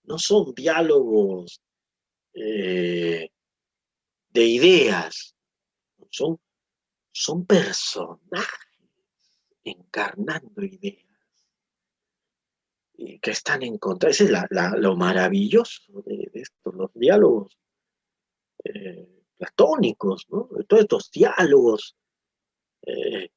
No 0.04 0.18
son 0.18 0.54
diálogos 0.54 1.62
de 2.32 3.30
ideas, 4.34 5.34
son, 6.10 6.38
son 7.12 7.46
personajes 7.46 8.68
encarnando 9.64 10.62
ideas 10.62 11.05
que 12.96 13.30
están 13.30 13.62
en 13.62 13.78
contra. 13.78 14.10
Ese 14.10 14.24
es 14.24 14.30
lo 14.50 14.96
maravilloso 14.96 16.02
de, 16.04 16.30
esto, 16.34 16.72
los 16.72 16.92
diálogos 16.94 17.58
eh, 18.64 19.24
platónicos, 19.36 20.26
¿no? 20.28 20.48
todos 20.66 20.82
estos 20.82 21.10
diálogos. 21.10 21.96
Eh, 22.82 23.28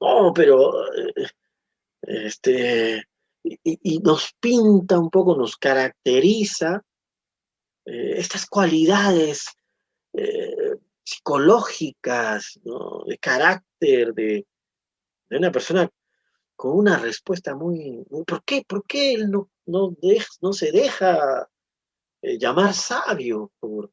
no, 0.00 0.32
pero 0.34 0.72
este, 2.02 3.04
y, 3.42 3.98
nos 4.00 4.32
pinta 4.40 4.98
un 4.98 5.10
poco, 5.10 5.36
nos 5.36 5.56
caracteriza 5.56 6.82
eh, 7.84 8.14
estas 8.16 8.46
cualidades 8.46 9.46
eh, 10.12 10.76
psicológicas, 11.02 12.60
de 13.06 13.18
carácter, 13.18 14.14
de, 14.14 14.46
una 15.30 15.52
persona 15.52 15.88
con 16.60 16.76
una 16.76 16.98
respuesta 16.98 17.56
muy, 17.56 18.04
¿por 18.26 18.44
qué? 18.44 18.62
¿Por 18.68 18.84
qué 18.84 19.14
él 19.14 19.30
no, 19.30 19.48
no, 19.64 19.96
no 20.42 20.52
se 20.52 20.70
deja 20.70 21.48
eh, 22.20 22.36
llamar 22.38 22.74
sabio 22.74 23.50
por, 23.58 23.90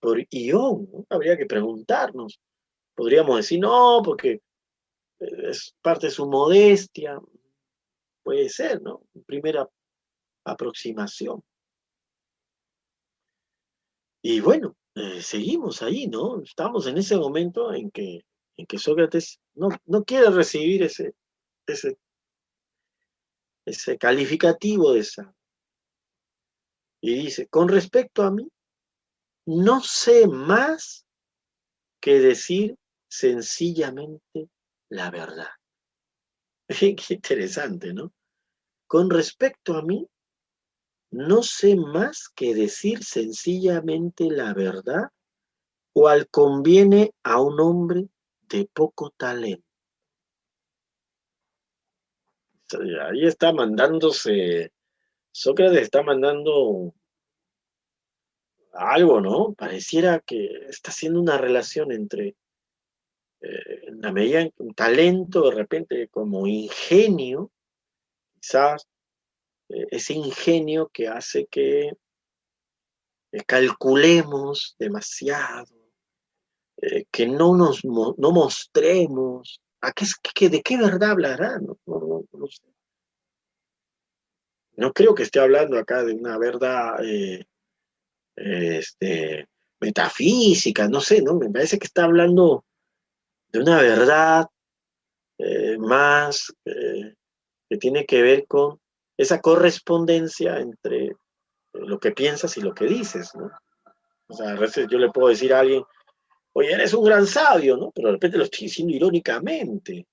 por 0.00 0.18
Ión? 0.30 0.88
Habría 1.08 1.36
que 1.36 1.46
preguntarnos. 1.46 2.40
Podríamos 2.96 3.36
decir, 3.36 3.60
no, 3.60 4.02
porque 4.04 4.40
es 5.20 5.76
parte 5.80 6.08
de 6.08 6.10
su 6.10 6.26
modestia. 6.26 7.20
Puede 8.24 8.48
ser, 8.48 8.82
¿no? 8.82 9.02
Primera 9.24 9.64
aproximación. 10.44 11.40
Y 14.24 14.40
bueno, 14.40 14.76
eh, 14.96 15.22
seguimos 15.22 15.82
ahí, 15.82 16.08
¿no? 16.08 16.42
Estamos 16.42 16.88
en 16.88 16.98
ese 16.98 17.16
momento 17.16 17.72
en 17.72 17.92
que, 17.92 18.24
en 18.56 18.66
que 18.66 18.78
Sócrates 18.78 19.38
no, 19.54 19.68
no 19.86 20.02
quiere 20.02 20.30
recibir 20.30 20.82
ese, 20.82 21.14
ese, 21.72 21.98
ese 23.66 23.98
calificativo 23.98 24.92
de 24.92 25.00
esa. 25.00 25.34
Y 27.00 27.14
dice, 27.16 27.46
con 27.48 27.68
respecto 27.68 28.22
a 28.22 28.30
mí, 28.30 28.48
no 29.46 29.80
sé 29.80 30.26
más 30.26 31.04
que 32.00 32.20
decir 32.20 32.76
sencillamente 33.08 34.48
la 34.90 35.10
verdad. 35.10 35.48
Qué 36.68 36.96
interesante, 37.10 37.92
¿no? 37.92 38.12
Con 38.86 39.10
respecto 39.10 39.76
a 39.76 39.82
mí, 39.82 40.06
no 41.10 41.42
sé 41.42 41.76
más 41.76 42.28
que 42.34 42.54
decir 42.54 43.04
sencillamente 43.04 44.30
la 44.30 44.52
verdad, 44.52 45.10
cual 45.92 46.28
conviene 46.28 47.12
a 47.22 47.40
un 47.40 47.60
hombre 47.60 48.08
de 48.48 48.68
poco 48.72 49.10
talento. 49.10 49.73
Ahí 52.72 53.26
está 53.26 53.52
mandándose, 53.52 54.72
Sócrates 55.30 55.82
está 55.82 56.02
mandando 56.02 56.94
algo, 58.72 59.20
¿no? 59.20 59.54
Pareciera 59.54 60.20
que 60.20 60.66
está 60.68 60.90
haciendo 60.90 61.20
una 61.20 61.38
relación 61.38 61.92
entre 61.92 62.36
eh, 63.40 63.92
la 64.00 64.10
medida 64.10 64.48
un 64.58 64.74
talento, 64.74 65.50
de 65.50 65.54
repente 65.54 66.08
como 66.08 66.46
ingenio, 66.46 67.52
quizás 68.40 68.88
eh, 69.68 69.86
ese 69.90 70.14
ingenio 70.14 70.88
que 70.88 71.08
hace 71.08 71.46
que 71.46 71.92
eh, 73.32 73.44
calculemos 73.46 74.76
demasiado, 74.78 75.74
que 77.10 77.26
no 77.26 77.56
nos 77.56 77.84
no 77.84 78.32
mostremos, 78.32 79.60
¿a 79.86 79.92
qué, 79.92 80.48
¿de 80.48 80.62
qué 80.62 80.76
verdad 80.76 81.10
hablará? 81.10 81.60
No, 84.76 84.92
creo 84.92 85.14
que 85.14 85.22
esté 85.22 85.40
hablando 85.40 85.78
acá 85.78 86.02
de 86.02 86.14
una 86.14 86.36
verdad 86.38 86.96
este, 88.36 89.48
metafísica, 89.80 90.88
no 90.88 91.00
sé, 91.00 91.22
¿no? 91.22 91.34
Me 91.34 91.50
parece 91.50 91.78
que 91.78 91.86
está 91.86 92.04
hablando 92.04 92.64
de 93.48 93.60
una 93.60 93.80
verdad 93.80 94.46
eh, 95.38 95.76
más 95.78 96.52
eh, 96.64 97.14
que 97.68 97.76
tiene 97.76 98.06
que 98.06 98.22
ver 98.22 98.46
con 98.46 98.80
esa 99.16 99.40
correspondencia 99.40 100.58
entre 100.58 101.06
eh, 101.06 101.16
lo 101.72 101.98
que 101.98 102.12
piensas 102.12 102.56
y 102.56 102.60
lo 102.60 102.74
que 102.74 102.86
dices. 102.86 103.32
O 104.26 104.34
sea, 104.34 104.50
a 104.50 104.58
veces 104.58 104.86
yo 104.90 104.98
le 104.98 105.10
puedo 105.10 105.28
decir 105.28 105.52
a 105.52 105.60
alguien, 105.60 105.84
oye, 106.54 106.72
eres 106.72 106.94
un 106.94 107.04
gran 107.04 107.26
sabio, 107.26 107.76
¿no? 107.76 107.90
Pero 107.92 108.08
de 108.08 108.12
repente 108.14 108.38
lo 108.38 108.44
estoy 108.44 108.66
diciendo 108.66 108.94
irónicamente. 108.94 110.06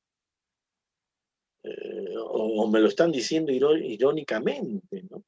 o, 2.17 2.67
me 2.67 2.79
lo 2.79 2.87
están 2.87 3.11
diciendo 3.11 3.51
irónicamente, 3.51 5.03
¿no? 5.09 5.23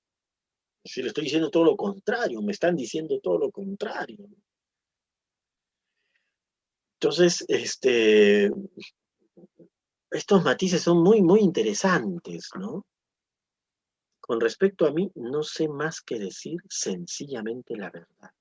Si 0.86 1.02
le 1.02 1.08
estoy 1.10 1.26
diciendo 1.26 1.50
todo 1.50 1.64
lo 1.64 1.78
contrario, 1.78 2.42
me 2.42 2.52
están 2.52 2.76
diciendo 2.76 3.20
todo 3.22 3.38
lo 3.38 3.52
contrario. 3.52 4.18
¿no? 4.20 4.36
Entonces, 7.04 7.46
este, 7.48 8.50
estos 10.12 10.44
matices 10.44 10.82
son 10.82 11.04
muy, 11.04 11.22
muy 11.22 11.42
interesantes, 11.42 12.50
¿no? 12.58 12.86
Con 14.22 14.40
respecto 14.40 14.86
a 14.86 14.92
mí, 14.92 15.12
no 15.16 15.44
sé 15.44 15.68
más 15.68 16.02
que 16.02 16.18
decir 16.18 16.58
sencillamente 16.70 17.76
la 17.76 17.90
verdad. 17.90 18.32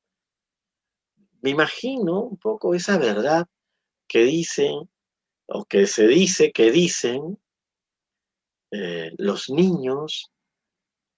Me 1.43 1.51
imagino 1.51 2.21
un 2.21 2.37
poco 2.39 2.75
esa 2.75 2.99
verdad 2.99 3.47
que 4.09 4.25
dicen, 4.25 4.89
o 5.47 5.65
que 5.65 5.87
se 5.87 6.07
dice 6.07 6.53
que 6.53 6.71
dicen 6.71 7.39
eh, 8.71 9.13
los 9.19 9.51
niños 9.51 10.31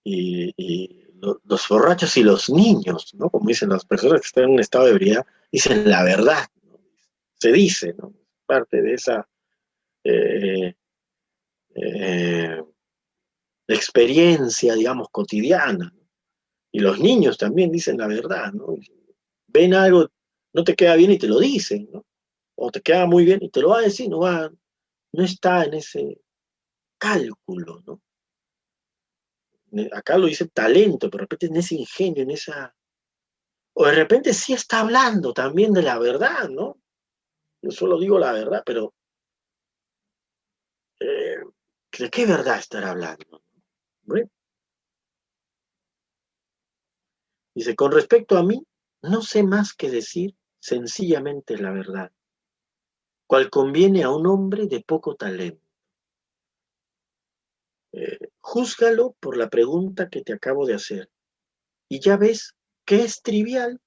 y, 0.02 0.52
los 1.44 1.68
borrachos 1.68 2.16
y 2.18 2.22
los 2.22 2.50
niños, 2.50 3.14
¿no? 3.14 3.30
Como 3.30 3.48
dicen 3.48 3.70
las 3.70 3.86
personas 3.86 4.20
que 4.20 4.26
están 4.26 4.44
en 4.44 4.50
un 4.50 4.60
estado 4.60 4.84
de 4.84 4.90
ebriedad, 4.90 5.26
dicen 5.50 5.88
la 5.88 6.02
verdad 6.02 6.44
se 7.44 7.52
dice, 7.52 7.94
¿no? 7.98 8.14
Parte 8.46 8.82
de 8.82 8.94
esa 8.94 9.28
eh, 10.04 10.74
eh, 11.74 12.62
experiencia, 13.68 14.74
digamos, 14.74 15.08
cotidiana. 15.10 15.94
Y 16.72 16.80
los 16.80 16.98
niños 16.98 17.38
también 17.38 17.70
dicen 17.70 17.98
la 17.98 18.06
verdad, 18.06 18.52
¿no? 18.52 18.76
Ven 19.54 19.72
algo, 19.72 20.08
no 20.52 20.64
te 20.64 20.74
queda 20.74 20.96
bien 20.96 21.12
y 21.12 21.18
te 21.18 21.28
lo 21.28 21.38
dicen, 21.38 21.88
¿no? 21.92 22.04
O 22.56 22.72
te 22.72 22.80
queda 22.80 23.06
muy 23.06 23.24
bien 23.24 23.38
y 23.40 23.50
te 23.50 23.60
lo 23.60 23.68
va 23.68 23.78
a 23.78 23.82
decir, 23.82 24.08
no 24.08 24.18
va, 24.18 24.50
no 25.12 25.24
está 25.24 25.64
en 25.64 25.74
ese 25.74 26.20
cálculo, 26.98 27.82
¿no? 27.86 28.02
Acá 29.92 30.18
lo 30.18 30.26
dice 30.26 30.48
talento, 30.48 31.08
pero 31.08 31.22
de 31.22 31.24
repente 31.24 31.46
en 31.46 31.56
ese 31.56 31.76
ingenio, 31.76 32.24
en 32.24 32.32
esa... 32.32 32.74
O 33.74 33.86
de 33.86 33.92
repente 33.92 34.32
sí 34.32 34.52
está 34.52 34.80
hablando 34.80 35.32
también 35.32 35.72
de 35.72 35.82
la 35.82 35.98
verdad, 35.98 36.48
¿no? 36.48 36.78
Yo 37.62 37.70
solo 37.70 37.98
digo 37.98 38.18
la 38.18 38.32
verdad, 38.32 38.62
pero 38.66 38.92
eh, 41.00 41.38
¿de 41.98 42.10
qué 42.10 42.26
verdad 42.26 42.58
estar 42.58 42.84
hablando? 42.84 43.42
Dice, 47.54 47.76
con 47.76 47.92
respecto 47.92 48.36
a 48.36 48.42
mí, 48.42 48.60
no 49.04 49.22
sé 49.22 49.42
más 49.42 49.74
que 49.74 49.90
decir 49.90 50.34
sencillamente 50.60 51.58
la 51.58 51.70
verdad, 51.70 52.10
cual 53.26 53.50
conviene 53.50 54.02
a 54.02 54.10
un 54.10 54.26
hombre 54.26 54.66
de 54.66 54.80
poco 54.80 55.14
talento. 55.14 55.62
Eh, 57.92 58.18
júzgalo 58.40 59.14
por 59.20 59.36
la 59.36 59.48
pregunta 59.48 60.08
que 60.08 60.22
te 60.22 60.32
acabo 60.32 60.66
de 60.66 60.74
hacer, 60.74 61.10
y 61.88 62.00
ya 62.00 62.16
ves 62.16 62.54
que 62.84 63.02
es 63.02 63.22
trivial 63.22 63.80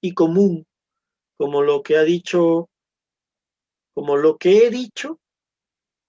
y 0.00 0.14
común, 0.14 0.66
como 1.36 1.62
lo 1.62 1.82
que 1.82 1.96
ha 1.96 2.02
dicho 2.02 2.68
como 3.94 4.18
lo 4.18 4.36
que 4.36 4.66
he 4.66 4.70
dicho 4.70 5.20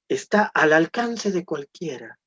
está 0.09 0.43
al 0.43 0.73
alcance 0.73 1.31
de 1.31 1.45
cualquiera. 1.45 2.19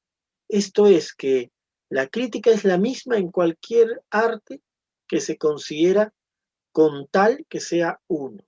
Esto 0.49 0.87
es 0.87 1.13
que 1.13 1.51
la 1.91 2.07
crítica 2.07 2.51
es 2.51 2.65
la 2.65 2.79
misma 2.79 3.19
en 3.19 3.31
cualquier 3.31 4.03
arte 4.11 4.63
que 5.07 5.21
se 5.21 5.37
considera 5.37 6.15
con 6.73 7.07
tal 7.09 7.45
que 7.49 7.61
sea 7.61 8.01
uno. 8.09 8.43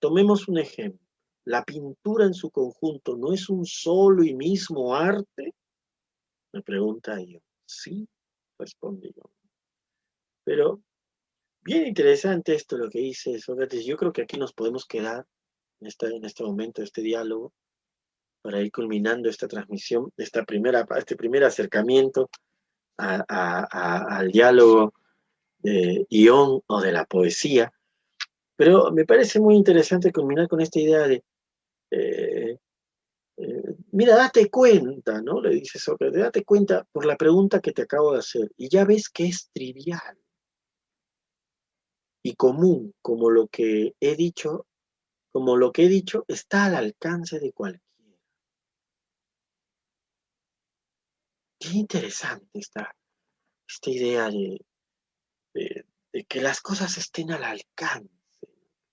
Tomemos 0.00 0.48
un 0.48 0.58
ejemplo. 0.58 1.06
¿La 1.44 1.64
pintura 1.64 2.26
en 2.26 2.34
su 2.34 2.50
conjunto 2.50 3.16
no 3.16 3.32
es 3.32 3.48
un 3.48 3.64
solo 3.64 4.22
y 4.22 4.34
mismo 4.34 4.94
arte? 4.94 5.54
Me 6.52 6.62
pregunta 6.62 7.20
yo. 7.22 7.38
Sí, 7.66 8.08
respondí 8.58 9.12
yo. 9.14 9.22
Pero 10.44 10.80
bien 11.62 11.86
interesante 11.86 12.54
esto 12.54 12.76
lo 12.76 12.88
que 12.90 13.00
dice 13.00 13.38
Sócrates. 13.38 13.84
Yo 13.84 13.96
creo 13.96 14.12
que 14.12 14.22
aquí 14.22 14.38
nos 14.38 14.52
podemos 14.52 14.86
quedar 14.86 15.26
en 15.80 15.86
este, 15.86 16.06
en 16.06 16.24
este 16.24 16.44
momento, 16.44 16.82
este 16.82 17.02
diálogo, 17.02 17.52
para 18.42 18.60
ir 18.60 18.70
culminando 18.70 19.28
esta 19.28 19.48
transmisión, 19.48 20.12
esta 20.16 20.44
primera, 20.44 20.86
este 20.96 21.16
primer 21.16 21.44
acercamiento 21.44 22.30
al 22.96 24.30
diálogo 24.32 24.92
de 25.58 26.06
Ión 26.10 26.62
o 26.66 26.80
de 26.80 26.92
la 26.92 27.04
poesía. 27.04 27.72
Pero 28.56 28.90
me 28.92 29.04
parece 29.04 29.40
muy 29.40 29.54
interesante 29.56 30.12
culminar 30.12 30.48
con 30.48 30.60
esta 30.60 30.80
idea 30.80 31.06
de, 31.06 31.24
eh, 31.90 32.58
eh, 33.36 33.76
mira, 33.92 34.16
date 34.16 34.50
cuenta, 34.50 35.22
¿no? 35.22 35.40
Le 35.40 35.50
dice 35.50 35.78
Sócrates, 35.78 36.20
date 36.20 36.44
cuenta 36.44 36.86
por 36.92 37.06
la 37.06 37.16
pregunta 37.16 37.60
que 37.60 37.72
te 37.72 37.82
acabo 37.82 38.12
de 38.12 38.20
hacer, 38.20 38.50
y 38.56 38.68
ya 38.68 38.84
ves 38.84 39.08
que 39.08 39.26
es 39.26 39.50
trivial 39.52 40.18
y 42.22 42.34
común, 42.34 42.94
como 43.00 43.30
lo 43.30 43.46
que 43.48 43.94
he 44.00 44.16
dicho 44.16 44.66
como 45.30 45.56
lo 45.56 45.72
que 45.72 45.84
he 45.84 45.88
dicho, 45.88 46.24
está 46.28 46.66
al 46.66 46.74
alcance 46.74 47.38
de 47.38 47.52
cualquiera. 47.52 47.86
qué 51.60 51.70
interesante 51.70 52.48
esta, 52.54 52.94
esta 53.68 53.90
idea 53.90 54.30
de, 54.30 54.64
de, 56.12 56.24
que 56.24 56.40
las 56.40 56.60
cosas 56.60 56.96
estén 56.98 57.30
al 57.30 57.44
alcance, 57.44 58.08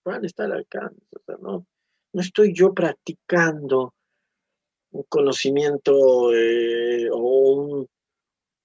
van 0.04 0.26
estar 0.26 0.46
al 0.46 0.60
alcance, 0.60 1.02
no, 1.40 1.66
no 2.14 2.22
estoy 2.22 2.54
yo 2.54 2.74
practicando 2.74 3.94
un 4.92 5.04
conocimiento 5.10 6.34
eh, 6.34 7.10
o, 7.12 7.86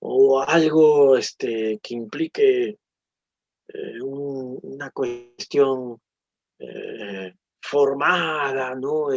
o, 0.01 0.41
algo 0.41 1.17
este, 1.17 1.81
que 1.83 1.95
implique 1.95 2.79
eh, 3.69 4.03
una 4.03 4.91
cuestión 4.91 6.01
eh, 6.59 7.35
formada, 7.61 8.75
¿no? 8.75 9.09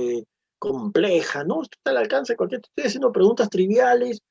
compleja, 0.58 1.44
¿no? 1.44 1.62
Está 1.62 1.92
al 1.92 1.98
alcance 1.98 2.34
de 2.34 2.38
cualquier... 2.38 2.62
Estoy 2.62 2.86
haciendo 2.86 3.12
preguntas 3.12 3.50
triviales 3.50 4.22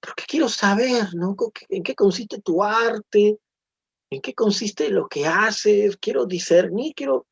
porque 0.00 0.24
quiero 0.26 0.48
saber, 0.48 1.14
¿no? 1.14 1.36
¿En 1.68 1.82
qué 1.82 1.94
consiste 1.94 2.40
tu 2.40 2.62
arte? 2.62 3.38
¿En 4.10 4.20
qué 4.20 4.34
consiste 4.34 4.88
lo 4.90 5.08
que 5.08 5.26
haces? 5.26 5.96
Quiero 5.96 6.26
discernir, 6.26 6.94
quiero, 6.94 7.26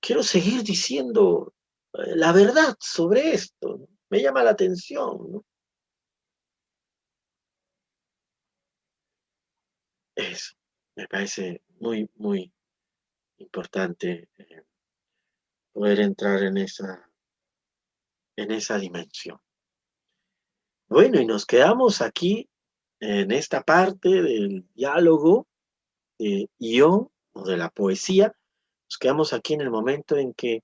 quiero 0.00 0.22
seguir 0.22 0.62
diciendo 0.62 1.54
eh, 1.92 2.16
la 2.16 2.32
verdad 2.32 2.76
sobre 2.80 3.32
esto. 3.32 3.88
Me 4.10 4.22
llama 4.22 4.42
la 4.42 4.50
atención. 4.50 5.44
Eso, 10.16 10.54
me 10.96 11.06
parece 11.06 11.62
muy, 11.78 12.10
muy 12.16 12.52
importante 13.36 14.28
eh, 14.36 14.62
poder 15.72 16.00
entrar 16.00 16.42
en 16.42 16.56
esa, 16.56 17.08
en 18.36 18.50
esa 18.50 18.78
dimensión. 18.78 19.38
Bueno, 20.88 21.20
y 21.20 21.26
nos 21.26 21.44
quedamos 21.44 22.00
aquí 22.00 22.48
en 22.98 23.30
esta 23.30 23.62
parte 23.62 24.08
del 24.08 24.66
diálogo 24.74 25.46
de 26.18 26.50
Ión 26.58 27.08
o 27.32 27.44
de 27.44 27.56
la 27.56 27.70
poesía. 27.70 28.34
Nos 28.88 28.98
quedamos 28.98 29.32
aquí 29.32 29.54
en 29.54 29.60
el 29.62 29.70
momento 29.70 30.16
en 30.16 30.34
que 30.34 30.62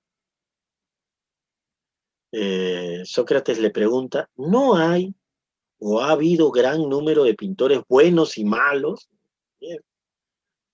eh, 2.31 3.01
Sócrates 3.05 3.59
le 3.59 3.69
pregunta, 3.69 4.29
¿no 4.35 4.75
hay 4.75 5.15
o 5.79 6.01
ha 6.01 6.11
habido 6.11 6.51
gran 6.51 6.89
número 6.89 7.23
de 7.23 7.35
pintores 7.35 7.81
buenos 7.87 8.37
y 8.37 8.45
malos? 8.45 9.09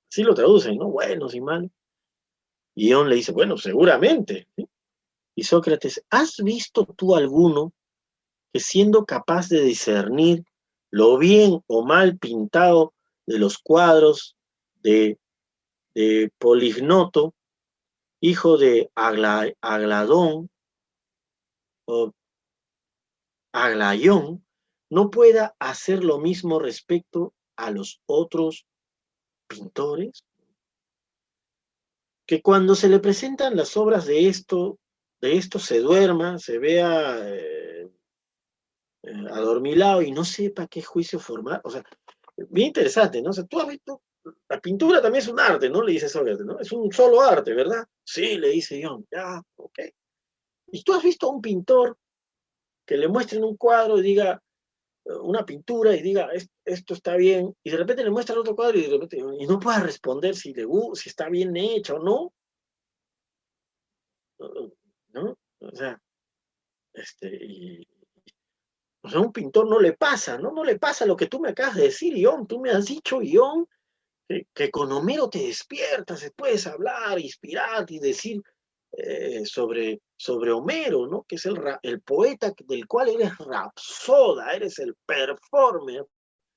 Así 0.10 0.24
lo 0.24 0.34
traducen, 0.34 0.78
¿no? 0.78 0.90
Buenos 0.90 1.36
y 1.36 1.42
malos. 1.42 1.72
Y 2.76 2.90
Ión 2.90 3.10
le 3.10 3.16
dice, 3.16 3.32
bueno, 3.32 3.58
seguramente. 3.58 4.48
Y 5.36 5.44
Sócrates, 5.44 6.04
¿has 6.10 6.38
visto 6.38 6.86
tú 6.86 7.16
alguno 7.16 7.74
que 8.52 8.60
siendo 8.60 9.06
capaz 9.06 9.48
de 9.50 9.62
discernir 9.62 10.44
lo 10.90 11.18
bien 11.18 11.62
o 11.68 11.86
mal 11.86 12.18
pintado 12.18 12.94
de 13.26 13.40
los 13.40 13.58
cuadros 13.58 14.36
de, 14.84 15.18
Polignoto, 16.38 17.34
hijo 18.22 18.58
de 18.58 18.90
Agladón 18.96 20.50
o 21.86 22.14
Aglayón, 23.52 24.46
no 24.90 25.10
pueda 25.10 25.56
hacer 25.60 26.04
lo 26.04 26.20
mismo 26.20 26.60
respecto 26.60 27.34
a 27.56 27.72
los 27.72 28.02
otros 28.06 28.66
pintores? 29.48 30.26
Que 32.26 32.42
cuando 32.42 32.76
se 32.76 32.88
le 32.88 33.00
presentan 33.00 33.58
las 33.58 33.76
obras 33.76 34.06
de 34.06 34.28
esto, 34.28 34.80
de 35.20 35.38
esto 35.38 35.60
se 35.60 35.80
duerma, 35.80 36.40
se 36.40 36.58
vea 36.58 37.18
eh, 37.24 37.92
eh, 39.04 39.26
adormilado 39.32 40.02
y 40.02 40.12
no 40.12 40.24
sepa 40.24 40.68
qué 40.68 40.82
juicio 40.82 41.20
formar. 41.20 41.62
O 41.64 41.70
sea, 41.70 41.84
bien 42.50 42.68
interesante, 42.68 43.22
¿no? 43.22 43.32
O 43.32 43.34
sea, 43.34 43.46
tú 43.46 43.60
has 43.60 43.68
visto, 43.68 44.02
la 44.50 44.60
pintura 44.60 45.02
también 45.02 45.24
es 45.24 45.28
un 45.28 45.40
arte, 45.40 45.70
¿no? 45.70 45.82
Le 45.82 45.94
dice 45.94 46.10
Sócrates, 46.10 46.46
¿no? 46.46 46.60
Es 46.60 46.72
un 46.72 46.92
solo 46.92 47.22
arte, 47.22 47.54
¿verdad? 47.54 47.86
Sí, 48.04 48.38
le 48.38 48.50
dice 48.50 48.82
John, 48.84 49.06
ya, 49.12 49.42
ok. 49.56 49.80
Y 50.68 50.84
tú 50.84 50.94
has 50.94 51.04
visto 51.04 51.28
a 51.28 51.32
un 51.32 51.42
pintor 51.42 51.98
que 52.86 52.98
le 52.98 53.08
muestren 53.08 53.44
un 53.44 53.58
cuadro 53.58 53.98
y 53.98 54.02
diga, 54.02 54.42
eh, 55.06 55.14
una 55.22 55.46
pintura 55.46 55.96
y 55.96 56.02
diga, 56.02 56.30
esto 56.66 56.94
está 56.94 57.16
bien, 57.16 57.56
y 57.64 57.72
de 57.72 57.78
repente 57.78 58.04
le 58.04 58.12
muestra 58.12 58.40
otro 58.40 58.56
cuadro 58.56 58.78
y, 58.78 58.84
de 58.84 58.90
repente, 58.90 59.18
y 59.18 59.48
no 59.48 59.60
pueda 59.60 59.80
responder 59.80 60.36
si, 60.36 60.54
le, 60.54 60.66
si 60.94 61.10
está 61.10 61.30
bien 61.30 61.56
hecho 61.56 61.96
o 61.96 62.00
no. 62.00 62.34
¿No? 65.14 65.38
O 65.60 65.76
sea, 65.76 66.02
este, 66.94 67.28
y, 67.28 67.88
o 69.04 69.10
sea, 69.10 69.20
a 69.20 69.22
un 69.22 69.32
pintor 69.32 69.68
no 69.68 69.80
le 69.80 69.94
pasa, 69.94 70.38
¿no? 70.38 70.52
No 70.52 70.64
le 70.64 70.78
pasa 70.78 71.06
lo 71.06 71.16
que 71.16 71.28
tú 71.28 71.40
me 71.40 71.50
acabas 71.50 71.76
de 71.76 71.84
decir, 71.84 72.16
Ión. 72.16 72.48
Tú 72.48 72.60
me 72.60 72.72
has 72.72 72.86
dicho, 72.86 73.22
Ión, 73.22 73.68
que, 74.54 74.72
con 74.72 74.92
Homero 74.92 75.30
te 75.30 75.40
despiertas, 75.40 76.30
puedes 76.36 76.68
hablar, 76.68 77.20
inspirar 77.20 77.86
y 77.90 78.00
decir 78.00 78.42
eh, 78.94 79.46
sobre, 79.46 80.02
sobre 80.18 80.52
Homero, 80.52 81.08
¿no? 81.08 81.24
Que 81.24 81.36
es 81.36 81.46
el, 81.46 81.58
el 81.82 82.02
poeta 82.02 82.54
del 82.66 82.88
cual 82.88 83.10
eres 83.10 83.38
rapsoda, 83.38 84.52
eres 84.54 84.80
el 84.80 84.96
performer 85.06 86.06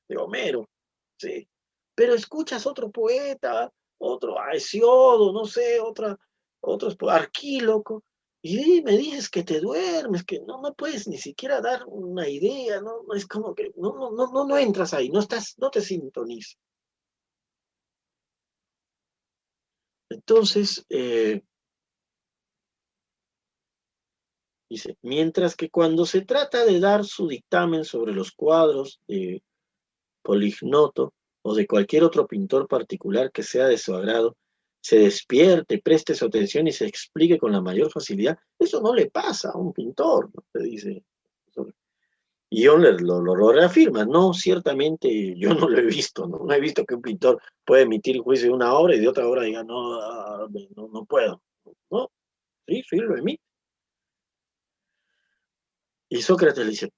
de 0.09 0.17
Homero, 0.17 0.69
¿sí? 1.17 1.49
Pero 1.95 2.15
escuchas 2.15 2.67
otro 2.67 2.91
poeta, 2.91 3.73
otro 3.99 4.39
Aesiodo, 4.41 5.33
no 5.33 5.45
sé, 5.45 5.81
otra, 5.81 6.19
otros, 6.61 6.97
Arquíloco, 7.09 8.03
y 8.43 8.83
me 8.83 8.97
dices 8.97 9.31
que 9.31 9.43
te 9.43 9.61
duermes, 9.61 10.25
que 10.25 10.41
no, 10.41 10.61
no 10.61 10.75
puedes 10.75 11.09
ni 11.09 11.17
siquiera 11.17 11.61
dar 11.61 11.85
una 11.87 12.29
idea, 12.29 12.81
no, 12.81 13.03
es 13.15 13.27
como 13.27 13.55
que 13.55 13.73
no, 13.77 14.11
no, 14.11 14.11
no, 14.11 14.47
no 14.47 14.59
entras 14.59 14.93
ahí, 14.93 15.09
no 15.09 15.21
estás, 15.21 15.55
no 15.59 15.71
te 15.71 15.81
sintonizas. 15.81 16.59
Entonces, 20.15 20.87
eh, 20.91 21.43
dice, 24.71 24.97
mientras 25.03 25.57
que 25.57 25.71
cuando 25.71 26.07
se 26.07 26.23
trata 26.23 26.65
de 26.65 26.79
dar 26.79 27.05
su 27.05 27.27
dictamen 27.27 27.85
sobre 27.85 28.15
los 28.15 28.31
cuadros 28.31 29.01
de 29.09 29.43
Polignoto 30.23 31.13
o 31.43 31.55
de 31.55 31.67
cualquier 31.67 32.05
otro 32.05 32.29
pintor 32.29 32.69
particular 32.69 33.33
que 33.33 33.43
sea 33.43 33.67
de 33.67 33.77
su 33.77 33.93
agrado, 33.93 34.37
se 34.81 35.01
despierte, 35.01 35.83
preste 35.83 36.15
su 36.15 36.27
atención 36.27 36.69
y 36.69 36.73
se 36.73 36.87
explique 36.87 37.37
con 37.37 37.51
la 37.51 37.61
mayor 37.61 37.91
facilidad. 37.91 38.39
Eso 38.57 38.81
no 38.81 38.95
le 38.95 39.11
pasa 39.11 39.51
a 39.51 39.59
un 39.59 39.73
pintor, 39.73 40.31
dice. 40.55 41.03
Y 42.55 42.63
yo 42.63 42.77
lo, 42.77 43.21
lo, 43.21 43.51
reafirma, 43.51 44.05
no, 44.05 44.33
ciertamente 44.33 45.37
yo 45.37 45.55
no 45.55 45.69
lo 45.69 45.77
he 45.77 45.87
visto, 45.87 46.29
¿no? 46.29 46.49
he 46.53 46.61
visto 46.61 46.85
que 46.85 46.95
un 46.95 47.03
pintor 47.03 47.43
pueda 47.65 47.83
emitir 47.83 48.21
juicio 48.21 48.47
de 48.47 48.55
una 48.55 48.75
obra 48.75 48.95
y 48.95 49.01
de 49.01 49.09
otra 49.09 49.27
obra 49.27 49.43
diga, 49.43 49.65
no, 49.65 50.01
ah, 50.01 50.47
no, 50.77 50.87
no 50.87 51.05
puedo. 51.05 51.43
No, 51.91 52.13
sí, 52.65 52.85
sí, 52.89 52.97
lo 52.99 53.17
emite. 53.17 53.43
Y 56.09 56.23
Sócrates 56.23 56.65
dice, 56.69 56.93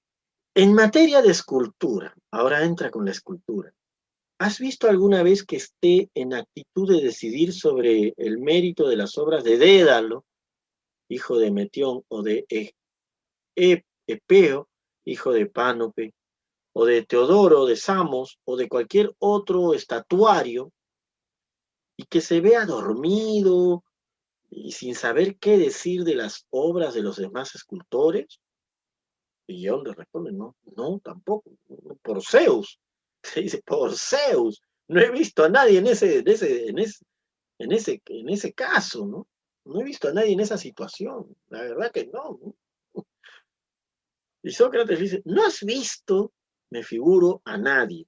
en 0.55 0.75
materia 0.75 1.23
de 1.23 1.31
escultura, 1.31 2.15
ahora 2.33 2.63
entra 2.63 2.91
con 2.91 3.07
la 3.07 3.13
escultura, 3.13 3.73
¿Has 4.39 4.59
visto 4.59 4.91
alguna 4.91 5.23
vez 5.23 5.43
que 5.43 5.57
esté 5.57 6.11
en 6.13 6.35
actitud 6.35 6.87
de 6.95 7.03
decidir 7.03 7.55
sobre 7.55 8.13
el 8.19 8.37
mérito 8.39 8.87
de 8.87 8.97
las 8.97 9.17
obras 9.17 9.43
de 9.43 9.57
Dédalo, 9.57 10.27
hijo 11.09 11.39
de 11.39 11.51
Metión, 11.51 12.03
o 12.09 12.23
de 12.23 12.45
e-, 12.51 12.73
e-, 13.57 13.83
Epeo, 14.07 14.69
hijo 15.07 15.33
de 15.33 15.47
Pánope, 15.47 16.13
o 16.75 16.85
de 16.85 17.03
Teodoro, 17.07 17.65
de 17.65 17.77
Samos, 17.77 18.39
o 18.45 18.57
de 18.57 18.69
cualquier 18.69 19.15
otro 19.19 19.73
estatuario, 19.73 20.73
y 21.97 22.05
que 22.05 22.21
se 22.21 22.43
vea 22.43 22.67
dormido 22.67 23.83
y 24.51 24.73
sin 24.73 24.95
saber 24.95 25.39
qué 25.39 25.57
decir 25.57 26.05
de 26.05 26.15
las 26.15 26.47
obras 26.51 26.93
de 26.93 27.03
los 27.03 27.17
demás 27.17 27.55
escultores? 27.55 28.41
Y 29.47 29.67
John 29.67 29.85
le 29.85 29.95
responde, 29.95 30.33
no, 30.33 30.57
no, 30.77 31.01
tampoco, 31.03 31.53
por 32.03 32.23
Zeus, 32.23 32.79
se 33.23 33.41
dice, 33.41 33.63
por 33.65 33.97
Zeus, 33.97 34.61
no 34.89 35.01
he 35.01 35.11
visto 35.11 35.45
a 35.45 35.49
nadie 35.49 35.79
en 35.79 35.87
ese, 35.87 36.19
en 36.19 36.29
ese, 36.29 36.69
en 36.69 36.79
ese, 37.73 38.03
en 38.07 38.29
ese, 38.29 38.53
caso, 38.53 39.07
¿no? 39.07 39.27
No 39.65 39.81
he 39.81 39.85
visto 39.85 40.09
a 40.09 40.13
nadie 40.13 40.33
en 40.33 40.41
esa 40.41 40.59
situación, 40.59 41.37
la 41.49 41.63
verdad 41.63 41.91
que 41.91 42.07
no. 42.07 42.39
Y 44.47 44.53
Sócrates 44.53 45.01
dice, 45.01 45.23
no 45.25 45.45
has 45.45 45.65
visto, 45.65 46.33
me 46.71 46.85
figuro, 46.85 47.43
a 47.45 47.59
nadie, 47.59 48.07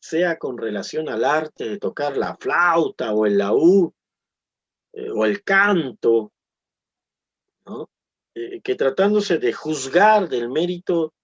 sea 0.00 0.38
con 0.38 0.56
relación 0.56 1.08
al 1.08 1.24
arte 1.24 1.68
de 1.70 1.78
tocar 1.78 2.16
la 2.16 2.36
flauta 2.36 3.12
o 3.12 3.26
el 3.26 3.38
laúd 3.38 3.90
eh, 4.92 5.10
o 5.10 5.24
el 5.24 5.42
canto. 5.42 6.32
Eh, 8.36 8.60
que 8.60 8.76
tratándose 8.76 9.38
de 9.38 9.52
juzgar 9.52 10.28
del 10.28 10.50
mérito 10.50 11.14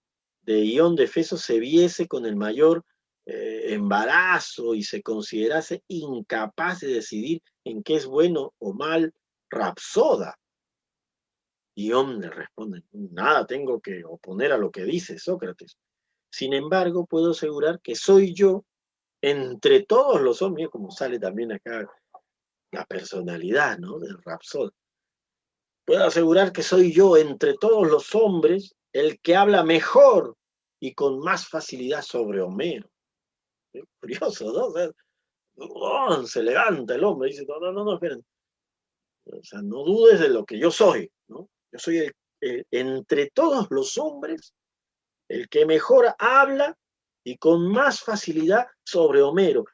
de 0.43 0.65
Ión 0.65 0.97
de 0.97 1.07
Feso 1.07 1.37
se 1.37 1.61
viese 1.61 2.09
con 2.09 2.27
el 2.27 2.35
mayor 2.35 2.85
eh, 3.27 3.75
embarazo 3.75 4.75
y 4.75 4.83
se 4.83 5.05
considerase 5.05 5.85
incapaz 5.87 6.81
de 6.81 6.89
decidir 6.89 7.43
en 7.63 7.85
qué 7.85 7.95
es 7.95 8.07
bueno 8.07 8.55
o 8.59 8.73
mal 8.73 9.15
Rapsoda. 9.51 10.37
Y 11.79 11.93
le 11.93 12.29
responde, 12.29 12.83
nada 12.91 13.47
tengo 13.47 13.81
que 13.81 14.05
oponer 14.05 14.51
a 14.51 14.59
lo 14.59 14.69
que 14.69 14.83
dice 14.83 15.17
Sócrates. 15.17 15.79
Sin 16.29 16.53
embargo, 16.53 17.07
puedo 17.07 17.31
asegurar 17.31 17.81
que 17.81 17.95
soy 17.95 18.35
yo 18.35 18.65
entre 19.23 19.85
todos 19.85 20.21
los 20.21 20.43
hombres, 20.43 20.71
como 20.71 20.91
sale 20.91 21.21
también 21.21 21.53
acá 21.53 21.89
la 22.73 22.85
personalidad, 22.85 23.79
¿no? 23.79 24.01
Del 24.01 24.21
Rapsod. 24.25 24.73
Puedo 25.85 26.05
asegurar 26.05 26.51
que 26.51 26.65
soy 26.65 26.93
yo 26.93 27.17
entre 27.17 27.55
todos 27.57 27.89
los 27.89 28.13
hombres 28.13 28.75
el 28.93 29.21
que 29.21 29.37
habla 29.37 29.63
mejor 29.63 30.37
y 30.81 30.95
con 30.95 31.21
más 31.21 31.47
facilidad 31.47 32.03
sobre 32.03 32.41
Homero. 32.41 32.91
curioso, 34.01 34.53
¿no? 34.53 34.93
Oh, 35.59 36.27
se 36.27 36.43
levanta 36.43 36.97
el 36.97 37.05
hombre 37.05 37.29
y 37.29 37.33
dice, 37.35 37.47
no, 37.47 37.61
no, 37.61 37.71
no, 37.71 37.85
no, 37.85 37.95
esperen. 37.95 38.27
O 39.27 39.45
sea, 39.45 39.63
no 39.63 39.85
dudes 39.85 40.19
de 40.19 40.31
lo 40.31 40.45
que 40.45 40.59
yo 40.59 40.73
soy. 40.73 41.09
Yo 41.73 41.79
soy 41.79 42.11
entre 42.41 43.31
todos 43.31 43.67
los 43.71 43.99
hombres 43.99 44.55
el 45.29 45.49
que 45.49 45.67
mejor 45.67 46.15
habla 46.19 46.77
y 47.25 47.37
con 47.37 47.71
más 47.71 48.01
facilidad 48.01 48.67
sobre 48.85 49.23
Homero. 49.23 49.65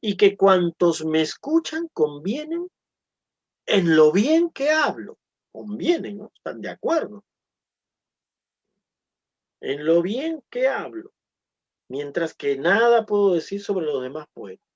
Y 0.00 0.16
que 0.16 0.36
cuantos 0.36 1.04
me 1.04 1.22
escuchan 1.22 1.88
convienen 1.92 2.68
en 3.66 3.96
lo 3.96 4.12
bien 4.12 4.50
que 4.50 4.70
hablo. 4.70 5.18
Convienen, 5.52 6.18
¿no? 6.18 6.32
Están 6.34 6.60
de 6.60 6.70
acuerdo. 6.70 7.24
En 9.60 9.84
lo 9.84 10.02
bien 10.02 10.42
que 10.50 10.68
hablo. 10.68 11.12
Mientras 11.88 12.34
que 12.34 12.56
nada 12.56 13.06
puedo 13.06 13.34
decir 13.34 13.62
sobre 13.62 13.86
los 13.86 14.02
demás 14.02 14.26
poetas. 14.32 14.66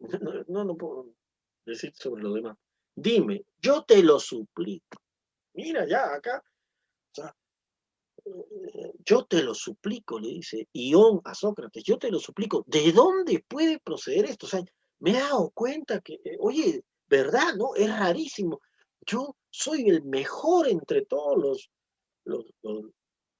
no, 0.48 0.64
no, 0.64 0.76
puedo 0.76 1.08
decir 1.66 1.92
sobre 1.94 2.22
los 2.22 2.34
demás. 2.34 2.56
Dime, 2.94 3.44
yo 3.60 3.82
te 3.84 4.02
lo 4.02 4.18
suplico. 4.20 4.98
Mira 5.56 5.86
ya 5.86 6.14
acá. 6.14 6.44
yo 9.04 9.24
te 9.24 9.42
lo 9.42 9.54
suplico, 9.54 10.18
le 10.18 10.28
dice 10.28 10.68
Ión 10.72 11.20
a 11.24 11.34
Sócrates, 11.34 11.82
yo 11.82 11.98
te 11.98 12.10
lo 12.10 12.20
suplico. 12.20 12.62
¿De 12.66 12.92
dónde 12.92 13.42
puede 13.48 13.78
proceder 13.78 14.26
esto? 14.26 14.46
O 14.46 14.48
sea, 14.50 14.62
me 14.98 15.12
he 15.12 15.14
dado 15.14 15.50
cuenta 15.50 16.00
que, 16.00 16.14
eh, 16.24 16.36
oye, 16.40 16.84
¿verdad? 17.08 17.54
¿No? 17.56 17.74
Es 17.74 17.88
rarísimo. 17.88 18.60
Yo 19.00 19.34
soy 19.48 19.88
el 19.88 20.02
mejor 20.02 20.68
entre 20.68 21.06
todos 21.06 21.38
los, 21.38 21.70
los, 22.24 22.44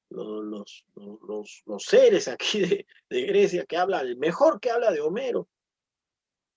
los, 0.09 1.83
seres 1.83 2.29
aquí 2.29 2.61
de, 2.61 2.87
de, 3.11 3.23
Grecia 3.27 3.67
que 3.67 3.77
habla, 3.77 4.01
el 4.01 4.17
mejor 4.17 4.59
que 4.59 4.71
habla 4.71 4.91
de 4.91 5.03
Homero. 5.03 5.49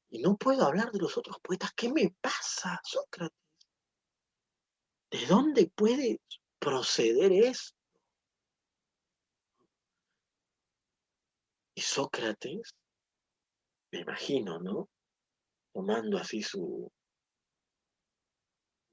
Y 0.09 0.21
no 0.21 0.37
puedo 0.37 0.63
hablar 0.63 0.91
de 0.91 0.99
los 0.99 1.17
otros 1.17 1.37
poetas. 1.41 1.71
¿Qué 1.75 1.91
me 1.91 2.15
pasa, 2.21 2.79
Sócrates? 2.83 3.48
¿De 5.11 5.25
dónde 5.25 5.71
puede 5.75 6.21
proceder 6.59 7.31
esto? 7.31 7.75
Y 11.75 11.81
Sócrates, 11.81 12.75
me 13.91 14.01
imagino, 14.01 14.59
¿no? 14.59 14.89
Tomando 15.73 16.17
así 16.17 16.43
su 16.43 16.91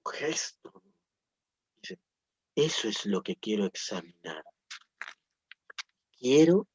gesto, 0.09 0.83
dice, 1.83 1.99
eso 2.55 2.89
es 2.89 3.05
lo 3.07 3.23
que 3.23 3.37
quiero 3.37 3.67
examinar. 3.67 4.45
Quiero 6.17 6.69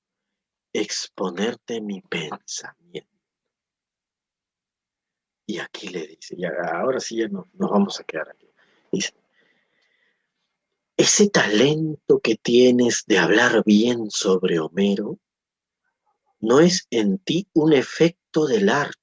exponerte 0.73 1.81
mi 1.81 2.01
pensamiento. 2.01 3.09
Y 5.47 5.59
aquí 5.59 5.87
le 5.89 6.07
dice, 6.07 6.35
y 6.37 6.45
ahora 6.45 6.99
sí 6.99 7.17
ya 7.17 7.27
no, 7.27 7.49
nos 7.53 7.69
vamos 7.71 7.99
a 7.99 8.03
quedar 8.03 8.29
aquí. 8.29 8.49
Dice, 8.91 9.20
ese 10.97 11.29
talento 11.29 12.19
que 12.19 12.35
tienes 12.35 13.03
de 13.07 13.17
hablar 13.17 13.63
bien 13.65 14.11
sobre 14.11 14.59
Homero 14.59 15.19
no 16.39 16.59
es 16.59 16.87
en 16.89 17.19
ti 17.19 17.47
un 17.53 17.73
efecto 17.73 18.47
del 18.47 18.69
arte, 18.69 18.99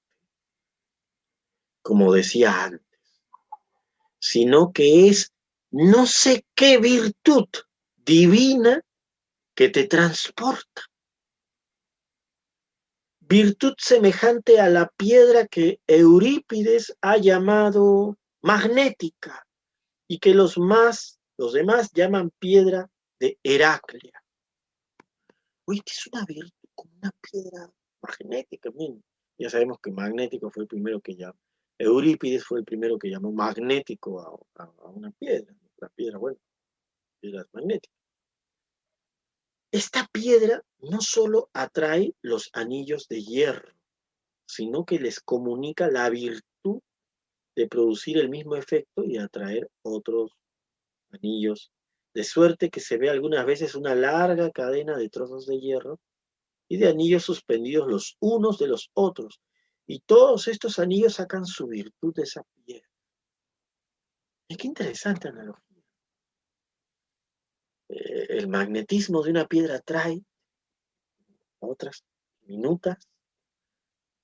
como 1.82 2.12
decía 2.12 2.64
antes, 2.64 3.22
sino 4.18 4.72
que 4.72 5.08
es 5.08 5.32
no 5.70 6.06
sé 6.06 6.44
qué 6.54 6.78
virtud 6.78 7.46
divina 7.96 8.82
que 9.54 9.68
te 9.68 9.86
transporta. 9.86 10.82
Virtud 13.20 13.74
semejante 13.76 14.60
a 14.60 14.68
la 14.68 14.88
piedra 14.96 15.46
que 15.46 15.80
Eurípides 15.86 16.96
ha 17.02 17.18
llamado 17.18 18.16
magnética 18.40 19.46
y 20.06 20.18
que 20.18 20.32
los 20.32 20.56
más, 20.56 21.17
los 21.38 21.52
demás 21.52 21.90
llaman 21.94 22.30
piedra 22.30 22.90
de 23.18 23.38
Heraclea. 23.42 24.22
Uy, 25.66 25.80
que 25.80 25.92
es 25.92 26.06
una 26.12 26.24
virtud 26.26 26.68
como 26.74 26.92
una 26.96 27.12
piedra 27.20 27.70
magnética. 28.02 28.70
ya 29.38 29.48
sabemos 29.48 29.78
que 29.80 29.92
magnético 29.92 30.50
fue 30.50 30.64
el 30.64 30.68
primero 30.68 31.00
que 31.00 31.14
llamó. 31.14 31.38
Eurípides 31.78 32.44
fue 32.44 32.58
el 32.58 32.64
primero 32.64 32.98
que 32.98 33.08
llamó 33.08 33.30
magnético 33.30 34.20
a, 34.20 34.62
a 34.62 34.88
una 34.88 35.12
piedra. 35.12 35.54
La 35.76 35.88
piedra, 35.90 36.18
bueno, 36.18 36.38
piedras 37.20 37.46
magnéticas. 37.52 37.96
Esta 39.70 40.08
piedra 40.10 40.64
no 40.80 41.00
solo 41.00 41.50
atrae 41.52 42.14
los 42.20 42.50
anillos 42.52 43.06
de 43.06 43.22
hierro, 43.22 43.74
sino 44.46 44.84
que 44.84 44.98
les 44.98 45.20
comunica 45.20 45.88
la 45.88 46.08
virtud 46.10 46.80
de 47.54 47.68
producir 47.68 48.18
el 48.18 48.28
mismo 48.28 48.56
efecto 48.56 49.04
y 49.04 49.18
atraer 49.18 49.70
otros 49.82 50.32
anillos, 51.12 51.72
de 52.14 52.24
suerte 52.24 52.70
que 52.70 52.80
se 52.80 52.96
ve 52.98 53.10
algunas 53.10 53.44
veces 53.46 53.74
una 53.74 53.94
larga 53.94 54.50
cadena 54.50 54.96
de 54.96 55.08
trozos 55.08 55.46
de 55.46 55.60
hierro 55.60 56.00
y 56.68 56.76
de 56.76 56.88
anillos 56.88 57.24
suspendidos 57.24 57.88
los 57.88 58.16
unos 58.20 58.58
de 58.58 58.68
los 58.68 58.90
otros, 58.94 59.40
y 59.86 60.00
todos 60.00 60.48
estos 60.48 60.78
anillos 60.78 61.14
sacan 61.14 61.46
su 61.46 61.66
virtud 61.66 62.14
de 62.14 62.22
esa 62.22 62.42
piedra. 62.64 62.88
Es 64.48 64.56
qué 64.56 64.66
interesante 64.66 65.28
analogía. 65.28 65.82
Eh, 67.88 68.26
el 68.30 68.48
magnetismo 68.48 69.22
de 69.22 69.30
una 69.30 69.46
piedra 69.46 69.76
atrae 69.76 70.22
otras 71.60 72.04
minutas 72.42 72.98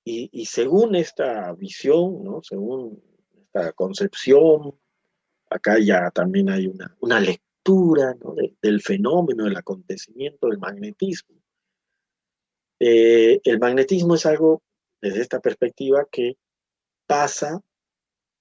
y, 0.07 0.45
según 0.45 0.95
esta 0.95 1.51
visión, 1.53 2.23
¿no? 2.23 2.43
según 2.43 3.01
esta 3.41 3.73
concepción, 3.73 4.79
acá 5.55 5.79
ya 5.79 6.09
también 6.11 6.49
hay 6.49 6.67
una, 6.67 6.95
una 6.99 7.19
lectura 7.19 8.15
del 8.61 8.81
fenómeno, 8.81 9.45
del 9.45 9.57
acontecimiento 9.57 10.47
del 10.47 10.59
magnetismo. 10.59 11.35
Eh, 12.79 13.39
el 13.43 13.59
magnetismo 13.59 14.15
es 14.15 14.25
algo, 14.25 14.61
desde 15.01 15.21
esta 15.21 15.39
perspectiva, 15.39 16.05
que 16.11 16.37
pasa 17.07 17.61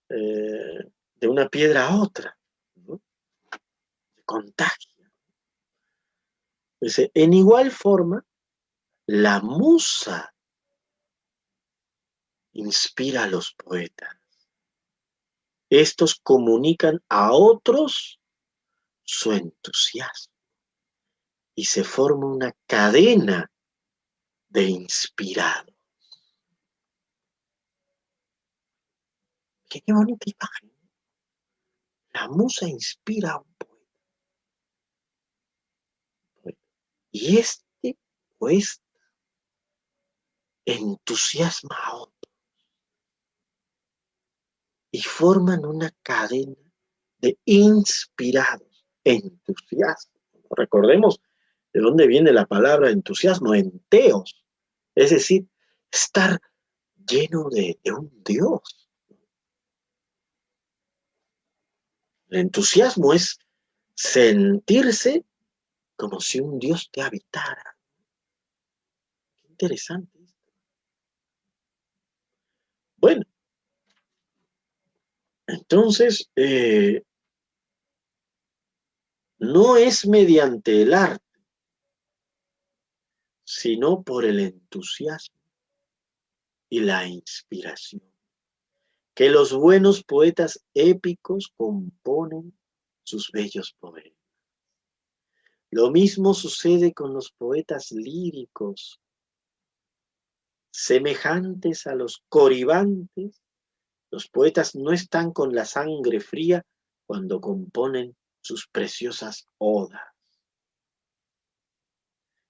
eh, 0.08 0.90
de 1.14 1.28
una 1.28 1.48
piedra 1.48 1.88
a 1.88 2.02
otra, 2.02 2.36
¿no? 2.76 3.00
contagia 4.24 4.94
en 7.14 7.32
igual 7.32 7.70
forma, 7.70 8.24
la 9.06 9.40
musa 9.40 10.34
inspira 12.52 13.24
a 13.24 13.26
los 13.26 13.54
poetas. 13.54 14.16
Estos 15.80 16.14
comunican 16.14 17.02
a 17.08 17.32
otros 17.32 18.20
su 19.02 19.32
entusiasmo 19.32 20.32
y 21.56 21.64
se 21.64 21.82
forma 21.82 22.26
una 22.26 22.52
cadena 22.66 23.50
de 24.48 24.62
inspirados. 24.68 25.74
Qué, 29.68 29.82
bonita 29.88 30.30
imagen. 30.30 30.72
La 32.12 32.28
musa 32.28 32.68
inspira 32.68 33.32
a 33.32 33.38
un 33.38 33.54
poeta. 36.42 36.60
Y 37.10 37.38
este 37.38 37.98
pues 38.38 38.80
entusiasma 40.64 41.76
a 41.82 41.96
otros 41.96 42.13
y 44.94 45.02
forman 45.02 45.64
una 45.64 45.90
cadena 46.04 46.54
de 47.18 47.36
inspirados, 47.46 48.86
entusiasmo. 49.02 50.20
Recordemos 50.50 51.20
de 51.72 51.80
dónde 51.80 52.06
viene 52.06 52.32
la 52.32 52.46
palabra 52.46 52.90
entusiasmo, 52.90 53.56
enteos, 53.56 54.46
es 54.94 55.10
decir, 55.10 55.48
estar 55.90 56.40
lleno 57.08 57.48
de, 57.50 57.76
de 57.82 57.90
un 57.90 58.22
Dios. 58.24 58.88
El 62.28 62.38
entusiasmo 62.38 63.12
es 63.12 63.40
sentirse 63.96 65.24
como 65.96 66.20
si 66.20 66.38
un 66.38 66.60
Dios 66.60 66.88
te 66.92 67.02
habitara. 67.02 67.76
Qué 69.42 69.48
interesante 69.48 70.22
esto. 70.22 70.52
Bueno, 72.98 73.24
entonces, 75.46 76.30
eh, 76.36 77.02
no 79.38 79.76
es 79.76 80.06
mediante 80.06 80.82
el 80.82 80.94
arte, 80.94 81.24
sino 83.44 84.02
por 84.02 84.24
el 84.24 84.40
entusiasmo 84.40 85.38
y 86.68 86.80
la 86.80 87.06
inspiración 87.06 88.14
que 89.14 89.30
los 89.30 89.52
buenos 89.52 90.02
poetas 90.02 90.64
épicos 90.74 91.52
componen 91.56 92.52
sus 93.04 93.30
bellos 93.30 93.76
poemas. 93.78 94.12
Lo 95.70 95.90
mismo 95.90 96.34
sucede 96.34 96.92
con 96.92 97.14
los 97.14 97.30
poetas 97.32 97.92
líricos, 97.92 99.00
semejantes 100.70 101.86
a 101.86 101.94
los 101.94 102.24
coribantes. 102.28 103.43
Los 104.14 104.28
poetas 104.28 104.76
no 104.76 104.92
están 104.92 105.32
con 105.32 105.52
la 105.52 105.64
sangre 105.64 106.20
fría 106.20 106.64
cuando 107.04 107.40
componen 107.40 108.16
sus 108.40 108.68
preciosas 108.68 109.48
odas, 109.58 110.04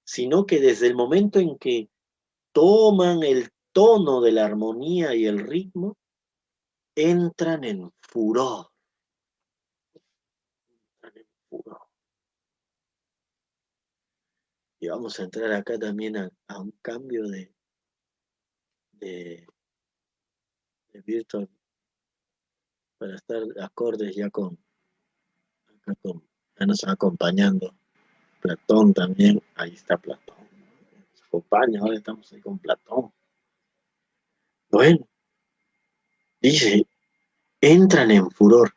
sino 0.06 0.44
que 0.44 0.60
desde 0.60 0.88
el 0.88 0.94
momento 0.94 1.38
en 1.38 1.56
que 1.56 1.88
toman 2.52 3.22
el 3.22 3.48
tono 3.72 4.20
de 4.20 4.32
la 4.32 4.44
armonía 4.44 5.14
y 5.14 5.24
el 5.24 5.38
ritmo, 5.38 5.96
entran 6.94 7.64
en 7.64 7.90
furor. 7.98 8.70
Entran 11.00 11.16
en 11.16 11.26
furor. 11.48 11.80
Y 14.80 14.88
vamos 14.88 15.18
a 15.18 15.22
entrar 15.22 15.50
acá 15.52 15.78
también 15.78 16.18
a, 16.18 16.60
un 16.60 16.72
cambio 16.82 17.26
de 17.26 17.54
virtual 21.02 21.48
para 22.98 23.16
estar 23.16 23.42
acordes 23.60 24.14
ya 24.14 24.30
con, 24.30 24.58
con, 26.02 26.22
ya 26.58 26.66
nos 26.66 26.84
acompañando 26.84 27.74
Platón 28.40 28.92
también, 28.92 29.42
ahí 29.54 29.72
está 29.72 29.96
Platón. 29.96 30.34
España, 31.38 31.80
ahora 31.80 31.96
estamos 31.96 32.32
ahí 32.32 32.40
con 32.40 32.58
Platón. 32.58 33.12
Bueno, 34.70 35.08
dice, 36.40 36.86
entran 37.60 38.10
en 38.10 38.30
furor. 38.30 38.74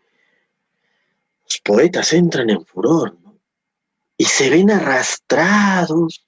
Los 1.44 1.62
poetas 1.64 2.14
entran 2.14 2.50
en 2.50 2.66
furor, 2.66 3.20
¿no? 3.22 3.40
Y 4.18 4.26
se 4.26 4.50
ven 4.50 4.72
arrastrados 4.72 6.26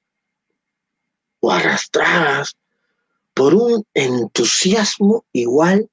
o 1.40 1.52
arrastradas 1.52 2.56
por 3.34 3.54
un 3.56 3.84
entusiasmo 3.94 5.26
igual 5.32 5.90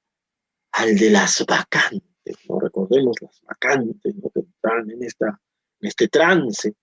al 0.71 0.97
de 0.97 1.09
las 1.09 1.45
vacantes. 1.45 2.37
¿no? 2.49 2.59
Recordemos 2.59 3.15
las 3.21 3.41
vacantes 3.41 4.13
que 4.33 4.39
están 4.39 4.91
en, 4.91 5.03
esta, 5.03 5.41
en 5.79 5.87
este 5.87 6.07
trance, 6.07 6.73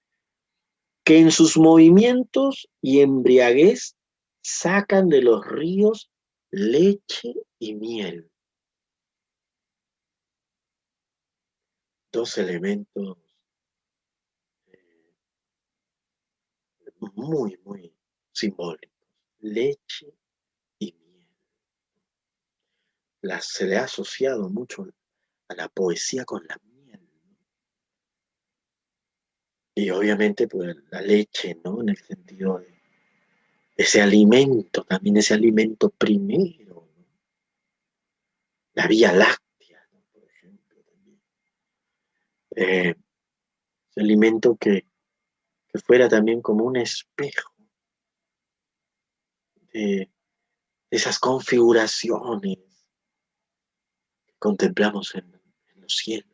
que 1.04 1.18
en 1.18 1.30
sus 1.30 1.56
movimientos 1.56 2.68
y 2.80 3.00
embriaguez 3.00 3.96
sacan 4.42 5.08
de 5.08 5.22
los 5.22 5.44
ríos 5.46 6.10
leche 6.50 7.34
y 7.58 7.74
miel. 7.74 8.30
Dos 12.12 12.38
elementos 12.38 13.18
eh, 14.66 15.12
muy, 17.14 17.58
muy 17.64 17.92
simbólicos. 18.32 18.94
Leche 19.40 20.14
y 20.78 20.92
miel. 20.92 21.28
Se 23.40 23.66
le 23.66 23.76
ha 23.76 23.84
asociado 23.84 24.48
mucho 24.48 24.86
a 25.48 25.54
la 25.54 25.68
poesía 25.68 26.24
con 26.24 26.46
la 26.46 26.58
miel. 26.62 27.00
Y 29.74 29.90
obviamente, 29.90 30.46
pues 30.48 30.76
la 30.90 31.00
leche, 31.00 31.60
¿no? 31.64 31.80
En 31.80 31.90
el 31.90 31.96
sentido 31.96 32.58
de 32.58 32.74
ese 33.76 34.00
alimento, 34.00 34.84
también 34.84 35.16
ese 35.16 35.34
alimento 35.34 35.90
primero, 35.90 36.88
la 38.74 38.86
Vía 38.86 39.12
Láctea, 39.12 39.88
por 40.12 40.24
ejemplo, 40.24 40.82
también. 40.82 41.20
Eh, 42.56 42.94
ese 43.90 44.00
alimento 44.00 44.56
que, 44.56 44.86
que, 45.68 45.78
fuera 45.78 46.08
también 46.08 46.40
como 46.40 46.64
un 46.64 46.76
espejo 46.76 47.54
de, 49.72 50.10
esas 50.94 51.18
configuraciones 51.18 52.58
contemplamos 54.44 55.14
en, 55.14 55.32
los 55.76 55.96
cielos. 55.96 56.28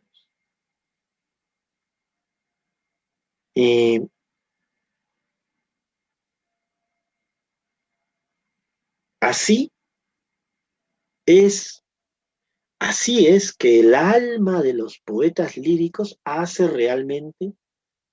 Y 3.55 4.01
Así 9.21 9.71
es, 11.25 11.85
así 12.81 13.29
es 13.29 13.53
que 13.53 13.79
el 13.79 13.95
alma 13.95 14.61
de 14.61 14.73
los 14.73 14.99
poetas 14.99 15.57
líricos 15.57 16.19
hace 16.25 16.67
realmente 16.67 17.53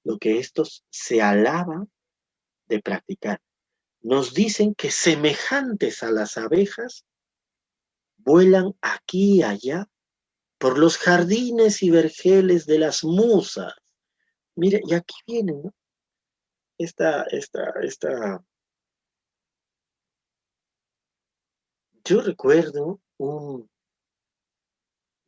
lo 0.03 0.19
que 0.19 0.37
estos 0.37 0.83
se 0.91 1.23
alaban 1.23 1.89
de 2.67 2.81
practicar. 2.81 3.41
Nos 4.01 4.35
dicen 4.35 4.75
que 4.75 4.91
semejantes 4.91 6.03
a 6.03 6.11
las 6.11 6.37
abejas, 6.37 7.05
vuelan 8.27 8.75
aquí 8.81 9.37
y 9.37 9.43
allá 9.43 9.89
por 10.57 10.77
los 10.77 10.97
jardines 10.97 11.81
y 11.81 11.89
vergeles 11.89 12.65
de 12.65 12.79
las 12.79 13.05
musas. 13.05 13.73
Mire, 14.55 14.81
y 14.85 14.93
aquí 14.93 15.15
viene, 15.25 15.53
¿no? 15.53 15.73
Esta, 16.77 17.23
esta, 17.23 17.71
esta 17.81 18.43
Yo 22.03 22.21
recuerdo 22.21 23.01
un, 23.17 23.69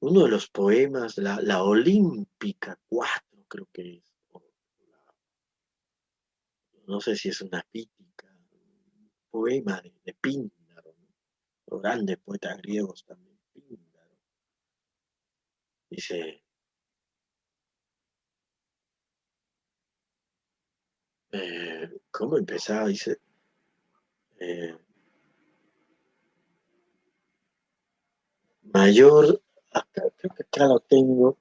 uno 0.01 0.23
de 0.23 0.29
los 0.29 0.49
poemas, 0.49 1.17
la, 1.17 1.63
Olímpica 1.63 2.79
4, 2.89 3.45
creo 3.47 3.67
que 3.73 3.97
es. 3.97 4.03
no 6.87 6.99
sé 7.01 7.15
si 7.15 7.29
es 7.29 7.41
una 7.41 7.65
pítica, 7.71 8.27
un 8.91 9.11
poema 9.29 9.81
de, 9.81 10.13
Píndaro, 10.21 10.58
los 11.69 11.81
grandes 11.81 12.17
poetas 12.17 12.57
griegos 12.61 13.05
también. 13.05 13.37
Dice, 15.89 16.43
eh, 21.31 21.89
¿cómo 22.11 22.37
empezaba? 22.37 22.87
Dice, 22.87 23.19
eh, 24.39 24.77
mayor, 28.61 29.41
acá, 29.71 30.03
creo 30.17 30.33
que 30.35 30.43
acá 30.43 30.67
lo 30.67 30.79
tengo, 30.79 31.37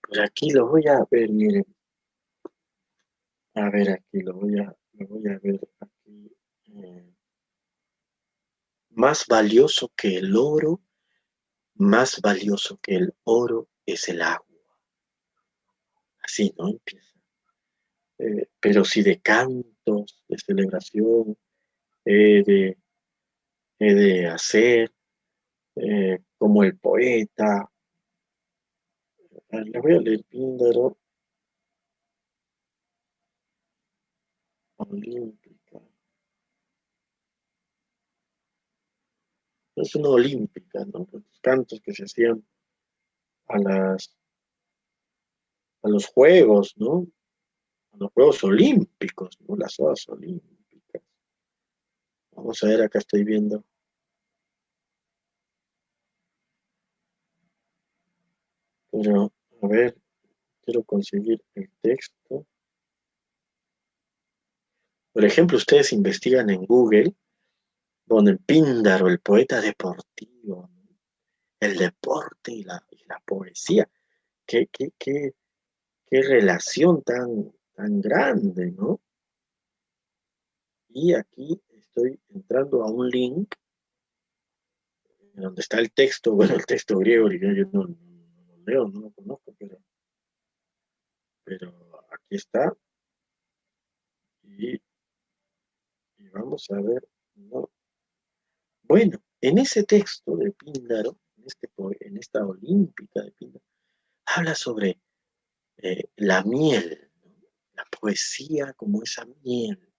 por 0.00 0.20
aquí 0.20 0.50
lo 0.50 0.68
voy 0.68 0.86
a 0.86 1.04
ver, 1.10 1.30
miren. 1.30 1.66
A 3.54 3.70
ver, 3.70 3.90
aquí 3.90 4.20
lo 4.20 4.34
voy 4.34 4.58
a, 4.58 4.76
lo 4.94 5.06
voy 5.06 5.28
a 5.28 5.38
ver 5.38 5.60
aquí. 5.80 6.36
Eh, 6.76 7.13
más 8.94 9.26
valioso 9.26 9.92
que 9.96 10.16
el 10.16 10.36
oro, 10.36 10.80
más 11.74 12.20
valioso 12.20 12.78
que 12.80 12.96
el 12.96 13.14
oro 13.24 13.68
es 13.86 14.08
el 14.08 14.22
agua. 14.22 14.46
Así, 16.22 16.54
¿no? 16.58 16.68
Empieza. 16.68 17.14
Eh, 18.18 18.48
pero 18.60 18.84
si 18.84 19.02
de 19.02 19.20
cantos, 19.20 20.24
de 20.28 20.38
celebración, 20.38 21.36
de, 22.04 22.78
he 23.78 23.94
de 23.94 24.26
hacer, 24.28 24.92
eh, 25.76 26.18
como 26.38 26.62
el 26.62 26.78
poeta. 26.78 27.70
Le 29.50 29.80
voy 29.80 29.94
a 29.94 30.00
leer 30.00 30.24
Píndaro. 30.24 30.98
Olímpica. 34.76 35.43
Es 39.76 39.94
una 39.94 40.08
olímpica, 40.08 40.84
¿no? 40.84 41.08
Los 41.10 41.40
cantos 41.40 41.80
que 41.80 41.92
se 41.92 42.04
hacían 42.04 42.44
a 43.48 43.58
las 43.58 44.16
a 45.84 45.88
los 45.88 46.06
juegos, 46.06 46.74
¿no? 46.76 47.06
A 47.92 47.96
los 47.98 48.12
Juegos 48.12 48.42
Olímpicos, 48.42 49.38
¿no? 49.46 49.54
Las 49.56 49.78
horas 49.78 50.08
olímpicas. 50.08 51.02
Vamos 52.32 52.62
a 52.64 52.68
ver, 52.68 52.82
acá 52.82 52.98
estoy 52.98 53.22
viendo. 53.22 53.62
Pero, 58.90 59.32
a 59.62 59.68
ver, 59.68 59.96
quiero 60.62 60.82
conseguir 60.84 61.42
el 61.54 61.70
texto. 61.82 62.46
Por 65.12 65.24
ejemplo, 65.24 65.58
ustedes 65.58 65.92
investigan 65.92 66.48
en 66.50 66.64
Google, 66.64 67.14
ponen 68.06 68.38
Píndaro, 68.38 69.08
el 69.08 69.20
poeta 69.20 69.60
deportivo, 69.60 70.70
el 71.60 71.76
deporte 71.76 72.52
y 72.52 72.64
la, 72.64 72.82
poesía. 73.24 73.88
¿Qué, 74.46 74.68
qué, 74.70 74.92
qué, 74.98 75.34
qué 76.06 76.22
relación 76.22 77.02
tan, 77.02 77.52
tan 77.74 78.00
grande, 78.00 78.72
¿no? 78.72 79.00
Y 80.88 81.14
aquí 81.14 81.60
estoy 81.70 82.20
entrando 82.28 82.82
a 82.82 82.90
un 82.90 83.08
link 83.08 83.54
donde 85.34 85.60
está 85.60 85.78
el 85.80 85.92
texto, 85.92 86.32
bueno, 86.36 86.54
el 86.54 86.66
texto 86.66 86.98
griego, 86.98 87.28
yo 87.30 87.64
no, 87.72 87.84
lo 87.84 88.56
leo, 88.64 88.88
no 88.88 89.00
lo 89.00 89.10
conozco, 89.10 89.54
pero, 89.58 89.78
pero 91.44 91.72
aquí 92.12 92.36
está. 92.36 92.72
Y, 94.42 94.80
vamos 96.32 96.70
a 96.70 96.80
ver, 96.80 97.06
Bueno, 98.86 99.18
en 99.40 99.58
ese 99.58 99.84
texto 99.84 100.36
de 100.36 100.52
Píndaro, 100.52 101.18
en, 101.36 101.44
este, 101.46 101.70
en 102.00 102.16
esta 102.18 102.44
olímpica 102.46 103.22
de 103.22 103.32
Píndaro, 103.32 103.64
habla 104.26 104.54
sobre 104.54 105.00
eh, 105.78 106.04
la 106.16 106.44
miel, 106.44 107.10
la 107.72 107.84
poesía 107.86 108.72
como 108.74 109.02
esa 109.02 109.26
miel. 109.42 109.92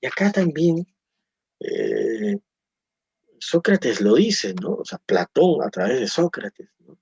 Y 0.00 0.06
acá 0.06 0.30
también 0.30 0.86
eh, 1.60 2.38
Sócrates 3.38 4.00
lo 4.00 4.14
dice, 4.14 4.54
¿no? 4.54 4.74
O 4.74 4.84
sea, 4.84 4.98
Platón 4.98 5.62
a 5.62 5.70
través 5.70 6.00
de 6.00 6.06
Sócrates, 6.06 6.68
¿no? 6.80 6.98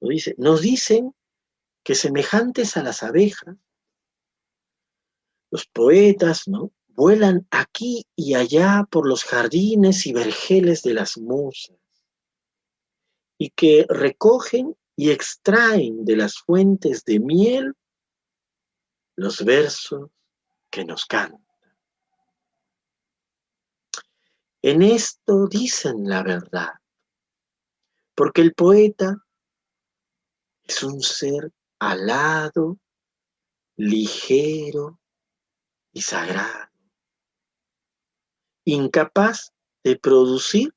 Lo 0.00 0.08
dice. 0.08 0.34
Nos 0.38 0.62
dicen 0.62 1.14
que 1.82 1.94
semejantes 1.94 2.76
a 2.76 2.82
las 2.82 3.02
abejas, 3.02 3.56
los 5.50 5.66
poetas, 5.66 6.48
¿no? 6.48 6.72
Vuelan 6.96 7.46
aquí 7.50 8.06
y 8.14 8.34
allá 8.34 8.86
por 8.90 9.08
los 9.08 9.24
jardines 9.24 10.06
y 10.06 10.12
vergeles 10.12 10.82
de 10.82 10.94
las 10.94 11.18
musas 11.18 11.76
y 13.36 13.50
que 13.50 13.84
recogen 13.88 14.76
y 14.96 15.10
extraen 15.10 16.04
de 16.04 16.16
las 16.16 16.38
fuentes 16.38 17.04
de 17.04 17.18
miel 17.18 17.74
los 19.16 19.44
versos 19.44 20.10
que 20.70 20.84
nos 20.84 21.04
cantan. 21.04 21.44
En 24.62 24.82
esto 24.82 25.46
dicen 25.46 26.08
la 26.08 26.22
verdad, 26.22 26.72
porque 28.14 28.40
el 28.40 28.54
poeta 28.54 29.16
es 30.62 30.82
un 30.82 31.02
ser 31.02 31.52
alado, 31.78 32.78
ligero 33.76 35.00
y 35.92 36.00
sagrado, 36.00 36.70
incapaz 38.64 39.52
de 39.82 39.96
producir 39.96 40.74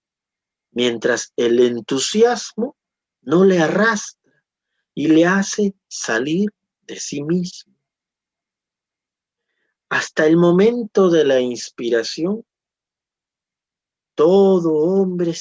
mientras 0.72 1.34
el 1.36 1.60
entusiasmo 1.60 2.78
no 3.22 3.46
le 3.46 3.60
arrastra 3.60 4.44
y 4.94 5.08
le 5.08 5.26
hace 5.26 5.76
salir 5.88 6.50
de 6.82 7.00
sí 7.00 7.22
mismo. 7.22 7.74
Hasta 9.90 10.26
el 10.26 10.38
momento 10.38 11.10
de 11.10 11.24
la 11.24 11.40
inspiración, 11.40 12.46
todo 14.16 14.74
hombre 14.74 15.34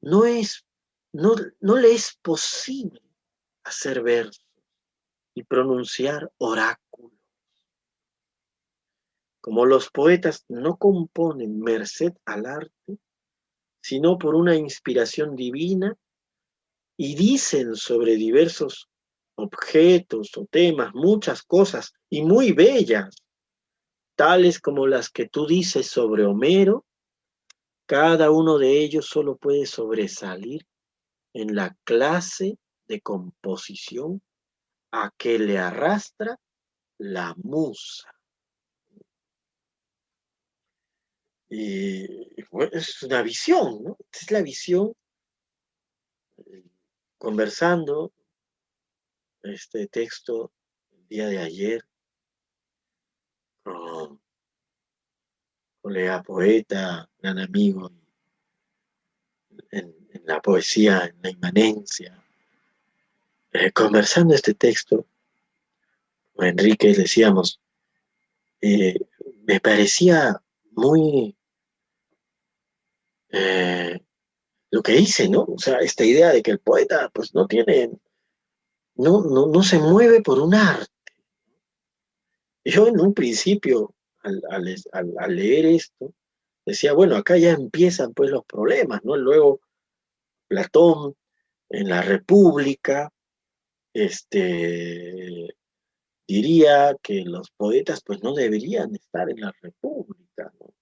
no, 0.00 0.24
es, 0.24 0.64
no, 1.12 1.34
no 1.60 1.76
le 1.76 1.92
es 1.92 2.18
posible 2.22 3.02
hacer 3.64 4.02
versos 4.02 4.44
y 5.34 5.42
pronunciar 5.42 6.30
oráculos. 6.38 6.89
Como 9.40 9.64
los 9.66 9.90
poetas 9.90 10.44
no 10.48 10.76
componen 10.76 11.60
merced 11.60 12.12
al 12.24 12.46
arte, 12.46 12.98
sino 13.82 14.18
por 14.18 14.34
una 14.34 14.56
inspiración 14.56 15.36
divina, 15.36 15.96
y 16.96 17.14
dicen 17.14 17.76
sobre 17.76 18.16
diversos 18.16 18.88
objetos 19.36 20.36
o 20.36 20.44
temas 20.44 20.94
muchas 20.94 21.42
cosas 21.42 21.94
y 22.10 22.22
muy 22.22 22.52
bellas, 22.52 23.16
tales 24.16 24.60
como 24.60 24.86
las 24.86 25.08
que 25.08 25.26
tú 25.26 25.46
dices 25.46 25.86
sobre 25.86 26.26
Homero 26.26 26.84
cada 27.90 28.30
uno 28.30 28.56
de 28.56 28.78
ellos 28.78 29.06
solo 29.06 29.36
puede 29.36 29.66
sobresalir 29.66 30.64
en 31.34 31.56
la 31.56 31.76
clase 31.82 32.56
de 32.86 33.00
composición 33.00 34.22
a 34.92 35.10
que 35.18 35.40
le 35.40 35.58
arrastra 35.58 36.38
la 36.98 37.34
musa. 37.42 38.08
Y 41.50 42.06
es 42.72 43.02
una 43.02 43.22
visión, 43.22 43.82
¿no? 43.82 43.98
Es 44.12 44.30
la 44.30 44.40
visión, 44.40 44.94
conversando 47.18 48.12
este 49.42 49.88
texto 49.88 50.52
el 50.92 51.08
día 51.08 51.26
de 51.26 51.38
ayer 51.38 51.84
con 53.64 54.20
colega 55.80 56.22
poeta, 56.22 57.10
gran 57.18 57.38
amigo 57.40 57.90
en, 59.70 59.94
la 60.24 60.40
poesía, 60.40 61.06
en 61.06 61.22
la 61.22 61.30
inmanencia. 61.30 62.24
Eh, 63.52 63.72
conversando 63.72 64.34
este 64.34 64.54
texto, 64.54 65.06
Enrique 66.36 66.94
decíamos, 66.94 67.60
eh, 68.60 68.94
me 69.42 69.58
parecía 69.58 70.40
muy 70.70 71.36
eh, 73.32 74.00
lo 74.70 74.82
que 74.82 74.92
dice, 74.92 75.28
¿no? 75.28 75.42
O 75.42 75.58
sea, 75.58 75.78
esta 75.78 76.04
idea 76.04 76.30
de 76.30 76.42
que 76.42 76.52
el 76.52 76.60
poeta 76.60 77.10
pues 77.12 77.34
no 77.34 77.46
tiene, 77.46 77.90
no, 78.94 79.22
no, 79.22 79.46
no 79.46 79.62
se 79.62 79.78
mueve 79.78 80.22
por 80.22 80.38
un 80.38 80.54
arte. 80.54 80.90
Yo 82.64 82.86
en 82.86 83.00
un 83.00 83.14
principio 83.14 83.94
al, 84.22 85.34
leer 85.34 85.66
esto, 85.66 86.14
decía, 86.64 86.92
bueno, 86.92 87.16
acá 87.16 87.36
ya 87.36 87.52
empiezan 87.52 88.12
pues 88.12 88.30
los 88.30 88.44
problemas, 88.44 89.00
¿no? 89.04 89.16
Luego 89.16 89.60
Platón 90.46 91.16
en 91.68 91.88
la 91.88 92.02
República, 92.02 93.12
este, 93.94 95.56
diría 96.26 96.96
que 97.02 97.22
los 97.22 97.50
poetas 97.50 98.02
pues 98.04 98.22
no 98.22 98.34
deberían 98.34 98.94
estar 98.94 99.30
en 99.30 99.40
la 99.40 99.52
República, 99.62 100.52
¿no? 100.60 100.74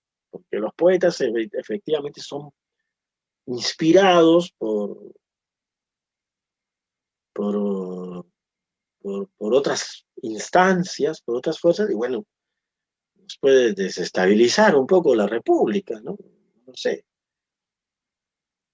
Porque 0.48 0.62
los 0.62 0.74
poetas 0.74 1.20
efectivamente 1.52 2.20
son 2.20 2.50
inspirados 3.46 4.52
por, 4.56 5.14
por, 7.32 8.26
por, 9.02 9.54
otras 9.54 10.06
instancias, 10.22 11.20
por 11.22 11.36
otras 11.36 11.58
fuerzas, 11.58 11.90
y 11.90 11.94
bueno, 11.94 12.24
puede 13.40 13.74
desestabilizar 13.74 14.74
un 14.74 14.86
poco 14.86 15.14
la 15.14 15.26
República, 15.26 16.00
¿no? 16.00 16.16
No 16.66 16.74
sé. 16.74 17.04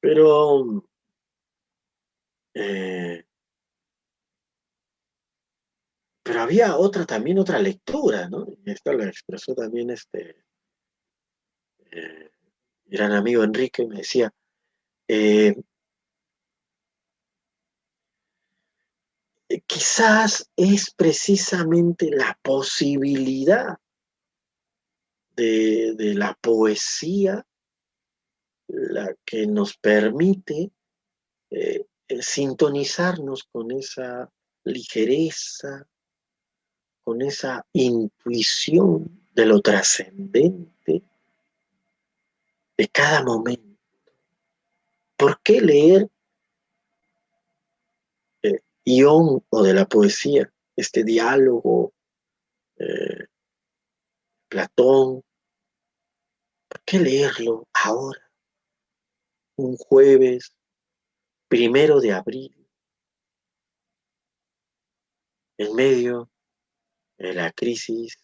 Pero 0.00 0.84
eh, 2.54 3.24
pero 6.22 6.40
había 6.40 6.76
otra 6.76 7.04
también 7.04 7.38
otra 7.38 7.58
lectura, 7.58 8.28
¿no? 8.28 8.46
Esta 8.64 8.92
la 8.92 9.06
expresó 9.06 9.54
también 9.54 9.90
este 9.90 10.44
eh, 11.94 12.30
gran 12.86 13.12
amigo 13.12 13.42
Enrique, 13.44 13.86
me 13.86 13.96
decía, 13.96 14.32
eh, 15.08 15.54
quizás 19.66 20.50
es 20.56 20.92
precisamente 20.92 22.10
la 22.10 22.38
posibilidad 22.42 23.78
de, 25.36 26.14
la 26.16 26.34
poesía 26.40 27.46
la 28.68 29.14
que 29.24 29.46
nos 29.46 29.76
permite 29.76 30.70
eh, 31.50 31.86
eh, 32.08 32.22
sintonizarnos 32.22 33.44
con 33.44 33.70
esa 33.72 34.30
ligereza, 34.64 35.86
con 37.04 37.20
esa 37.22 37.66
intuición 37.72 39.28
de 39.32 39.46
lo 39.46 39.60
trascendente 39.60 40.73
de 42.76 42.88
cada 42.88 43.22
momento. 43.22 43.78
¿Por 45.16 45.40
qué 45.42 45.60
leer 45.60 46.10
eh, 48.42 48.60
Ión 48.84 49.44
o 49.48 49.62
de 49.62 49.74
la 49.74 49.86
poesía, 49.86 50.52
este 50.76 51.04
diálogo 51.04 51.94
Platón. 54.54 55.24
¿Por 56.68 56.84
qué 56.84 57.00
leerlo 57.00 57.66
ahora? 57.72 58.30
Un 59.56 59.76
jueves 59.76 60.54
primero 61.48 61.98
de 61.98 62.12
abril, 62.12 62.68
en 65.58 65.74
medio 65.74 66.30
de 67.18 67.34
la 67.34 67.50
crisis 67.50 68.16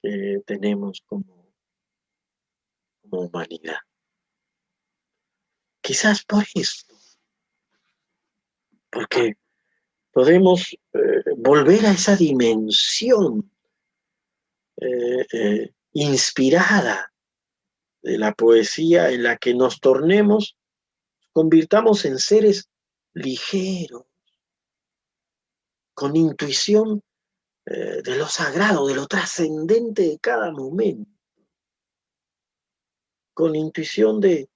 que 0.00 0.40
tenemos 0.46 1.02
como, 1.06 1.43
humanidad. 3.20 3.78
Quizás 5.80 6.24
por 6.24 6.44
esto, 6.54 6.96
porque 8.90 9.36
podemos 10.12 10.76
eh, 10.92 11.24
volver 11.36 11.84
a 11.86 11.92
esa 11.92 12.16
dimensión 12.16 13.50
eh, 14.76 15.26
eh, 15.32 15.74
inspirada 15.92 17.12
de 18.00 18.18
la 18.18 18.32
poesía 18.32 19.10
en 19.10 19.24
la 19.24 19.36
que 19.36 19.54
nos 19.54 19.80
tornemos, 19.80 20.56
convirtamos 21.32 22.04
en 22.04 22.18
seres 22.18 22.70
ligeros, 23.12 24.04
con 25.94 26.16
intuición 26.16 27.02
de 27.66 28.16
lo 28.18 28.26
sagrado, 28.26 28.86
de 28.86 28.94
lo 28.94 29.06
trascendente 29.06 30.02
de 30.02 30.18
cada 30.18 30.50
momento, 30.50 31.13
con 33.34 33.56
intuición 33.56 34.20
de, 34.20 34.48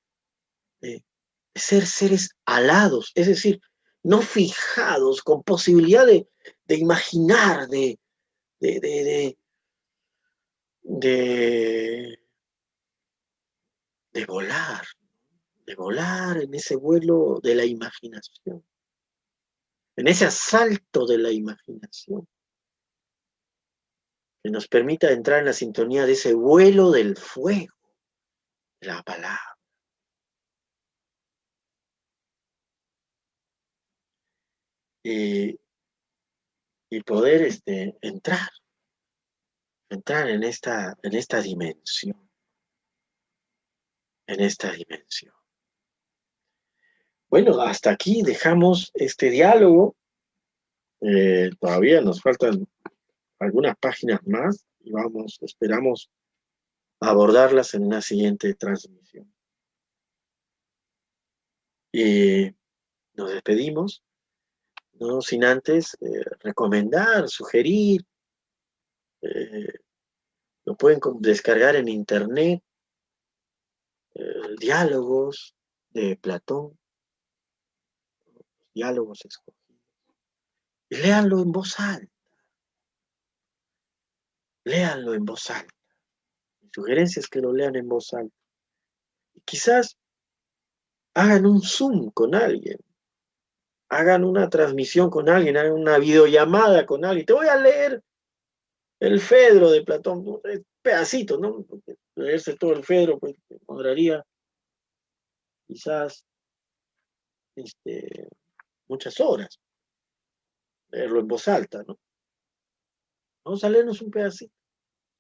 ser 1.54 1.86
seres 1.86 2.30
alados, 2.46 3.12
es 3.14 3.26
decir, 3.26 3.60
no 4.02 4.22
fijados, 4.22 5.22
con 5.22 5.42
posibilidad 5.42 6.06
de, 6.06 6.28
imaginar, 6.68 7.68
de, 7.68 7.98
de, 8.60 8.80
de, 8.80 9.36
de, 14.12 14.26
volar, 14.26 14.86
de 15.66 15.74
volar 15.74 16.42
en 16.42 16.54
ese 16.54 16.76
vuelo 16.76 17.40
de 17.42 17.54
la 17.54 17.64
imaginación, 17.64 18.64
en 19.96 20.08
ese 20.08 20.26
asalto 20.26 21.06
de 21.06 21.18
la 21.18 21.32
imaginación, 21.32 22.26
que 24.42 24.50
nos 24.50 24.68
permita 24.68 25.10
entrar 25.10 25.40
en 25.40 25.46
la 25.46 25.52
sintonía 25.52 26.06
de 26.06 26.12
ese 26.12 26.34
vuelo 26.34 26.92
del 26.92 27.16
fuego, 27.16 27.74
la 28.80 29.02
palabra. 29.02 29.58
Y, 35.02 35.58
y 36.90 37.02
poder 37.02 37.42
este, 37.42 37.96
entrar, 38.02 38.50
entrar 39.88 40.28
en 40.28 40.42
esta, 40.42 40.98
en 41.02 41.14
esta 41.14 41.40
dimensión 41.40 42.28
en 44.28 44.40
esta 44.40 44.70
dimensión. 44.70 45.34
Bueno, 47.28 47.60
hasta 47.60 47.90
aquí 47.90 48.22
dejamos 48.22 48.90
este 48.94 49.30
diálogo. 49.30 49.96
Eh, 51.00 51.50
todavía 51.58 52.00
nos 52.00 52.20
faltan 52.20 52.66
algunas 53.38 53.76
páginas 53.78 54.20
más 54.26 54.66
y 54.80 54.92
vamos, 54.92 55.38
esperamos 55.42 56.10
abordarlas 57.00 57.74
en 57.74 57.86
una 57.86 58.02
siguiente 58.02 58.54
transmisión. 58.54 59.32
Y 61.92 62.54
nos 63.14 63.30
despedimos, 63.30 64.04
no 64.94 65.20
sin 65.20 65.44
antes 65.44 65.96
eh, 66.00 66.24
recomendar, 66.40 67.28
sugerir, 67.28 68.04
eh, 69.22 69.72
lo 70.64 70.76
pueden 70.76 71.00
descargar 71.20 71.76
en 71.76 71.88
internet 71.88 72.62
eh, 74.14 74.54
diálogos 74.58 75.54
de 75.90 76.16
Platón, 76.16 76.78
diálogos 78.74 79.24
escogidos. 79.24 79.82
Y 80.90 80.96
léanlo 80.96 81.40
en 81.40 81.52
voz 81.52 81.78
alta. 81.80 82.12
Léanlo 84.64 85.14
en 85.14 85.24
voz 85.24 85.50
alta. 85.50 85.77
Sugerencia 86.72 87.20
es 87.20 87.28
que 87.28 87.40
lo 87.40 87.52
lean 87.52 87.76
en 87.76 87.88
voz 87.88 88.12
alta. 88.14 88.34
Quizás 89.44 89.96
hagan 91.14 91.46
un 91.46 91.62
Zoom 91.62 92.10
con 92.10 92.34
alguien. 92.34 92.78
Hagan 93.90 94.24
una 94.24 94.50
transmisión 94.50 95.08
con 95.08 95.28
alguien, 95.28 95.56
hagan 95.56 95.72
una 95.72 95.98
videollamada 95.98 96.84
con 96.84 97.04
alguien. 97.04 97.26
Te 97.26 97.32
voy 97.32 97.48
a 97.48 97.56
leer 97.56 98.02
el 99.00 99.20
Fedro 99.20 99.70
de 99.70 99.82
Platón, 99.82 100.40
pedacito, 100.82 101.38
¿no? 101.38 101.64
leerse 102.16 102.56
todo 102.56 102.72
el 102.72 102.84
Fedro, 102.84 103.18
pues 103.18 103.36
demoraría 103.48 104.24
quizás 105.66 106.26
este, 107.54 108.28
muchas 108.88 109.20
horas. 109.20 109.58
Leerlo 110.90 111.20
en 111.20 111.28
voz 111.28 111.48
alta, 111.48 111.84
¿no? 111.86 111.98
Vamos 113.44 113.62
a 113.64 113.70
leernos 113.70 114.02
un 114.02 114.10
pedacito. 114.10 114.54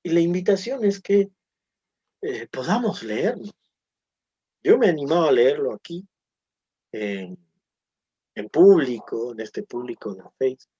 Y 0.02 0.10
la 0.10 0.20
invitación 0.20 0.84
es 0.84 1.00
que 1.00 1.28
eh, 2.22 2.46
podamos 2.48 3.02
leernos. 3.02 3.52
Yo 4.62 4.76
me 4.76 4.86
he 4.86 4.90
animado 4.90 5.28
a 5.28 5.32
leerlo 5.32 5.72
aquí, 5.72 6.06
en, 6.92 7.36
público, 8.50 9.32
en 9.32 9.40
este 9.40 9.62
público 9.62 10.14
de 10.14 10.22
Facebook. 10.38 10.72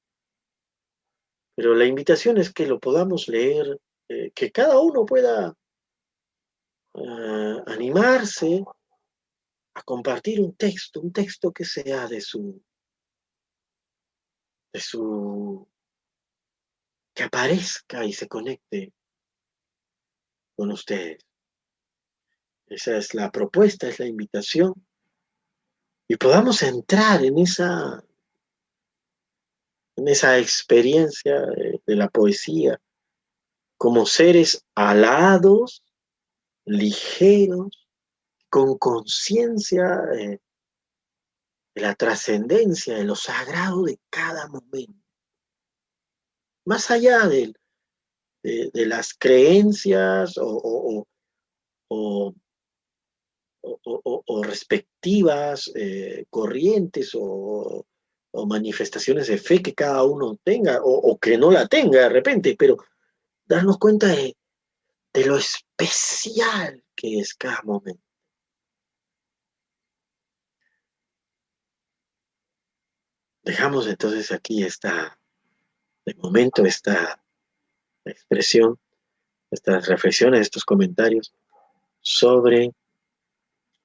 Pero 1.54 1.74
la 1.74 1.84
invitación 1.84 2.38
es 2.38 2.52
que 2.52 2.66
lo 2.66 2.78
podamos 2.78 3.28
leer, 3.28 3.80
eh, 4.08 4.30
que 4.32 4.50
cada 4.50 4.80
uno 4.80 5.04
pueda 5.04 5.54
animarse 7.66 8.64
a 9.74 9.82
compartir 9.82 10.40
un 10.40 10.56
texto, 10.56 11.00
un 11.00 11.12
texto 11.12 11.52
que 11.52 11.64
sea 11.64 12.08
de 12.08 12.20
su, 12.20 12.60
de 14.72 14.80
su, 14.80 15.68
que 17.14 17.22
aparezca 17.22 18.04
y 18.04 18.12
se 18.12 18.26
conecte 18.26 18.92
con 20.56 20.72
ustedes. 20.72 21.27
Esa 22.70 22.98
es 22.98 23.14
la 23.14 23.30
propuesta, 23.30 23.88
es 23.88 23.98
la 23.98 24.06
invitación. 24.06 24.74
Y 26.06 26.16
podamos 26.16 26.62
entrar 26.62 27.24
en 27.24 27.38
esa, 27.38 28.04
en 29.96 30.08
esa 30.08 30.38
experiencia 30.38 31.40
de, 31.40 31.96
la 31.96 32.08
poesía 32.08 32.80
como 33.76 34.06
seres 34.06 34.64
alados 34.74 35.82
ligeros, 36.64 37.88
con 38.50 38.76
conciencia 38.76 40.00
de, 40.12 40.40
la 41.74 41.94
trascendencia, 41.94 42.96
de 42.96 43.04
lo 43.04 43.14
sagrado 43.14 43.84
de 43.84 44.00
cada 44.10 44.48
momento. 44.48 45.00
Más 46.64 46.90
allá 46.90 47.26
de, 47.28 47.54
de, 48.42 48.86
las 48.86 49.14
creencias 49.14 50.34
o 50.38 51.06
respectivas 54.42 55.70
eh, 55.74 56.26
corrientes 56.30 57.12
o, 57.14 57.84
manifestaciones 58.46 59.26
de 59.26 59.38
fe 59.38 59.60
que 59.60 59.74
cada 59.74 60.04
uno 60.04 60.38
tenga 60.44 60.80
o, 60.82 61.18
que 61.18 61.36
no 61.36 61.50
la 61.50 61.66
tenga 61.66 62.02
de 62.02 62.08
repente, 62.08 62.54
pero 62.56 62.76
darnos 63.46 63.78
cuenta 63.78 64.06
de, 64.06 64.36
de 65.12 65.26
lo 65.26 65.36
especial 65.36 66.84
que 66.94 67.18
es 67.18 67.34
cada 67.34 67.62
momento. 67.62 68.02
Dejamos 73.42 73.88
entonces 73.88 74.30
aquí 74.30 74.62
esta, 74.62 75.18
de 76.04 76.14
momento, 76.14 76.64
esta 76.64 77.20
expresión, 78.04 78.78
estas 79.50 79.88
reflexiones, 79.88 80.42
estos 80.42 80.64
comentarios 80.64 81.34
sobre, 82.00 82.72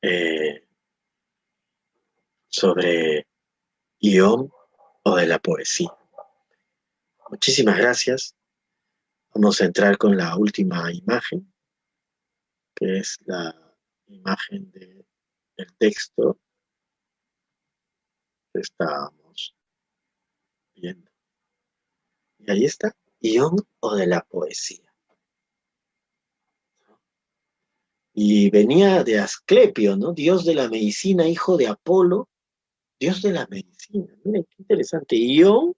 eh, 0.03 0.67
sobre 2.49 3.25
guion 3.99 4.51
o 5.03 5.15
de 5.15 5.27
la 5.27 5.39
poesía. 5.39 5.95
Muchísimas 7.29 7.77
gracias. 7.77 8.35
Vamos 9.33 9.61
a 9.61 9.65
entrar 9.65 9.97
con 9.97 10.17
la 10.17 10.37
última 10.37 10.91
imagen, 10.91 11.51
que 12.75 12.97
es 12.97 13.17
la 13.25 13.55
imagen 14.07 14.69
del 14.71 15.05
texto 15.77 16.37
que 18.53 18.59
estábamos 18.59 19.55
viendo. 20.75 21.09
Y 22.39 22.51
ahí 22.51 22.65
está, 22.65 22.93
Ión 23.21 23.55
o 23.79 23.95
de 23.95 24.05
la 24.05 24.21
poesía. 24.21 24.92
Y 28.13 28.49
venía 28.49 29.03
de 29.03 29.19
Asclepio, 29.19 29.95
¿no? 29.97 30.13
Dios 30.13 30.45
de 30.45 30.55
la 30.55 30.69
medicina, 30.69 31.27
hijo 31.27 31.57
de 31.57 31.67
Apolo, 31.67 32.29
Dios 32.99 33.21
de 33.21 33.31
la 33.31 33.47
medicina. 33.47 34.15
Miren 34.23 34.43
qué 34.43 34.55
interesante. 34.59 35.15
Ión 35.15 35.73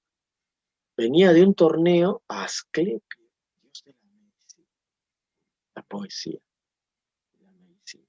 venía 0.98 1.32
de 1.32 1.44
un 1.44 1.54
torneo 1.54 2.24
a 2.28 2.44
Asclepio 2.44 3.02
la 5.76 5.84
poesía, 5.84 6.40
la 7.40 7.52
medicina. 7.52 8.08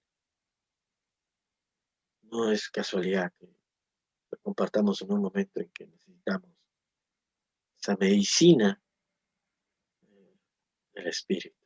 No 2.22 2.50
es 2.50 2.68
casualidad 2.70 3.32
que 3.38 3.46
lo 4.30 4.38
compartamos 4.38 5.02
en 5.02 5.12
un 5.12 5.22
momento 5.22 5.60
en 5.60 5.68
que 5.70 5.86
necesitamos 5.86 6.50
esa 7.80 7.96
medicina 7.96 8.80
del 10.94 11.06
espíritu. 11.08 11.65